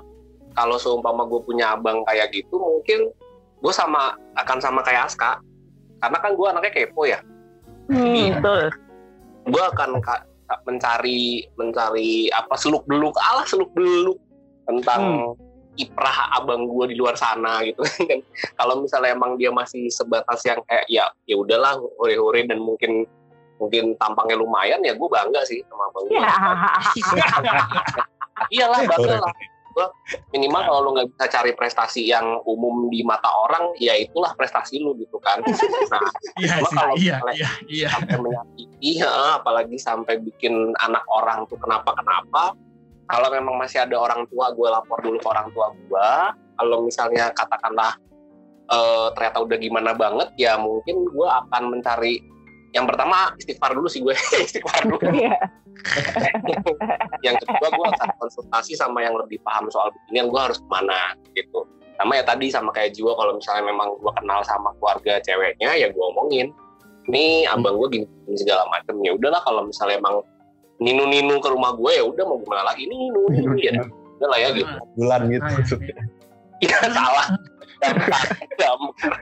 kalau 0.53 0.77
seumpama 0.77 1.25
gue 1.25 1.41
punya 1.41 1.73
abang 1.73 2.05
kayak 2.05 2.29
gitu, 2.29 2.61
mungkin 2.61 3.09
gue 3.59 3.73
sama 3.73 4.13
akan 4.37 4.57
sama 4.61 4.85
kayak 4.85 5.09
Aska, 5.09 5.41
karena 5.97 6.17
kan 6.21 6.31
gue 6.37 6.47
anaknya 6.47 6.71
kepo 6.71 7.09
ya. 7.09 7.19
Hmm, 7.89 8.39
betul. 8.39 8.71
gue 9.43 9.63
akan 9.75 9.99
ka- 9.99 10.23
mencari 10.63 11.43
mencari 11.57 12.29
apa 12.31 12.55
seluk 12.55 12.85
beluk 12.85 13.11
alah 13.17 13.43
seluk 13.43 13.67
beluk 13.75 14.15
tentang 14.63 15.33
kiprah 15.73 16.37
abang 16.37 16.69
gue 16.69 16.93
di 16.93 16.95
luar 16.97 17.17
sana 17.17 17.65
gitu 17.65 17.81
kan 18.09 18.19
kalau 18.57 18.81
misalnya 18.85 19.17
emang 19.17 19.37
dia 19.37 19.49
masih 19.49 19.89
sebatas 19.89 20.45
yang 20.45 20.61
kayak 20.69 20.85
ya 20.89 21.09
ya 21.25 21.35
udahlah 21.37 21.81
hore-hore 21.97 22.45
dan 22.45 22.61
mungkin 22.61 23.05
mungkin 23.57 23.95
tampangnya 23.97 24.37
lumayan 24.37 24.81
ya 24.81 24.93
gue 24.93 25.09
bangga 25.09 25.41
sih 25.45 25.61
sama 25.69 25.89
abang 25.89 26.05
gue 26.09 26.17
Ya. 26.19 26.29
iyalah 28.53 28.81
bangga 28.89 29.17
lah 29.21 29.33
gue 29.73 29.87
minimal 30.37 30.61
kalau 30.61 30.79
lu 30.85 30.89
nggak 30.93 31.09
bisa 31.17 31.25
cari 31.33 31.51
prestasi 31.57 32.05
yang 32.05 32.37
umum 32.45 32.93
di 32.93 33.01
mata 33.01 33.25
orang 33.25 33.73
ya 33.81 33.97
itulah 33.97 34.29
prestasi 34.37 34.77
lu 34.77 34.93
gitu 35.01 35.17
kan 35.17 35.41
nah 35.93 36.01
Iya 36.37 36.55
sih, 36.61 36.75
kalau 36.77 36.93
iya, 36.97 37.17
misalnya 37.17 37.33
iya, 37.33 37.49
iya. 37.69 37.87
sampai 37.89 38.15
menyakiti, 38.21 38.89
ya, 39.01 39.13
apalagi 39.41 39.77
sampai 39.77 40.15
bikin 40.21 40.53
anak 40.81 41.05
orang 41.09 41.45
tuh 41.45 41.57
kenapa-kenapa. 41.61 42.57
Kalau 43.13 43.29
memang 43.29 43.61
masih 43.61 43.85
ada 43.85 43.93
orang 43.93 44.25
tua, 44.33 44.49
gue 44.57 44.67
lapor 44.73 44.97
dulu 45.05 45.21
ke 45.21 45.27
orang 45.29 45.47
tua 45.53 45.69
gue. 45.69 46.09
Kalau 46.57 46.77
misalnya 46.81 47.29
katakanlah 47.37 47.93
eh, 48.73 49.07
ternyata 49.13 49.37
udah 49.45 49.57
gimana 49.61 49.91
banget, 49.93 50.33
ya 50.41 50.57
mungkin 50.57 51.05
gue 51.05 51.27
akan 51.29 51.77
mencari 51.77 52.17
yang 52.73 52.89
pertama 52.89 53.29
istighfar 53.37 53.77
dulu 53.77 53.85
sih 53.85 54.01
gue 54.01 54.17
istighfar 54.49 54.81
dulu. 54.89 54.97
Iya. 55.13 55.37
yang 57.25 57.37
kedua 57.41 57.69
gue 57.69 57.85
akan 57.97 58.09
konsultasi 58.21 58.73
sama 58.77 59.01
yang 59.01 59.17
lebih 59.17 59.41
paham 59.45 59.69
soal 59.69 59.89
beginian 59.93 60.29
gue 60.33 60.41
harus 60.41 60.57
ke 60.57 60.67
mana 60.73 61.13
gitu. 61.37 61.69
Sama 62.01 62.17
ya 62.17 62.25
tadi 62.25 62.49
sama 62.49 62.73
kayak 62.73 62.97
jiwa 62.97 63.13
kalau 63.13 63.37
misalnya 63.37 63.69
memang 63.69 63.93
gue 64.01 64.13
kenal 64.17 64.41
sama 64.41 64.73
keluarga 64.81 65.21
ceweknya 65.21 65.77
ya 65.77 65.89
gue 65.93 66.03
omongin 66.17 66.49
ini 67.11 67.43
abang 67.49 67.75
gue 67.77 67.99
gini, 67.99 68.05
gini 68.25 68.37
segala 68.39 68.63
macam 68.71 68.95
ya 69.03 69.11
udahlah 69.13 69.41
kalau 69.43 69.61
misalnya 69.67 69.99
emang 69.99 70.23
ninu 70.83 71.07
ninu 71.07 71.39
ke 71.39 71.47
rumah 71.47 71.71
gue 71.79 71.91
ya 71.95 72.03
udah 72.03 72.23
mau 72.27 72.37
gimana 72.43 72.67
lagi? 72.67 72.83
Ninu 72.85 73.31
ninu 73.31 73.55
ya. 73.55 73.79
udah 74.19 74.27
lah 74.27 74.39
ya 74.39 74.49
gitu. 74.51 74.73
Bulan 74.99 75.21
gitu 75.31 75.43
Ah, 75.47 75.51
maksudnya. 75.55 75.95
iya 76.59 76.77
salah. 76.91 77.27
Damkar. 78.59 79.13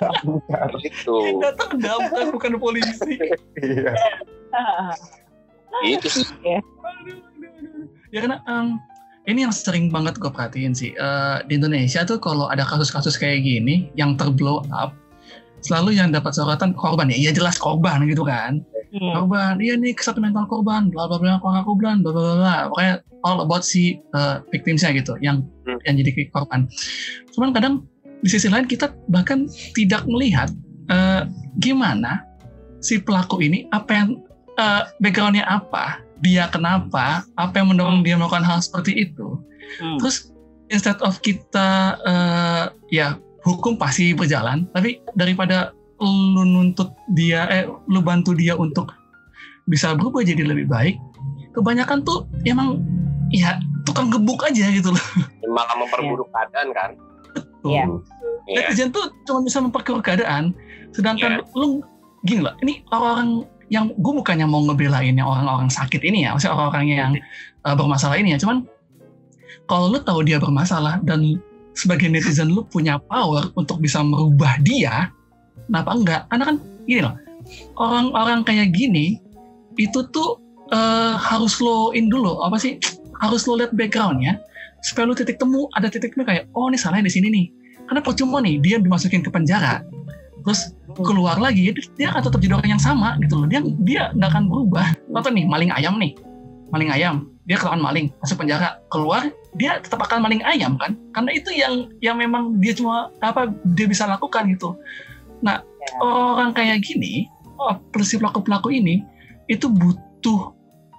Damkar. 0.00 0.68
Gitu. 0.80 1.14
Datang 1.44 1.70
damkar 1.80 2.26
bukan 2.32 2.52
polisi. 2.56 3.12
Iya. 3.60 3.92
gitu 5.84 6.08
sih. 6.08 6.26
Aduh. 6.48 7.20
Ya 8.08 8.24
karena 8.24 8.40
em, 8.48 8.80
ini 9.28 9.44
yang 9.44 9.52
sering 9.52 9.92
banget 9.92 10.16
gue 10.16 10.32
perhatiin 10.32 10.72
sih. 10.72 10.96
Eh, 10.96 11.36
di 11.48 11.60
Indonesia 11.60 12.04
tuh 12.08 12.16
kalau 12.16 12.48
ada 12.48 12.64
kasus-kasus 12.64 13.20
kayak 13.20 13.44
gini 13.44 13.92
yang 14.00 14.16
terblow 14.16 14.64
up 14.72 14.96
selalu 15.60 15.96
yang 16.00 16.08
dapat 16.08 16.32
sorotan 16.32 16.72
korban. 16.72 17.12
Ya 17.12 17.16
iya 17.28 17.30
jelas 17.36 17.60
korban 17.60 18.04
gitu 18.08 18.24
kan 18.24 18.64
Hmm. 18.88 19.12
korban. 19.14 19.54
Iya 19.60 19.74
nih 19.76 19.92
kesatu 19.92 20.18
mental 20.20 20.48
korban. 20.48 20.88
Bla 20.88 21.06
bla 21.06 21.20
bla 21.20 21.40
korban 21.42 21.64
korban? 21.64 21.96
Bla 22.00 22.12
bla 22.12 22.34
bla 22.40 22.56
pokoknya 22.72 22.94
all 23.26 23.42
about 23.42 23.66
si 23.66 23.98
uh, 24.14 24.40
victimsnya 24.48 24.94
gitu 24.96 25.18
yang 25.20 25.44
Hmm. 25.68 25.76
yang 25.84 26.00
jadi 26.00 26.32
korban. 26.32 26.64
Cuman 27.36 27.52
kadang 27.52 27.84
di 28.24 28.28
sisi 28.32 28.48
lain 28.48 28.64
kita 28.64 28.90
bahkan 29.12 29.46
tidak 29.76 30.02
melihat 30.08 30.50
eh, 30.88 31.22
gimana 31.60 32.24
si 32.80 32.98
pelaku 32.98 33.44
ini 33.44 33.68
apa 33.70 33.90
yang 33.92 34.08
eh, 34.56 34.82
backgroundnya 34.98 35.44
apa 35.44 36.00
dia 36.18 36.50
kenapa 36.50 37.22
apa 37.38 37.54
yang 37.60 37.70
mendorong 37.70 38.02
dia 38.02 38.16
melakukan 38.18 38.42
hal 38.42 38.58
seperti 38.64 39.06
itu. 39.06 39.38
Hmm. 39.78 40.00
terus 40.00 40.32
instead 40.72 40.96
of 41.04 41.20
kita 41.20 42.00
eh, 42.08 42.64
ya 42.88 43.20
hukum 43.44 43.76
pasti 43.76 44.16
berjalan 44.16 44.64
tapi 44.72 45.04
daripada 45.12 45.76
lu 45.98 46.42
nuntut 46.46 46.94
dia 47.12 47.46
eh 47.50 47.66
lu 47.90 48.00
bantu 48.00 48.34
dia 48.34 48.54
untuk 48.54 48.94
bisa 49.66 49.92
berubah 49.98 50.24
jadi 50.24 50.46
lebih 50.46 50.70
baik. 50.70 50.96
Kebanyakan 51.52 52.06
tuh 52.06 52.24
emang 52.46 52.80
ya 53.34 53.58
tukang 53.84 54.08
gebuk 54.08 54.40
aja 54.46 54.70
gitu 54.70 54.94
loh. 54.94 55.06
Malah 55.52 55.76
memperburuk 55.76 56.28
keadaan 56.30 56.68
kan? 56.72 56.90
Iya. 57.66 57.84
Iya. 58.48 58.72
netizen 58.72 58.88
tuh 58.94 59.12
cuma 59.28 59.44
bisa 59.44 59.58
memperkeruh 59.60 60.00
keadaan. 60.00 60.56
Sedangkan 60.94 61.44
lu 61.52 61.84
gini 62.24 62.46
loh 62.46 62.54
ini 62.64 62.80
orang-orang 62.88 63.44
yang 63.68 63.92
gue 63.92 64.12
bukannya 64.24 64.48
mau 64.48 64.64
ngebelain 64.64 65.12
yang 65.12 65.28
orang-orang 65.28 65.68
sakit 65.68 66.00
ini 66.00 66.24
ya 66.24 66.32
maksudnya 66.32 66.56
orang-orang 66.56 66.86
yang 66.88 67.12
uh, 67.66 67.74
bermasalah 67.76 68.16
ini 68.16 68.32
ya. 68.32 68.38
Cuman 68.40 68.64
kalau 69.68 69.92
lu 69.92 70.00
tahu 70.00 70.24
dia 70.24 70.40
bermasalah 70.40 71.02
dan 71.04 71.36
sebagai 71.76 72.08
netizen 72.08 72.48
lu 72.50 72.64
punya 72.64 72.96
power 72.96 73.52
untuk 73.54 73.78
bisa 73.84 74.00
merubah 74.00 74.56
dia 74.64 75.12
kenapa 75.68 75.90
enggak? 75.94 76.20
Karena 76.32 76.44
kan 76.48 76.56
gini 76.88 77.00
loh 77.04 77.14
orang-orang 77.78 78.44
kayak 78.44 78.74
gini 78.74 79.20
itu 79.78 80.00
tuh 80.10 80.42
eh, 80.74 81.14
harus 81.16 81.62
lo 81.62 81.94
in 81.94 82.10
dulu 82.10 82.42
apa 82.44 82.58
sih? 82.58 82.76
Harus 83.18 83.46
lo 83.46 83.58
lihat 83.58 83.74
backgroundnya 83.74 84.38
supaya 84.82 85.10
lu 85.10 85.14
titik 85.14 85.42
temu 85.42 85.66
ada 85.74 85.90
titik 85.90 86.14
temu 86.14 86.22
kayak 86.22 86.46
oh 86.54 86.70
ini 86.70 86.78
salahnya 86.78 87.06
di 87.06 87.12
sini 87.14 87.26
nih. 87.30 87.46
Karena 87.88 88.00
percuma 88.04 88.38
nih 88.44 88.60
dia 88.60 88.76
dimasukin 88.78 89.24
ke 89.24 89.30
penjara. 89.32 89.80
Terus 90.44 90.72
keluar 90.92 91.36
lagi 91.40 91.72
dia 91.96 92.08
akan 92.14 92.22
tetap 92.24 92.40
jadi 92.40 92.54
orang 92.58 92.70
yang 92.78 92.82
sama 92.82 93.16
gitu 93.22 93.38
loh. 93.38 93.46
Dia 93.48 93.60
dia 93.82 94.02
nggak 94.12 94.30
akan 94.34 94.44
berubah. 94.50 94.86
Contoh 95.08 95.32
nih? 95.32 95.44
Maling 95.48 95.70
ayam 95.72 95.94
nih. 95.96 96.12
Maling 96.68 96.90
ayam. 96.92 97.16
Dia 97.48 97.56
kelawan 97.56 97.80
maling 97.80 98.12
masuk 98.20 98.44
penjara. 98.44 98.76
Keluar 98.92 99.32
dia 99.56 99.80
tetap 99.80 100.04
akan 100.04 100.20
maling 100.20 100.44
ayam 100.44 100.76
kan? 100.76 101.00
Karena 101.16 101.30
itu 101.32 101.48
yang 101.54 101.88
yang 102.04 102.16
memang 102.20 102.60
dia 102.60 102.76
cuma 102.76 103.08
apa 103.24 103.48
dia 103.72 103.88
bisa 103.88 104.04
lakukan 104.04 104.52
gitu 104.52 104.76
nah 105.38 105.62
orang 106.02 106.50
kayak 106.54 106.82
gini 106.82 107.30
oh, 107.58 107.74
si 108.02 108.16
pelaku 108.16 108.40
pelaku 108.42 108.70
ini 108.70 109.02
itu 109.50 109.66
butuh 109.66 110.54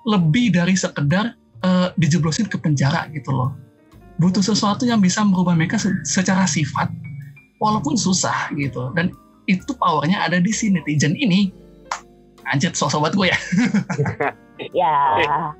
lebih 0.09 0.51
dari 0.53 0.75
sekedar 0.75 1.33
eh, 1.63 1.87
dijeblosin 1.95 2.49
ke 2.49 2.57
penjara 2.59 3.07
gitu 3.15 3.31
loh. 3.31 3.55
Butuh 4.19 4.43
sesuatu 4.43 4.83
yang 4.83 4.99
bisa 4.99 5.23
merubah 5.23 5.55
mereka 5.55 5.79
se- 5.79 6.03
secara 6.03 6.43
sifat 6.43 6.91
walaupun 7.63 7.95
susah 7.95 8.51
gitu. 8.57 8.91
Dan 8.97 9.15
itu 9.47 9.71
powernya 9.77 10.19
ada 10.27 10.41
di 10.43 10.51
si 10.51 10.73
netizen 10.73 11.15
ini. 11.15 11.51
Anjir 12.49 12.73
sobat 12.73 13.13
gue 13.13 13.29
ya. 13.29 13.39
Ya. 14.75 15.55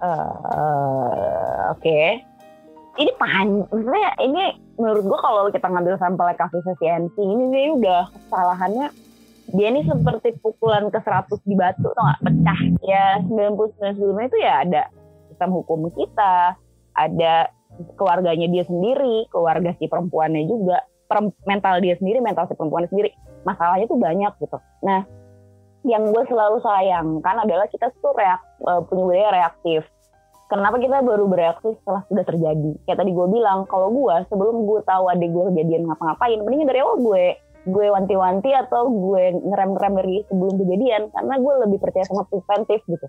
Eh, 0.00 1.62
Oke. 1.68 2.24
Ini 2.96 3.12
pan, 3.20 3.68
maksudnya 3.68 4.12
ini 4.24 4.44
menurut 4.80 5.04
gua 5.04 5.18
kalau 5.20 5.42
kita 5.52 5.66
ngambil 5.68 5.94
sampel 6.00 6.26
kasusnya 6.36 6.74
si 6.80 6.86
NC 6.88 7.16
ini 7.20 7.44
dia 7.52 7.70
udah 7.76 8.02
kesalahannya 8.08 8.88
dia 9.52 9.66
ini 9.68 9.84
seperti 9.84 10.38
pukulan 10.40 10.88
ke 10.88 10.98
100 11.02 11.28
di 11.44 11.54
batu 11.58 11.92
atau 11.92 12.02
nggak? 12.02 12.20
Pecah. 12.24 12.60
Ya 12.86 13.06
99 13.26 13.98
sebelumnya 13.98 14.26
itu 14.30 14.38
ya 14.40 14.54
ada 14.64 14.82
sistem 15.28 15.50
hukum 15.52 15.90
kita 15.92 16.56
ada 16.96 17.34
keluarganya 17.96 18.48
dia 18.52 18.64
sendiri 18.68 19.28
keluarga 19.32 19.72
si 19.80 19.88
perempuannya 19.88 20.44
juga 20.48 20.84
mental 21.44 21.84
dia 21.84 21.96
sendiri 22.00 22.24
mental 22.24 22.48
si 22.48 22.56
perempuannya 22.56 22.88
sendiri. 22.88 23.12
Masalahnya 23.44 23.86
tuh 23.90 24.00
banyak 24.00 24.32
gitu. 24.40 24.58
Nah 24.86 25.04
yang 25.82 26.14
gue 26.14 26.24
selalu 26.30 26.62
sayangkan 26.62 27.42
adalah 27.42 27.66
kita 27.66 27.90
tuh 27.98 28.14
reak, 28.14 28.38
eh, 28.38 28.80
punya 28.86 29.02
budaya 29.02 29.28
reaktif. 29.34 29.82
Kenapa 30.52 30.76
kita 30.76 31.00
baru 31.00 31.24
bereaksi 31.32 31.72
setelah 31.80 32.04
sudah 32.12 32.24
terjadi? 32.28 32.76
Kayak 32.84 32.98
tadi 33.00 33.10
gue 33.16 33.26
bilang, 33.32 33.64
kalau 33.72 33.88
gue 33.88 34.16
sebelum 34.28 34.68
gue 34.68 34.84
tahu 34.84 35.08
adik 35.08 35.32
gue 35.32 35.44
kejadian 35.48 35.88
ngapa-ngapain, 35.88 36.44
mendingan 36.44 36.68
dari 36.68 36.84
awal 36.84 37.00
gue 37.00 37.24
gue 37.62 37.86
wanti-wanti 37.88 38.50
atau 38.52 38.90
gue 38.90 39.38
ngerem-ngerem 39.48 39.92
dari 39.96 40.16
sebelum 40.28 40.54
kejadian 40.60 41.08
karena 41.14 41.34
gue 41.40 41.52
lebih 41.64 41.78
percaya 41.80 42.04
sama 42.04 42.28
preventif 42.28 42.84
gitu. 42.84 43.06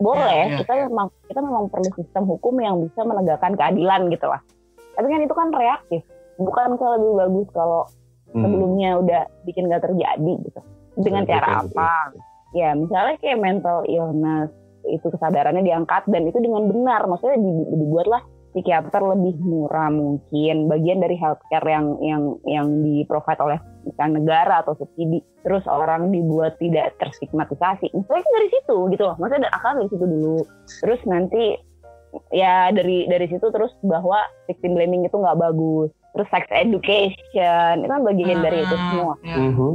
Boleh, 0.00 0.48
Ya, 0.48 0.54
ya, 0.54 0.58
kita 0.64 0.72
memang 0.88 1.06
kita 1.28 1.40
memang 1.44 1.64
perlu 1.68 1.90
sistem 1.92 2.24
hukum 2.24 2.54
yang 2.62 2.80
bisa 2.88 3.04
menegakkan 3.04 3.52
keadilan 3.52 4.08
gitu 4.08 4.24
lah. 4.24 4.40
Tapi 4.96 5.06
kan 5.12 5.20
itu 5.20 5.34
kan 5.36 5.48
reaktif, 5.52 6.02
bukan 6.40 6.78
lebih 6.80 7.12
bagus 7.20 7.48
kalau 7.52 7.84
Hmm. 8.32 8.42
sebelumnya 8.42 8.90
udah 9.00 9.22
bikin 9.44 9.68
gak 9.70 9.84
terjadi 9.86 10.32
gitu. 10.40 10.60
Dengan 10.98 11.22
cara 11.28 11.62
apa? 11.62 12.16
Ya 12.56 12.72
misalnya 12.72 13.20
kayak 13.20 13.38
mental 13.44 13.84
illness 13.86 14.50
itu 14.88 15.06
kesadarannya 15.08 15.62
diangkat 15.62 16.06
dan 16.06 16.22
itu 16.24 16.38
dengan 16.38 16.66
benar, 16.66 17.04
maksudnya 17.04 17.38
di- 17.38 17.68
dibuatlah 17.74 18.22
psikiater 18.50 19.02
lebih 19.04 19.36
murah 19.42 19.92
mungkin. 19.92 20.64
Bagian 20.66 20.98
dari 20.98 21.12
healthcare 21.14 21.66
yang 21.66 22.00
yang 22.00 22.22
yang 22.48 22.66
di 22.80 23.04
provide 23.04 23.36
oleh 23.38 23.58
misalnya 23.84 24.16
negara 24.16 24.54
atau 24.64 24.72
subsidi. 24.74 25.20
Terus 25.44 25.60
orang 25.68 26.08
dibuat 26.08 26.56
tidak 26.56 26.96
terstigmatisasi. 26.96 27.92
Misalnya 27.92 28.24
dari 28.32 28.48
situ 28.48 28.76
gitu 28.90 29.02
loh. 29.04 29.16
Maksudnya 29.20 29.52
akal 29.52 29.76
dari 29.76 29.90
situ 29.92 30.04
dulu. 30.04 30.38
Terus 30.80 31.00
nanti 31.04 31.44
ya 32.32 32.72
dari 32.72 33.04
dari 33.06 33.28
situ 33.28 33.44
terus 33.52 33.76
bahwa 33.84 34.24
victim 34.48 34.72
blaming 34.72 35.04
itu 35.04 35.12
nggak 35.12 35.36
bagus. 35.36 35.92
Terus 36.16 36.28
sex 36.32 36.48
education 36.48 37.84
itu 37.84 37.92
kan 37.92 38.02
bagian 38.02 38.40
dari 38.40 38.64
itu 38.64 38.72
Ah, 38.72 38.84
semua. 38.88 39.14
ya. 39.20 39.36
Mhm. 39.36 39.72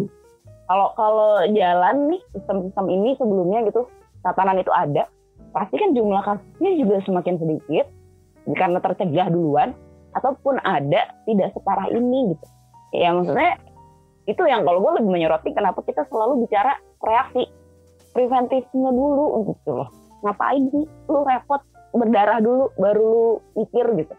kalau 0.65 0.87
kalau 0.95 1.35
jalan 1.51 2.07
nih 2.07 2.21
sistem-sistem 2.31 2.85
ini 2.87 3.11
sebelumnya 3.19 3.59
gitu 3.67 3.85
tatanan 4.21 4.61
itu 4.61 4.71
ada 4.73 5.09
pasti 5.51 5.75
kan 5.75 5.91
jumlah 5.91 6.21
kasusnya 6.23 6.71
juga 6.79 6.95
semakin 7.03 7.35
sedikit. 7.41 7.85
Karena 8.41 8.81
tercegah 8.81 9.29
duluan 9.29 9.77
ataupun 10.17 10.57
ada 10.65 11.13
tidak 11.29 11.53
separah 11.53 11.87
ini 11.93 12.33
gitu. 12.33 12.45
Ya 12.97 13.13
maksudnya 13.13 13.61
itu 14.25 14.41
yang 14.49 14.65
kalau 14.65 14.81
gue 14.81 14.91
lebih 15.01 15.11
menyoroti 15.13 15.53
kenapa 15.53 15.81
kita 15.85 16.05
selalu 16.09 16.45
bicara 16.45 16.73
reaksi 17.05 17.45
preventifnya 18.11 18.89
dulu 18.91 19.45
gitu 19.53 19.71
loh. 19.77 19.89
Ngapain 20.25 20.63
sih 20.73 20.85
lu 21.09 21.19
repot 21.21 21.61
berdarah 21.93 22.39
dulu 22.41 22.73
baru 22.81 23.05
lu 23.05 23.25
mikir 23.61 23.85
gitu. 23.97 24.13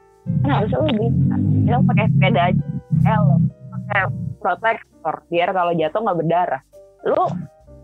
Kan 0.46 0.50
harusnya 0.50 0.78
lu 0.80 0.88
bisa 0.94 1.36
ya 1.66 1.76
pakai 1.82 2.06
sepeda 2.14 2.40
aja. 2.54 2.64
Helm 3.02 3.42
pakai 3.50 4.02
protektor 4.38 5.14
biar 5.28 5.48
kalau 5.50 5.72
jatuh 5.74 6.00
nggak 6.02 6.18
berdarah. 6.22 6.62
Lu 7.10 7.22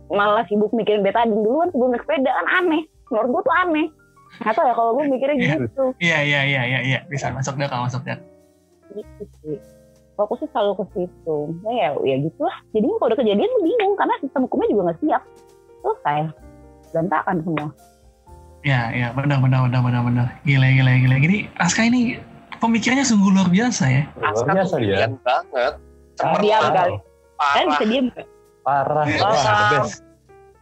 malah 0.08 0.44
sibuk 0.48 0.72
mikirin 0.72 1.04
betadine 1.04 1.36
duluan 1.36 1.68
sebelum 1.72 1.92
naik 1.92 2.04
sepeda 2.04 2.30
kan 2.32 2.46
aneh. 2.64 2.82
Menurut 3.12 3.28
gue 3.32 3.42
tuh 3.44 3.54
aneh. 3.56 3.86
Atau 4.44 4.62
ya 4.64 4.72
kalau 4.76 4.92
gue 4.96 5.04
mikirnya 5.08 5.36
gitu. 5.36 5.84
Iya 6.00 6.18
iya 6.24 6.40
iya 6.44 6.62
iya 6.64 6.80
iya. 6.84 6.98
Bisa 7.08 7.32
masuk 7.32 7.56
deh 7.56 7.68
kalau 7.68 7.88
masuk 7.88 8.04
deh. 8.04 8.18
gitu 8.96 9.24
sih. 9.44 9.58
Fokusnya 10.16 10.48
selalu 10.50 10.82
ke 10.82 10.84
situ. 10.96 11.38
Nah, 11.62 11.72
ya 11.72 11.88
ya 12.02 12.16
gitu 12.18 12.40
lah 12.42 12.56
jadinya 12.74 12.96
kalau 12.98 13.08
udah 13.12 13.18
kejadian 13.20 13.48
lu 13.48 13.60
bingung. 13.64 13.94
Karena 13.96 14.14
sistem 14.20 14.40
hukumnya 14.48 14.68
juga 14.72 14.82
nggak 14.90 14.98
siap. 15.04 15.22
Selesai. 15.84 16.20
Berantakan 16.92 17.36
semua. 17.44 17.68
Ya 18.66 18.80
ya 18.90 19.08
benar 19.14 19.38
benar 19.44 19.60
benar 19.70 19.80
benar 19.84 20.02
benar. 20.02 20.26
Gila 20.44 20.68
gila 20.72 20.92
gila. 21.04 21.16
Gini 21.20 21.38
Aska 21.60 21.84
ini 21.84 22.18
pemikirannya 22.58 23.04
sungguh 23.06 23.30
luar 23.30 23.48
biasa 23.52 23.84
ya. 23.86 24.02
Luar 24.18 24.32
Aska 24.34 24.50
biasa 24.56 24.74
tuh 24.74 24.80
dia. 24.82 25.08
banget. 25.22 25.74
Cemerlang, 26.18 26.42
diam 26.42 26.62
kali 26.74 26.96
kalian 27.38 27.66
parah. 27.66 27.70
bisa 27.70 27.84
diem 27.86 28.06
Parah. 28.68 29.04
Iya. 29.06 29.20
Wah, 29.22 29.32
the 29.32 29.64
best. 29.72 29.94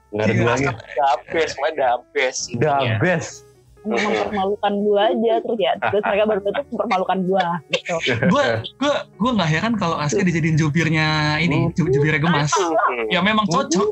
Nggak 0.08 0.24
ada 0.24 0.34
duanya. 0.38 0.70
The 0.72 1.10
best, 1.28 1.50
semuanya 1.52 1.74
the 1.74 1.90
best. 2.12 2.40
The 2.54 2.74
best. 3.00 3.32
mempermalukan 3.86 4.82
gua 4.82 5.02
aja 5.06 5.38
terus 5.38 5.58
ya 5.60 5.72
terus 5.80 6.02
mereka 6.02 6.26
baru 6.26 6.40
tuh 6.42 6.52
mempermalukan 6.66 7.18
gua 7.22 7.44
gitu 7.70 7.94
Gue 8.26 8.44
gue 8.82 8.94
gue 9.14 9.30
nggak 9.30 9.46
heran 9.48 9.72
kalau 9.76 9.94
Aska 9.94 10.18
dijadiin 10.20 10.58
jubirnya 10.58 11.06
ini 11.38 11.70
ju- 11.70 11.86
jubirnya 11.86 12.18
gemas. 12.18 12.50
Hmm, 12.50 13.06
Ya 13.06 13.22
memang 13.22 13.46
cocok. 13.46 13.90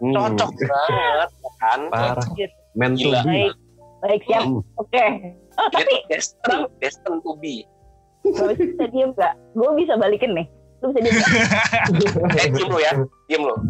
Hmm, 0.00 0.16
Cocok 0.16 0.48
banget 0.48 1.28
kan. 1.60 1.80
Parah. 1.92 2.24
Gitu. 2.32 2.56
Men 2.72 2.96
to 2.96 3.04
Gila. 3.04 3.20
be. 3.20 3.28
baik 3.28 3.52
baik 4.00 4.20
siap 4.24 4.42
Hmm. 4.42 4.60
oke 4.74 5.04
oh, 5.54 5.68
tapi 5.70 5.92
Itu 5.92 6.08
destined, 6.08 6.64
destined 6.80 7.20
to 7.20 7.32
be. 7.36 7.68
Gak 8.24 8.48
bisa 8.50 8.84
diem 8.88 9.12
gak? 9.12 9.36
Gue 9.52 9.70
bisa 9.76 9.92
balikin 9.94 10.32
nih. 10.32 10.48
Lu 10.84 10.92
bisa 10.92 11.00
diem 11.00 11.16
gak? 11.16 11.28
Eh, 12.36 12.48
diem 12.52 12.68
lo 12.68 12.76
ya, 12.76 12.92
diem 13.24 13.42
lo. 13.42 13.56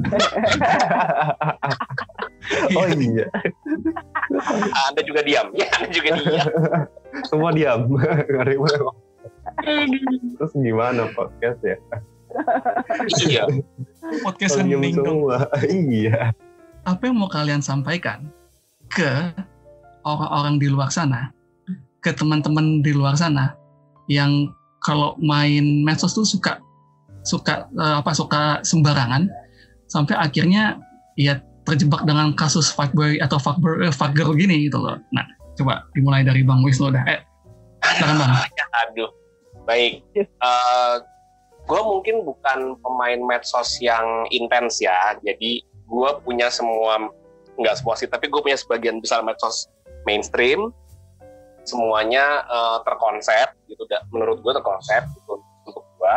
Oh 2.77 2.85
iya. 2.93 3.25
Anda 4.93 5.01
juga 5.01 5.25
diam. 5.25 5.49
Ya, 5.57 5.65
Anda 5.81 5.89
juga 5.89 6.11
diam. 6.21 6.47
Semua 7.25 7.51
diam. 7.57 7.89
Ada 7.97 8.51
yang 8.53 8.61
ngomong. 8.61 8.97
Terus 10.37 10.53
gimana 10.53 11.09
podcast 11.17 11.61
ya? 11.65 11.81
Iya. 13.25 13.49
Podcast 14.21 14.61
dong. 14.61 14.93
semua. 14.93 15.49
Iya. 15.65 16.37
Apa 16.85 17.09
yang 17.09 17.17
mau 17.17 17.33
kalian 17.33 17.65
sampaikan 17.65 18.29
ke 18.93 19.33
orang-orang 20.05 20.61
di 20.61 20.69
luar 20.69 20.93
sana, 20.93 21.33
ke 22.05 22.13
teman-teman 22.13 22.85
di 22.85 22.93
luar 22.93 23.17
sana 23.17 23.57
yang 24.05 24.53
kalau 24.85 25.17
main 25.17 25.81
medsos 25.81 26.13
tuh 26.13 26.29
suka 26.29 26.61
suka 27.25 27.67
eh, 27.73 27.95
apa 28.05 28.13
suka 28.13 28.61
sembarangan 28.63 29.27
sampai 29.89 30.15
akhirnya 30.21 30.79
ya 31.17 31.41
terjebak 31.65 32.05
dengan 32.05 32.37
kasus 32.37 32.69
fuckboy 32.69 33.17
atau 33.19 33.41
fuckboy 33.41 33.89
eh, 33.89 33.93
fuckgirl 33.93 34.37
gini 34.37 34.69
gitu 34.69 34.77
loh. 34.79 35.01
Nah, 35.17 35.25
coba 35.57 35.89
dimulai 35.97 36.23
dari 36.23 36.45
Bang 36.45 36.61
Wisnu 36.61 36.93
dah. 36.93 37.05
Eh, 37.09 37.21
silakan 37.97 38.17
Bang. 38.21 38.33
Ya, 38.61 38.67
aduh. 38.85 39.11
Baik. 39.65 40.05
Yes. 40.13 40.29
gue 41.65 41.81
mungkin 41.81 42.29
bukan 42.29 42.77
pemain 42.85 43.21
medsos 43.25 43.81
yang 43.81 44.29
intens 44.29 44.85
ya. 44.85 45.17
Jadi 45.25 45.65
gue 45.65 46.11
punya 46.21 46.53
semua, 46.53 47.09
nggak 47.57 47.81
semua 47.81 47.97
sih, 47.97 48.05
tapi 48.05 48.29
gue 48.29 48.37
punya 48.45 48.61
sebagian 48.61 49.01
besar 49.01 49.25
medsos 49.25 49.73
mainstream. 50.05 50.69
Semuanya 51.65 52.45
eh, 52.45 52.79
terkonsep 52.85 53.57
gitu. 53.73 53.89
Menurut 54.13 54.45
gue 54.45 54.53
terkonsep 54.53 55.09
gitu 55.17 55.41
untuk 55.65 55.89
gue. 55.97 56.15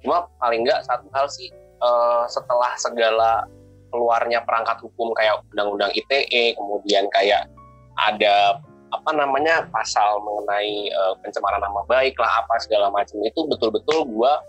Cuma 0.00 0.26
paling 0.40 0.64
nggak 0.64 0.84
satu 0.88 1.06
hal 1.12 1.26
sih 1.28 1.48
eh, 1.80 2.24
setelah 2.28 2.72
segala 2.76 3.44
keluarnya 3.90 4.40
perangkat 4.46 4.78
hukum 4.86 5.10
kayak 5.18 5.42
undang-undang 5.52 5.90
ITE, 5.92 6.54
kemudian 6.54 7.10
kayak 7.10 7.50
ada 7.98 8.58
apa 8.90 9.10
namanya 9.14 9.66
pasal 9.70 10.18
mengenai 10.22 10.90
eh, 10.90 11.14
pencemaran 11.22 11.62
nama 11.62 11.82
baik 11.86 12.16
lah 12.18 12.42
apa 12.42 12.54
segala 12.62 12.88
macam 12.90 13.18
itu 13.22 13.40
betul-betul 13.46 14.06
gua 14.08 14.40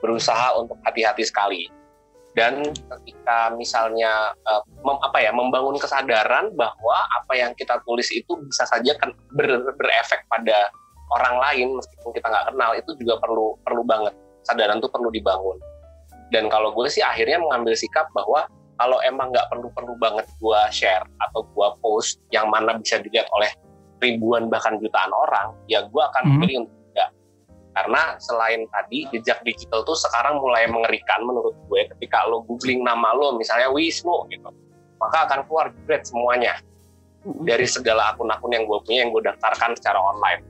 berusaha 0.00 0.56
untuk 0.58 0.76
hati-hati 0.84 1.24
sekali. 1.26 1.68
Dan 2.30 2.62
ketika 2.62 3.50
misalnya 3.58 4.36
eh, 4.46 4.62
mem- 4.84 5.02
apa 5.02 5.18
ya 5.18 5.32
membangun 5.34 5.80
kesadaran 5.80 6.52
bahwa 6.54 6.98
apa 7.22 7.32
yang 7.34 7.50
kita 7.58 7.78
tulis 7.86 8.06
itu 8.12 8.36
bisa 8.46 8.66
saja 8.68 8.92
kan 9.00 9.10
ber- 9.34 9.74
berefek 9.74 10.22
pada 10.30 10.70
orang 11.10 11.36
lain 11.42 11.68
meskipun 11.74 12.10
kita 12.14 12.26
nggak 12.30 12.46
kenal 12.54 12.70
itu 12.78 12.90
juga 13.02 13.18
perlu 13.18 13.58
perlu 13.66 13.82
banget 13.82 14.14
kesadaran 14.44 14.80
itu 14.80 14.88
perlu 14.88 15.08
dibangun 15.12 15.58
dan 16.30 16.46
kalau 16.46 16.70
gue 16.70 16.86
sih 16.86 17.02
akhirnya 17.02 17.42
mengambil 17.42 17.74
sikap 17.74 18.06
bahwa 18.14 18.46
kalau 18.80 18.96
emang 19.04 19.28
nggak 19.28 19.44
perlu-perlu 19.52 19.92
banget 20.00 20.24
gue 20.40 20.60
share 20.72 21.04
atau 21.28 21.44
gue 21.44 21.68
post 21.84 22.22
yang 22.32 22.48
mana 22.48 22.80
bisa 22.80 22.96
dilihat 23.02 23.28
oleh 23.36 23.52
ribuan 24.00 24.48
bahkan 24.48 24.80
jutaan 24.80 25.12
orang, 25.12 25.52
ya 25.68 25.84
gue 25.84 26.00
akan 26.00 26.24
Mhm. 26.24 26.38
pilih 26.40 26.56
untuk 26.64 26.76
tidak. 26.88 27.10
Karena 27.76 28.02
selain 28.16 28.64
tadi 28.72 28.98
jejak 29.12 29.44
digital 29.44 29.84
tuh 29.84 29.92
sekarang 29.92 30.40
mulai 30.40 30.64
mengerikan 30.64 31.20
menurut 31.28 31.52
gue 31.68 31.84
ketika 31.92 32.24
lo 32.24 32.40
googling 32.48 32.80
nama 32.80 33.12
lo 33.12 33.36
misalnya 33.36 33.68
Wisnu 33.68 34.24
gitu, 34.32 34.48
maka 34.96 35.28
akan 35.28 35.44
keluar 35.44 35.68
great 35.84 36.08
semuanya 36.08 36.56
dari 37.44 37.68
segala 37.68 38.16
akun-akun 38.16 38.48
yang 38.56 38.64
gue 38.64 38.78
punya 38.88 39.04
yang 39.04 39.12
gue 39.12 39.20
daftarkan 39.28 39.76
secara 39.76 40.00
online. 40.00 40.40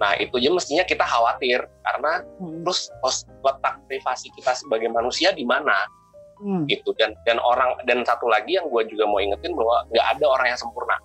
Nah 0.00 0.16
itu 0.16 0.32
aja 0.40 0.50
mestinya 0.50 0.84
kita 0.88 1.04
khawatir 1.04 1.60
karena 1.84 2.24
Hmm. 2.40 2.64
terus 2.64 2.88
letak 3.44 3.76
privasi 3.84 4.32
kita 4.32 4.56
sebagai 4.56 4.88
manusia 4.88 5.30
di 5.36 5.44
mana? 5.44 5.76
Hmm. 6.40 6.64
gitu 6.64 6.96
dan 6.96 7.12
dan 7.28 7.36
orang 7.36 7.76
dan 7.84 8.00
satu 8.00 8.24
lagi 8.24 8.56
yang 8.56 8.64
gue 8.72 8.80
juga 8.88 9.04
mau 9.04 9.20
ingetin 9.20 9.52
bahwa 9.52 9.84
nggak 9.92 10.06
ada 10.16 10.24
orang 10.24 10.46
yang 10.48 10.56
sempurna. 10.56 10.96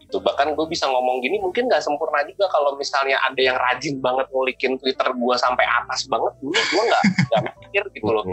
Itu 0.00 0.24
bahkan 0.24 0.56
gue 0.56 0.64
bisa 0.64 0.88
ngomong 0.88 1.20
gini 1.20 1.36
mungkin 1.36 1.68
nggak 1.68 1.84
sempurna 1.84 2.24
juga 2.24 2.48
kalau 2.48 2.72
misalnya 2.80 3.20
ada 3.28 3.36
yang 3.36 3.60
rajin 3.60 4.00
banget 4.00 4.24
ngulikin 4.32 4.80
twitter 4.80 5.12
gue 5.12 5.34
sampai 5.36 5.68
atas 5.68 6.08
banget 6.08 6.32
dulu 6.40 6.56
gue 6.56 6.82
nggak 6.88 7.02
nggak 7.28 7.54
mikir 7.60 7.82
gitu 7.92 8.08
loh. 8.08 8.24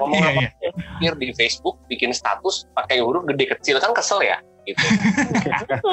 Ngomong 0.00 0.20
Iya, 0.24 0.48
apa 0.48 0.80
mikir 0.96 1.12
di 1.20 1.28
Facebook 1.36 1.76
bikin 1.92 2.16
status 2.16 2.64
pakai 2.72 3.04
huruf 3.04 3.28
gede 3.28 3.52
kecil 3.52 3.76
kan 3.84 3.92
kesel 3.92 4.24
ya 4.24 4.40
gitu. 4.68 4.84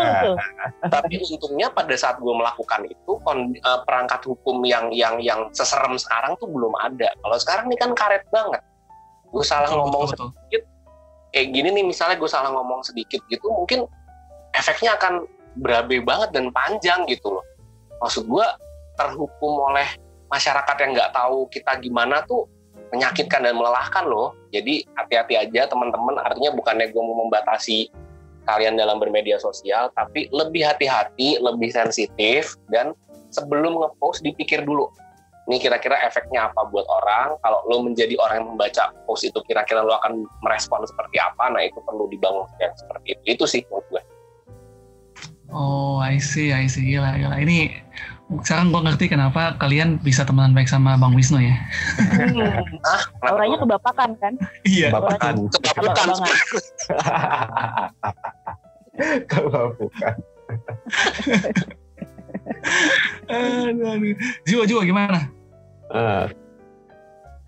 Tapi 0.93 1.13
untungnya 1.23 1.67
pada 1.71 1.95
saat 1.95 2.19
gue 2.19 2.33
melakukan 2.33 2.87
itu 2.87 3.11
eh, 3.55 3.79
perangkat 3.87 4.21
hukum 4.27 4.63
yang 4.67 4.91
yang 4.91 5.19
yang 5.23 5.47
seserem 5.55 5.95
sekarang 5.95 6.35
tuh 6.39 6.49
belum 6.49 6.73
ada. 6.79 7.11
Kalau 7.23 7.37
sekarang 7.39 7.65
ini 7.71 7.77
kan 7.79 7.91
karet 7.95 8.23
banget. 8.29 8.61
Gue 9.31 9.43
salah 9.43 9.67
Betul, 9.67 9.79
ngomong 9.83 10.03
betul, 10.07 10.27
betul. 10.31 10.61
kayak 11.35 11.47
gini 11.51 11.69
nih 11.75 11.85
misalnya 11.85 12.15
gue 12.15 12.29
salah 12.31 12.49
ngomong 12.55 12.79
sedikit 12.87 13.19
gitu 13.27 13.51
mungkin 13.51 13.83
efeknya 14.55 14.95
akan 14.95 15.27
berabe 15.59 15.99
banget 15.99 16.31
dan 16.31 16.49
panjang 16.55 17.03
gitu 17.11 17.39
loh. 17.39 17.45
Maksud 17.99 18.29
gue 18.29 18.47
terhukum 18.97 19.53
oleh 19.67 19.85
masyarakat 20.31 20.75
yang 20.83 20.91
nggak 20.95 21.11
tahu 21.13 21.47
kita 21.51 21.75
gimana 21.79 22.23
tuh 22.25 22.47
menyakitkan 22.91 23.43
dan 23.43 23.53
melelahkan 23.55 24.05
loh. 24.07 24.31
Jadi 24.51 24.87
hati-hati 24.95 25.35
aja 25.35 25.67
teman-teman 25.67 26.15
artinya 26.23 26.55
bukannya 26.55 26.87
gue 26.89 27.01
mau 27.03 27.27
membatasi 27.27 27.91
kalian 28.47 28.79
dalam 28.79 28.97
bermedia 28.97 29.37
sosial 29.37 29.91
tapi 29.93 30.31
lebih 30.31 30.63
hati-hati 30.63 31.37
lebih 31.43 31.69
sensitif 31.69 32.55
dan 32.71 32.95
sebelum 33.29 33.77
ngepost 33.77 34.23
dipikir 34.23 34.63
dulu. 34.63 34.87
Ini 35.47 35.63
kira-kira 35.63 35.95
efeknya 36.03 36.51
apa 36.51 36.67
buat 36.67 36.83
orang? 36.91 37.39
Kalau 37.39 37.63
lo 37.71 37.79
menjadi 37.79 38.19
orang 38.19 38.43
yang 38.43 38.49
membaca 38.51 38.91
post 39.07 39.23
itu 39.23 39.39
kira-kira 39.47 39.79
lo 39.79 39.95
akan 39.95 40.27
merespon 40.43 40.83
seperti 40.83 41.23
apa? 41.23 41.47
Nah 41.47 41.63
itu 41.63 41.79
perlu 41.87 42.11
dibangun 42.11 42.43
yang 42.59 42.75
seperti 42.75 43.15
itu. 43.15 43.21
Itu 43.31 43.43
sih 43.47 43.63
menurut 43.71 43.87
gue. 43.87 44.03
Oh, 45.47 46.03
I 46.03 46.19
see, 46.19 46.51
I 46.51 46.67
see. 46.67 46.83
Gila, 46.91 47.15
gila. 47.15 47.39
Ini 47.39 47.79
sekarang 48.43 48.75
gue 48.75 48.81
ngerti 48.83 49.05
kenapa 49.07 49.55
kalian 49.55 50.03
bisa 50.03 50.27
temenan 50.27 50.51
baik 50.51 50.67
sama 50.67 50.99
Bang 50.99 51.15
Wisnu 51.15 51.39
ya. 51.39 51.55
ah 52.83 53.01
kenapa 53.23 53.31
Auranya 53.31 53.57
kebapakan 53.63 54.09
kan? 54.19 54.33
Iya. 54.67 54.91
Bapakan. 54.91 55.47
kebabukan 55.47 56.07
Abang-abangan. 56.11 56.35
Kalau 59.31 59.63
bukan. 59.79 60.15
Aduh, 63.27 63.87
aduh. 63.91 64.15
Jiwa, 64.47 64.63
jiwa 64.63 64.81
gimana? 64.87 65.27
Eh, 65.91 66.25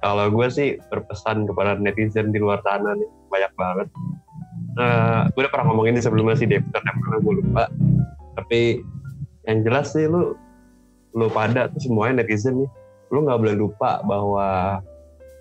kalau 0.03 0.27
gue 0.31 0.47
sih 0.51 0.75
berpesan 0.91 1.47
kepada 1.47 1.79
netizen 1.79 2.31
di 2.35 2.39
luar 2.39 2.59
sana 2.67 2.95
nih 2.95 3.09
banyak 3.31 3.53
banget. 3.55 3.87
Eh, 4.79 5.21
gue 5.31 5.41
udah 5.43 5.51
pernah 5.51 5.65
ngomong 5.71 5.87
ini 5.91 5.99
sebelumnya 6.03 6.35
sih 6.35 6.47
karena 6.47 6.91
karena 6.91 7.17
gue 7.23 7.33
lupa. 7.43 7.65
Tapi 8.39 8.83
yang 9.47 9.63
jelas 9.63 9.95
sih 9.95 10.07
lu 10.07 10.35
lu 11.13 11.27
pada 11.29 11.69
tuh 11.71 11.81
semuanya 11.81 12.21
netizen 12.21 12.65
nih, 12.65 12.69
lu 13.09 13.25
nggak 13.25 13.39
boleh 13.41 13.55
lupa 13.57 14.01
bahwa 14.05 14.79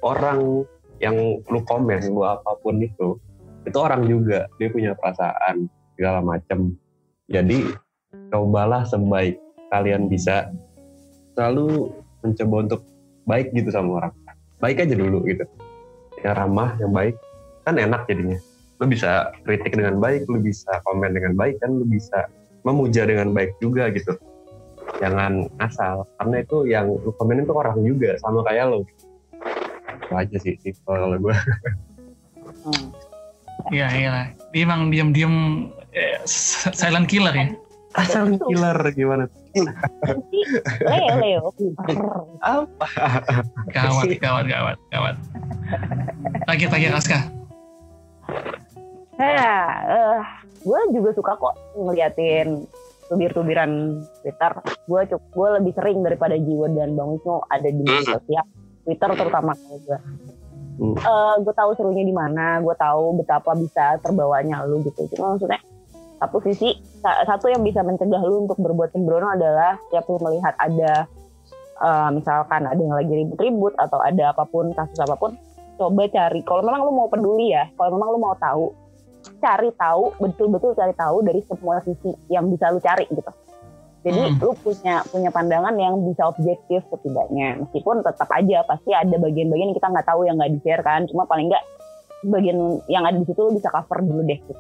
orang 0.01 0.65
yang 0.99 1.15
lu 1.47 1.61
komen 1.67 2.03
lu 2.11 2.27
apa 2.27 2.59
pun 2.63 2.81
itu 2.83 3.19
itu 3.69 3.79
orang 3.79 4.09
juga. 4.09 4.49
Dia 4.57 4.69
punya 4.73 4.97
perasaan 4.97 5.69
segala 5.95 6.25
macam. 6.25 6.73
Jadi 7.29 7.69
cobalah 8.33 8.89
sebaik 8.89 9.37
kalian 9.69 10.09
bisa. 10.09 10.49
Selalu 11.37 11.93
mencoba 12.25 12.57
untuk 12.65 12.81
baik 13.29 13.53
gitu 13.53 13.69
sama 13.71 14.03
orang. 14.03 14.15
Baik 14.59 14.89
aja 14.89 14.95
dulu 14.97 15.23
gitu. 15.29 15.45
Yang 16.25 16.35
ramah 16.35 16.75
yang 16.81 16.93
baik 16.97 17.15
kan 17.69 17.77
enak 17.77 18.09
jadinya. 18.09 18.39
Lu 18.81 18.89
bisa 18.89 19.31
kritik 19.45 19.77
dengan 19.77 20.01
baik 20.01 20.25
lu 20.27 20.41
bisa 20.41 20.71
komen 20.89 21.13
dengan 21.13 21.37
baik 21.37 21.61
kan 21.61 21.77
lu 21.77 21.85
bisa 21.87 22.27
memuja 22.67 23.07
dengan 23.07 23.31
baik 23.31 23.55
juga 23.63 23.91
gitu 23.95 24.19
jangan 24.97 25.45
asal 25.61 26.09
karena 26.17 26.37
itu 26.41 26.57
yang 26.65 26.89
lu 26.89 27.13
komen 27.21 27.45
itu 27.45 27.53
orang 27.53 27.77
juga 27.85 28.17
sama 28.25 28.41
kayak 28.49 28.73
lo 28.73 28.81
itu 30.09 30.13
aja 30.17 30.37
sih 30.41 30.57
tipe 30.65 30.81
kalau 30.89 31.15
gue 31.21 31.37
Hmm. 32.49 32.91
Iya 33.69 33.87
iya 33.93 34.09
lah. 34.09 34.27
Dia 34.55 34.63
emang 34.65 34.89
diam-diam 34.89 35.69
eh, 35.93 36.17
silent 36.25 37.09
killer 37.09 37.35
ya. 37.35 37.49
asal 37.97 38.37
killer 38.37 38.79
gimana 38.93 39.25
Leo 40.85 41.15
Leo. 41.19 41.47
apa 42.45 42.87
Gawat 43.73 44.13
gawat 44.21 44.45
gawat 44.47 44.79
gawat. 44.93 45.17
Lagi 46.47 46.65
lagi 46.69 46.87
Raska. 46.93 47.19
Nah, 49.19 49.67
eh, 49.89 50.21
gue 50.63 50.81
juga 50.95 51.11
suka 51.17 51.33
kok 51.35 51.55
ngeliatin 51.75 52.69
tubir-tubiran 53.09 54.05
Twitter. 54.23 54.53
Gue 54.85 55.01
cuk, 55.09 55.23
gue 55.33 55.49
lebih 55.61 55.73
sering 55.75 55.99
daripada 56.05 56.37
Jiwa 56.37 56.69
dan 56.77 56.95
Bang 56.95 57.17
Wisnu 57.17 57.41
ada 57.49 57.69
di 57.69 57.83
media 57.83 58.17
sosial. 58.21 58.45
Twitter 58.85 59.11
terutama 59.17 59.53
kalau 59.57 59.79
gue. 59.85 59.99
Hmm. 60.79 60.95
Eh, 60.95 61.35
gue 61.43 61.55
tahu 61.57 61.71
serunya 61.75 62.07
di 62.07 62.15
mana, 62.15 62.63
gue 62.63 62.77
tahu 62.79 63.19
betapa 63.19 63.57
bisa 63.59 63.99
terbawanya 63.99 64.63
lu 64.63 64.85
gitu. 64.87 65.11
Cuma 65.17 65.35
maksudnya 65.35 65.59
satu 66.19 66.39
sisi 66.43 66.75
sa- 66.99 67.23
satu 67.27 67.51
yang 67.51 67.63
bisa 67.63 67.83
mencegah 67.83 68.23
lu 68.23 68.47
untuk 68.47 68.59
berbuat 68.59 68.91
sembrono 68.91 69.31
adalah 69.31 69.79
setiap 69.89 70.07
lu 70.11 70.19
melihat 70.23 70.55
ada 70.59 71.07
eh, 71.79 72.09
misalkan 72.15 72.67
ada 72.67 72.79
yang 72.79 72.95
lagi 72.95 73.13
ribut-ribut 73.25 73.75
atau 73.79 73.99
ada 74.03 74.35
apa 74.35 74.45
pun 74.47 74.71
kasus 74.75 74.99
apa 74.99 75.15
pun 75.15 75.35
coba 75.79 76.11
cari 76.11 76.43
kalau 76.43 76.67
memang 76.67 76.83
lu 76.83 76.93
mau 76.93 77.07
peduli 77.07 77.55
ya 77.55 77.71
kalau 77.79 77.95
memang 77.95 78.09
lu 78.11 78.19
mau 78.19 78.35
tahu 78.35 78.75
cari 79.37 79.71
tahu 79.77 80.17
betul-betul 80.17 80.73
cari 80.73 80.95
tahu 80.97 81.21
dari 81.23 81.41
semua 81.45 81.81
sisi 81.85 82.11
yang 82.33 82.49
bisa 82.49 82.73
lu 82.73 82.81
cari 82.81 83.05
gitu. 83.09 83.33
Jadi 83.99 84.21
Hmm. 84.31 84.39
lu 84.41 84.55
punya 84.63 85.03
punya 85.11 85.31
pandangan 85.35 85.75
yang 85.75 85.99
bisa 86.07 86.31
objektif 86.31 86.87
setidaknya. 86.89 87.61
Meskipun 87.67 88.01
tetap 88.07 88.31
aja 88.31 88.63
pasti 88.65 88.95
ada 88.95 89.17
bagian-bagian 89.19 89.75
yang 89.75 89.77
kita 89.77 89.91
nggak 89.91 90.07
tahu 90.07 90.23
yang 90.25 90.39
nggak 90.39 90.53
di 90.55 90.61
share 90.63 90.83
kan. 90.87 91.05
Cuma 91.11 91.27
paling 91.27 91.51
nggak 91.51 91.65
bagian 92.31 92.79
yang 92.91 93.07
ada 93.07 93.19
di 93.19 93.27
situ 93.27 93.39
lu 93.39 93.55
bisa 93.55 93.71
cover 93.71 94.03
dulu 94.03 94.23
deh 94.27 94.39
gitu. 94.43 94.55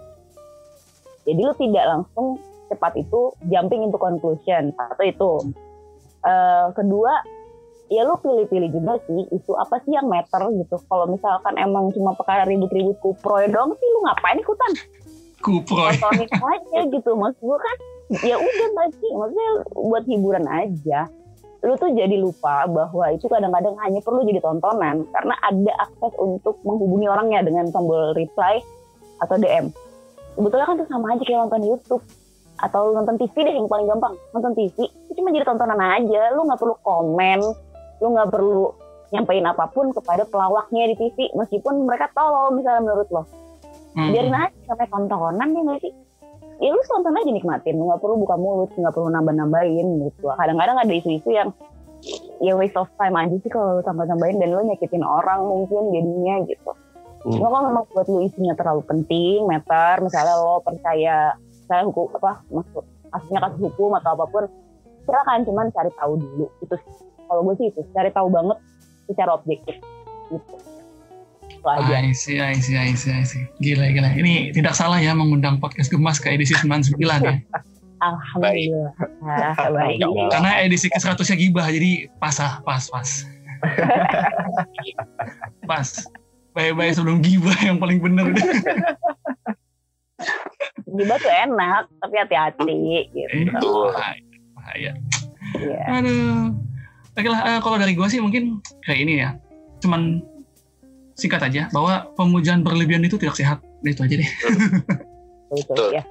jadi 1.28 1.40
lu 1.44 1.52
tidak 1.60 1.84
langsung 1.84 2.26
cepat 2.72 2.96
itu 2.96 3.34
jumping 3.52 3.84
into 3.84 3.98
conclusion. 4.00 4.72
Satu 4.72 5.02
itu. 5.04 5.32
Eh, 6.18 6.66
kedua 6.74 7.12
ya 7.88 8.04
lu 8.04 8.16
pilih-pilih 8.20 8.70
juga 8.72 9.00
sih 9.08 9.24
isu 9.32 9.52
apa 9.56 9.80
sih 9.84 9.92
yang 9.92 10.08
meter 10.08 10.40
gitu. 10.54 10.76
Kalau 10.88 11.08
misalkan 11.08 11.56
emang 11.56 11.92
cuma 11.92 12.12
perkara 12.14 12.44
ribut-ribut 12.48 12.96
kuproy 13.00 13.48
dong 13.48 13.76
sih 13.76 13.88
lu 13.88 14.00
ngapain 14.04 14.38
ikutan? 14.40 14.72
Kuproy. 15.40 15.96
tontonin 15.96 16.30
aja 16.30 16.78
gitu 16.88 17.10
mas 17.14 17.36
gue 17.38 17.58
kan 17.58 17.76
ya 18.24 18.36
udah 18.40 18.68
tadi 18.74 19.08
maksudnya 19.12 19.50
buat 19.74 20.04
hiburan 20.04 20.46
aja. 20.46 21.00
Lu 21.58 21.74
tuh 21.74 21.90
jadi 21.90 22.14
lupa 22.14 22.70
bahwa 22.70 23.10
itu 23.10 23.26
kadang-kadang 23.26 23.74
hanya 23.82 23.98
perlu 23.98 24.22
jadi 24.22 24.38
tontonan 24.38 25.02
karena 25.10 25.34
ada 25.42 25.72
akses 25.90 26.14
untuk 26.22 26.54
menghubungi 26.62 27.10
orangnya 27.10 27.42
dengan 27.42 27.66
tombol 27.74 28.14
reply 28.14 28.62
atau 29.18 29.34
DM 29.34 29.74
sebetulnya 30.38 30.66
kan 30.70 30.76
itu 30.78 30.86
sama 30.86 31.06
aja 31.12 31.22
kayak 31.26 31.40
nonton 31.42 31.62
YouTube 31.66 32.04
atau 32.58 32.82
nonton 32.94 33.18
TV 33.18 33.34
deh 33.42 33.54
yang 33.58 33.66
paling 33.66 33.86
gampang 33.90 34.14
nonton 34.30 34.54
TV 34.54 34.86
itu 34.86 35.12
cuma 35.18 35.34
jadi 35.34 35.46
tontonan 35.46 35.78
aja 35.82 36.22
lu 36.34 36.46
nggak 36.46 36.58
perlu 36.62 36.74
komen 36.86 37.38
lu 37.98 38.06
nggak 38.14 38.28
perlu 38.30 38.72
nyampein 39.08 39.46
apa 39.48 39.64
pun 39.72 39.88
kepada 39.90 40.28
pelawaknya 40.28 40.92
di 40.92 40.96
TV 41.00 41.32
meskipun 41.32 41.88
mereka 41.88 42.12
tolol 42.12 42.52
misalnya 42.52 42.82
menurut 42.84 43.08
lo 43.10 43.24
Hmm. 43.96 44.12
biarin 44.12 44.36
aja 44.36 44.52
sampai 44.68 44.86
tontonan 44.92 45.48
ya 45.48 45.60
nggak 45.64 45.80
sih 45.80 45.92
ya 46.60 46.70
lu 46.70 46.78
tonton 46.86 47.18
aja 47.18 47.30
nikmatin 47.32 47.80
lu 47.80 47.88
nggak 47.88 47.98
perlu 48.04 48.20
buka 48.20 48.36
mulut 48.36 48.70
nggak 48.76 48.94
perlu 48.94 49.08
nambah-nambahin 49.10 49.86
gitu 50.06 50.28
kadang-kadang 50.28 50.76
ada 50.76 50.92
isu-isu 50.92 51.32
yang 51.32 51.50
ya 52.38 52.52
waste 52.54 52.76
of 52.78 52.86
time 53.00 53.16
aja 53.16 53.34
sih 53.40 53.50
kalau 53.50 53.80
lu 53.80 53.82
tambah-tambahin 53.82 54.38
dan 54.38 54.54
lu 54.54 54.60
nyakitin 54.62 55.02
orang 55.02 55.40
mungkin 55.42 55.90
jadinya 55.90 56.44
gitu 56.46 56.70
Hmm. 57.18 57.34
cuma 57.34 57.50
kalau 57.50 57.64
memang 57.66 57.84
buat 57.90 58.06
lu 58.06 58.22
isunya 58.22 58.54
terlalu 58.54 58.86
penting 58.86 59.42
meter 59.50 59.98
misalnya 59.98 60.38
lo 60.38 60.62
percaya 60.62 61.34
saya 61.66 61.82
hukum 61.82 62.06
apa 62.14 62.46
maksud 62.46 62.84
aslinya 63.10 63.40
kasus 63.42 63.60
hukum 63.66 63.90
atau 63.98 64.14
apa 64.14 64.24
pun 64.30 64.44
silakan 65.02 65.42
cuman 65.42 65.66
cari 65.74 65.90
tahu 65.98 66.12
dulu 66.14 66.46
itu 66.62 66.76
sih. 66.78 66.94
Kalau 67.28 67.44
gue 67.44 67.54
sih 67.60 67.66
itu 67.70 67.80
cari 67.92 68.10
tahu 68.10 68.28
banget 68.32 68.58
secara 69.06 69.30
objektif 69.36 69.76
gitu 70.32 70.54
itu 71.48 71.66
aja 71.66 71.94
I 72.00 72.14
see, 72.14 72.38
I 72.38 72.54
see, 72.60 72.78
I 72.78 72.94
see, 72.94 73.10
I 73.10 73.26
see. 73.26 73.42
Gila, 73.58 73.90
gila. 73.90 74.14
Ini 74.14 74.54
tidak 74.54 74.78
salah 74.78 75.02
ya 75.02 75.10
mengundang 75.16 75.58
podcast 75.58 75.90
Gemas 75.90 76.22
ke 76.22 76.30
edisi 76.30 76.54
99 76.54 76.94
ya. 77.02 77.34
alhamdulillah 77.98 78.94
Ah, 79.26 79.66
baik 79.74 79.98
Karena 80.30 80.62
edisi 80.62 80.86
ke 80.86 81.02
100 81.02 81.18
nya 81.18 81.36
gibah, 81.36 81.66
jadi 81.66 82.06
pas 82.22 82.38
ah, 82.38 82.62
pas, 82.62 82.86
pas. 82.86 83.26
pas. 85.70 85.88
Baik-baik 86.54 86.92
sebelum 86.94 87.18
gibah 87.22 87.58
yang 87.62 87.78
paling 87.82 87.98
bener 87.98 88.34
deh. 88.34 88.42
Gibah 90.88 91.20
tuh 91.20 91.30
enak, 91.30 91.84
tapi 92.02 92.14
hati-hati 92.18 93.06
gitu. 93.14 93.46
Itu. 93.46 93.72
Bahaya. 93.94 94.18
bahaya. 94.56 94.92
Iya. 95.54 95.82
Aduh. 96.00 96.50
Oke 97.18 97.28
lah, 97.28 97.40
eh, 97.42 97.58
kalau 97.58 97.76
dari 97.82 97.98
gua 97.98 98.06
sih 98.06 98.22
mungkin 98.22 98.62
kayak 98.86 98.98
ini 99.02 99.12
ya. 99.26 99.34
Cuman 99.82 100.22
singkat 101.18 101.42
aja 101.42 101.66
bahwa 101.74 102.06
pemujaan 102.14 102.62
berlebihan 102.62 103.02
itu 103.02 103.18
tidak 103.18 103.34
sehat. 103.34 103.58
Udah 103.82 103.90
Itu 103.90 104.02
aja 104.06 104.14
deh. 104.22 104.30
Betul, 105.50 105.74
Betul. 105.74 105.88
ya. 105.98 106.02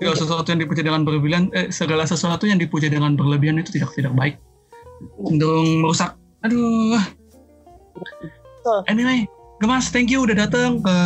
Segala 0.00 0.16
sesuatu 0.16 0.48
yang 0.48 0.60
dipuja 0.64 0.82
dengan 0.82 1.00
berlebihan, 1.04 1.42
eh, 1.52 1.68
segala 1.70 2.02
sesuatu 2.08 2.44
yang 2.48 2.58
dipuja 2.58 2.88
dengan 2.88 3.14
berlebihan 3.14 3.60
itu 3.60 3.70
tidak 3.70 3.92
tidak 3.94 4.16
baik. 4.16 4.34
Cenderung 5.22 5.84
merusak. 5.84 6.16
Aduh. 6.42 6.98
Betul. 8.60 8.80
Anyway, 8.88 9.28
Gemas, 9.60 9.92
thank 9.92 10.08
you 10.08 10.24
udah 10.24 10.48
datang 10.48 10.80
ke 10.80 10.96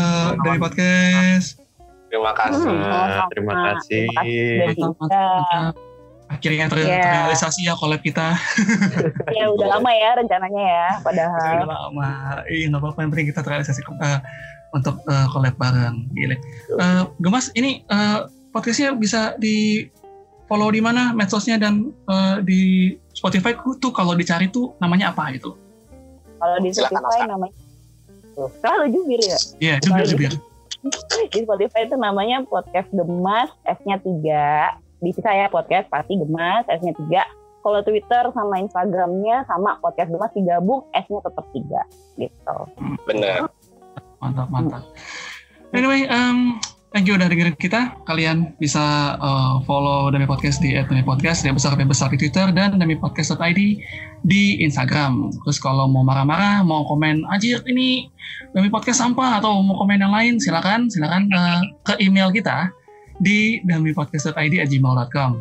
dari 0.47 0.59
podcast. 0.63 1.59
Terima 2.07 2.31
kasih. 2.39 2.71
Nah, 2.71 3.27
terima 3.35 3.55
kasih. 3.75 4.07
Terima 4.07 4.67
kasih 4.71 4.79
mantap, 4.79 4.95
mantap. 5.03 5.94
Akhirnya 6.35 6.67
ter- 6.67 6.83
Iya. 6.83 7.03
terrealisasi 7.03 7.61
ya 7.67 7.75
collab 7.79 8.03
kita. 8.03 8.35
Ya 9.39 9.47
udah 9.51 9.79
lama 9.79 9.91
ya 9.95 10.11
rencananya 10.19 10.63
ya, 10.63 10.89
padahal. 11.03 11.63
Udah 11.63 11.69
lama. 11.71 12.11
Ih, 12.51 12.67
nggak 12.71 12.81
apa-apa 12.83 12.99
yang 13.03 13.11
penting 13.15 13.29
kita 13.31 13.41
terrealisasi 13.43 13.81
eh, 13.83 14.21
untuk 14.75 14.99
eh, 15.07 15.27
collab 15.31 15.55
bareng. 15.55 15.97
Gile. 16.13 16.37
Eh, 16.79 17.03
Gemas, 17.23 17.55
ini 17.55 17.87
eh, 17.87 18.19
podcastnya 18.51 18.95
bisa 18.95 19.35
di 19.39 19.87
follow 20.45 20.69
di 20.69 20.83
mana 20.83 21.15
medsosnya 21.15 21.57
dan 21.57 21.91
eh, 22.11 22.37
di 22.43 22.61
Spotify 23.15 23.55
tuh 23.79 23.93
kalau 23.95 24.13
dicari 24.15 24.51
tuh 24.51 24.75
namanya 24.79 25.15
apa 25.15 25.31
itu? 25.31 25.55
Kalau 26.39 26.57
di 26.61 26.71
Spotify 26.75 27.25
namanya 27.25 27.55
selalu 28.35 28.85
jubir 28.91 29.21
ya. 29.23 29.39
Iya, 29.63 29.75
jubir 29.81 30.05
jubir. 30.11 30.33
Di 31.33 31.41
Spotify 31.49 31.89
itu 31.89 31.97
namanya 31.97 32.45
podcast 32.45 32.93
Gemas, 32.93 33.49
S-nya 33.65 33.97
3. 34.05 34.84
Di 35.05 35.13
saya 35.21 35.53
podcast 35.53 35.93
pasti 35.93 36.17
Gemas, 36.17 36.65
S-nya 36.65 36.97
3. 36.97 37.61
Kalau 37.61 37.85
Twitter 37.85 38.25
sama 38.33 38.57
Instagramnya 38.57 39.45
sama 39.45 39.77
podcast 39.85 40.09
Gemas 40.09 40.33
digabung, 40.33 40.89
S-nya 40.97 41.21
tetap 41.21 41.45
3. 41.53 41.61
Gitu. 42.17 42.57
Bener. 43.05 43.45
Mantap, 44.25 44.49
mantap. 44.49 44.81
Anyway, 45.77 46.09
um, 46.09 46.57
thank 46.97 47.05
you 47.05 47.21
udah 47.21 47.29
dengerin 47.29 47.53
kita. 47.61 47.93
Kalian 48.09 48.57
bisa 48.57 49.21
uh, 49.21 49.61
follow 49.69 50.09
Dami 50.09 50.25
Podcast 50.25 50.65
di 50.65 50.73
Dami 50.73 51.05
Podcast, 51.05 51.45
dari 51.45 51.53
besar 51.53 51.77
sampai 51.77 51.85
besar 51.85 52.09
di 52.09 52.17
Twitter, 52.17 52.49
dan 52.57 52.81
Dami 52.81 52.97
Podcast.id 52.97 53.61
di 54.25 54.43
Instagram. 54.65 55.29
Terus 55.45 55.61
kalau 55.61 55.85
mau 55.85 56.01
marah-marah, 56.01 56.65
mau 56.65 56.89
komen, 56.89 57.29
anjir 57.29 57.61
ini 57.69 58.09
Dami 58.57 58.73
Podcast 58.73 59.05
sampah, 59.05 59.45
atau 59.45 59.61
mau 59.61 59.77
komen 59.77 60.01
yang 60.01 60.17
lain, 60.17 60.41
silakan, 60.41 60.89
silakan 60.89 61.29
uh, 61.37 61.61
ke 61.85 62.01
email 62.01 62.33
kita 62.33 62.73
di 63.21 63.63
damipodcast.id 63.67 64.55
at 64.59 64.69
gmail.com. 64.71 65.33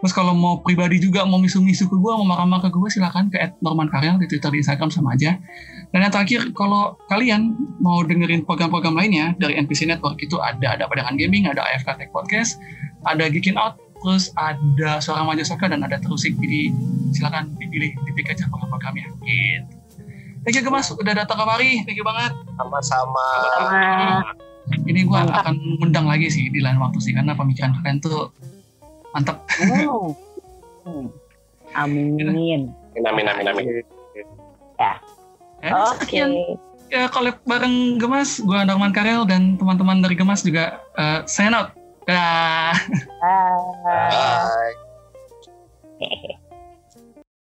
Terus 0.00 0.16
kalau 0.16 0.32
mau 0.32 0.64
pribadi 0.64 0.96
juga 0.96 1.28
mau 1.28 1.36
misu-misu 1.36 1.84
ke 1.84 1.92
gue, 1.92 2.12
mau 2.16 2.24
marah-marah 2.24 2.72
ke 2.72 2.78
gue 2.80 2.88
silakan 2.88 3.28
ke 3.28 3.36
@normankarel 3.60 4.16
di 4.16 4.24
Twitter 4.32 4.48
di 4.48 4.64
Instagram 4.64 4.88
sama 4.88 5.12
aja. 5.12 5.36
Dan 5.92 6.08
yang 6.08 6.12
terakhir 6.12 6.56
kalau 6.56 6.96
kalian 7.12 7.52
mau 7.84 8.00
dengerin 8.00 8.48
program-program 8.48 8.96
lainnya 8.96 9.36
dari 9.36 9.60
NPC 9.60 9.84
Network 9.84 10.16
itu 10.24 10.40
ada 10.40 10.72
ada 10.72 10.88
Padangan 10.88 11.20
Gaming, 11.20 11.52
ada 11.52 11.60
AFK 11.60 12.00
Tech 12.00 12.08
Podcast, 12.16 12.56
ada 13.04 13.28
Geekin 13.28 13.60
Out, 13.60 13.76
terus 14.00 14.32
ada 14.40 15.04
Suara 15.04 15.20
Maju 15.20 15.44
Soka 15.44 15.68
dan 15.68 15.84
ada 15.84 16.00
Terusik. 16.00 16.32
Jadi 16.40 16.72
silakan 17.12 17.52
dipilih, 17.60 17.92
dipilih 18.08 18.32
aja 18.32 18.48
program-programnya. 18.48 19.04
Gitu. 19.20 19.68
Thank 20.48 20.56
you 20.56 20.64
Gemas, 20.64 20.88
udah 20.96 21.12
datang 21.12 21.36
kemari. 21.36 21.84
Thank 21.84 22.00
you 22.00 22.06
banget. 22.08 22.32
Sama-sama. 22.56 23.28
Sama. 23.60 24.48
Ini 24.68 25.08
gue 25.08 25.18
akan 25.18 25.80
undang 25.82 26.06
lagi 26.06 26.28
sih 26.28 26.52
di 26.52 26.60
lain 26.60 26.78
waktu 26.78 26.98
sih 27.00 27.12
karena 27.16 27.32
pemikiran 27.34 27.74
kalian 27.80 27.98
tuh 28.02 28.30
mantap. 29.16 29.42
Hmm. 29.58 30.12
Hmm. 30.84 31.06
Amin. 31.74 32.26
Amin, 32.26 33.04
amin, 33.06 33.26
amin, 33.26 33.46
amin. 33.46 33.64
Ya, 35.60 35.76
Oke. 35.92 36.08
sekian 36.08 36.56
ya 36.90 37.06
collab 37.06 37.38
bareng 37.46 38.00
Gemas, 38.02 38.42
gue 38.42 38.60
Norman 38.66 38.90
Karel 38.90 39.22
dan 39.28 39.54
teman-teman 39.54 40.02
dari 40.02 40.18
Gemas 40.18 40.42
juga 40.42 40.82
uh, 40.98 41.22
sign 41.28 41.54
out. 41.54 41.70
Dah. 42.08 42.74
Bye. 43.22 44.74
Bye. 46.00 46.34